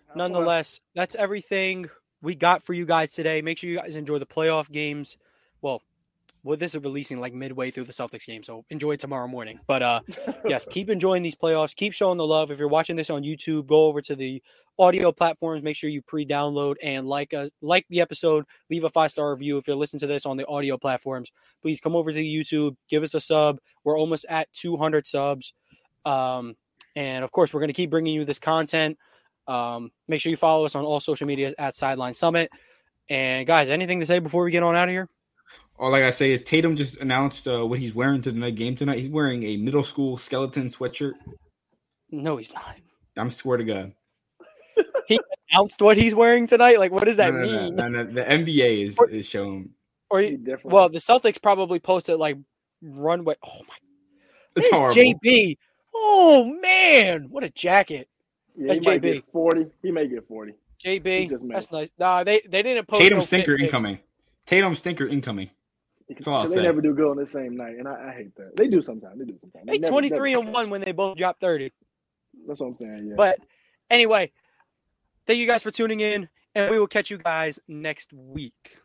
Have 0.07 0.15
nonetheless, 0.15 0.79
that's 0.95 1.15
everything 1.15 1.89
we 2.21 2.33
got 2.33 2.63
for 2.63 2.71
you 2.73 2.85
guys 2.85 3.11
today. 3.11 3.41
Make 3.41 3.57
sure 3.57 3.69
you 3.69 3.75
guys 3.75 3.97
enjoy 3.97 4.19
the 4.19 4.25
playoff 4.25 4.71
games. 4.71 5.17
Well, 6.45 6.57
this 6.57 6.75
is 6.75 6.81
releasing 6.83 7.19
like 7.19 7.33
midway 7.33 7.71
through 7.71 7.85
the 7.85 7.91
Celtics 7.91 8.27
game, 8.27 8.43
so 8.43 8.65
enjoy 8.69 8.97
tomorrow 8.97 9.27
morning. 9.27 9.59
But 9.65 9.81
uh, 9.81 10.01
yes, 10.45 10.67
keep 10.69 10.91
enjoying 10.91 11.23
these 11.23 11.35
playoffs. 11.35 11.75
Keep 11.75 11.93
showing 11.93 12.19
the 12.19 12.27
love. 12.27 12.51
If 12.51 12.59
you're 12.59 12.67
watching 12.67 12.95
this 12.95 13.09
on 13.09 13.23
YouTube, 13.23 13.65
go 13.65 13.87
over 13.87 13.99
to 14.01 14.15
the 14.15 14.43
audio 14.77 15.11
platforms. 15.11 15.63
Make 15.63 15.75
sure 15.75 15.89
you 15.89 16.03
pre-download 16.03 16.75
and 16.83 17.07
like 17.07 17.33
a 17.33 17.49
like 17.63 17.87
the 17.89 17.99
episode. 17.99 18.45
Leave 18.69 18.83
a 18.83 18.89
five 18.89 19.09
star 19.09 19.31
review 19.31 19.57
if 19.57 19.65
you're 19.65 19.75
listening 19.75 20.01
to 20.01 20.07
this 20.07 20.27
on 20.27 20.37
the 20.37 20.45
audio 20.45 20.77
platforms. 20.77 21.31
Please 21.63 21.81
come 21.81 21.95
over 21.95 22.11
to 22.11 22.21
YouTube, 22.21 22.75
give 22.89 23.01
us 23.01 23.15
a 23.15 23.19
sub. 23.19 23.57
We're 23.83 23.97
almost 23.97 24.27
at 24.29 24.53
200 24.53 25.07
subs, 25.07 25.51
um, 26.05 26.53
and 26.95 27.23
of 27.23 27.31
course, 27.31 27.55
we're 27.55 27.61
going 27.61 27.69
to 27.69 27.73
keep 27.73 27.89
bringing 27.89 28.13
you 28.13 28.23
this 28.23 28.37
content. 28.37 28.99
Um, 29.47 29.89
make 30.07 30.21
sure 30.21 30.29
you 30.29 30.37
follow 30.37 30.65
us 30.65 30.75
on 30.75 30.85
all 30.85 30.99
social 30.99 31.25
medias 31.25 31.55
at 31.57 31.75
Sideline 31.75 32.13
Summit. 32.13 32.51
And 33.09 33.47
guys, 33.47 33.71
anything 33.71 33.99
to 33.99 34.05
say 34.05 34.19
before 34.19 34.43
we 34.43 34.51
get 34.51 34.61
on 34.61 34.75
out 34.75 34.89
of 34.89 34.93
here? 34.93 35.09
All 35.77 35.93
I 35.93 35.99
gotta 35.99 36.13
say 36.13 36.31
is 36.31 36.41
Tatum 36.41 36.75
just 36.75 36.97
announced 36.97 37.47
uh, 37.47 37.65
what 37.65 37.79
he's 37.79 37.93
wearing 37.93 38.21
to 38.21 38.31
the 38.31 38.39
night 38.39 38.55
game 38.55 38.75
tonight. 38.75 38.99
He's 38.99 39.09
wearing 39.09 39.43
a 39.43 39.57
middle 39.57 39.83
school 39.83 40.17
skeleton 40.17 40.67
sweatshirt. 40.67 41.13
No, 42.11 42.37
he's 42.37 42.53
not. 42.53 42.75
I'm 43.17 43.29
swear 43.29 43.57
to 43.57 43.63
God. 43.63 43.93
He 45.07 45.19
announced 45.51 45.81
what 45.83 45.97
he's 45.97 46.15
wearing 46.15 46.47
tonight. 46.47 46.79
Like, 46.79 46.91
what 46.91 47.03
does 47.05 47.17
that 47.17 47.31
No, 47.31 47.41
no, 47.41 47.45
no, 47.45 47.61
mean? 47.65 47.75
no, 47.75 47.87
no, 47.89 48.03
The 48.05 48.23
NBA 48.23 48.85
is, 48.87 48.97
Or- 48.97 49.07
is 49.07 49.27
showing. 49.27 49.69
Or 50.09 50.19
He 50.19 50.39
well, 50.63 50.89
the 50.89 50.97
Celtics 50.97 51.39
probably 51.39 51.79
posted 51.79 52.17
like 52.17 52.37
runway. 52.81 53.35
Oh 53.45 53.59
my, 53.67 53.75
It's 54.55 54.67
there's 54.69 54.79
horrible. 54.81 54.95
JB. 55.23 55.57
Oh 55.93 56.45
man, 56.59 57.27
what 57.29 57.43
a 57.43 57.49
jacket, 57.51 58.09
yeah, 58.57 58.67
that's 58.73 58.79
he 58.85 58.91
might 58.91 59.01
JB. 59.01 59.13
get 59.13 59.31
forty. 59.31 59.65
He 59.83 59.91
may 59.91 60.07
get 60.07 60.27
forty. 60.27 60.53
He 60.83 60.99
JB. 60.99 61.29
just 61.29 61.43
made 61.43 61.55
That's 61.55 61.71
nice. 61.71 61.89
Nah, 61.99 62.23
they 62.23 62.41
they 62.49 62.63
didn't 62.63 62.87
post. 62.87 63.01
Tatum 63.01 63.19
no 63.19 63.23
stinker 63.23 63.55
incoming. 63.57 63.99
Tatum 64.47 64.73
stinker 64.75 65.05
incoming. 65.07 65.51
That's 66.09 66.27
all 66.27 66.35
I'll 66.35 66.41
Because 66.43 66.53
say. 66.53 66.59
they 66.61 66.65
never 66.67 66.81
do 66.81 66.93
good 66.93 67.09
on 67.09 67.17
the 67.17 67.27
same 67.27 67.57
night, 67.57 67.77
and 67.77 67.87
I, 67.87 68.09
I 68.09 68.13
hate 68.15 68.35
that. 68.35 68.55
They 68.55 68.67
do 68.67 68.81
sometimes. 68.81 69.17
They 69.19 69.25
do 69.25 69.37
sometimes. 69.41 69.65
They 69.65 69.79
never- 69.79 69.91
23 69.91 70.33
and 70.35 70.53
one 70.53 70.69
when 70.69 70.81
they 70.81 70.91
both 70.91 71.17
drop 71.17 71.39
30. 71.39 71.71
That's 72.47 72.59
what 72.59 72.67
I'm 72.67 72.75
saying. 72.75 73.07
Yeah. 73.09 73.13
But 73.17 73.39
anyway, 73.89 74.31
thank 75.25 75.39
you 75.39 75.47
guys 75.47 75.63
for 75.63 75.71
tuning 75.71 75.99
in, 76.01 76.29
and 76.53 76.69
we 76.69 76.77
will 76.79 76.87
catch 76.87 77.09
you 77.09 77.17
guys 77.17 77.59
next 77.67 78.13
week. 78.13 78.77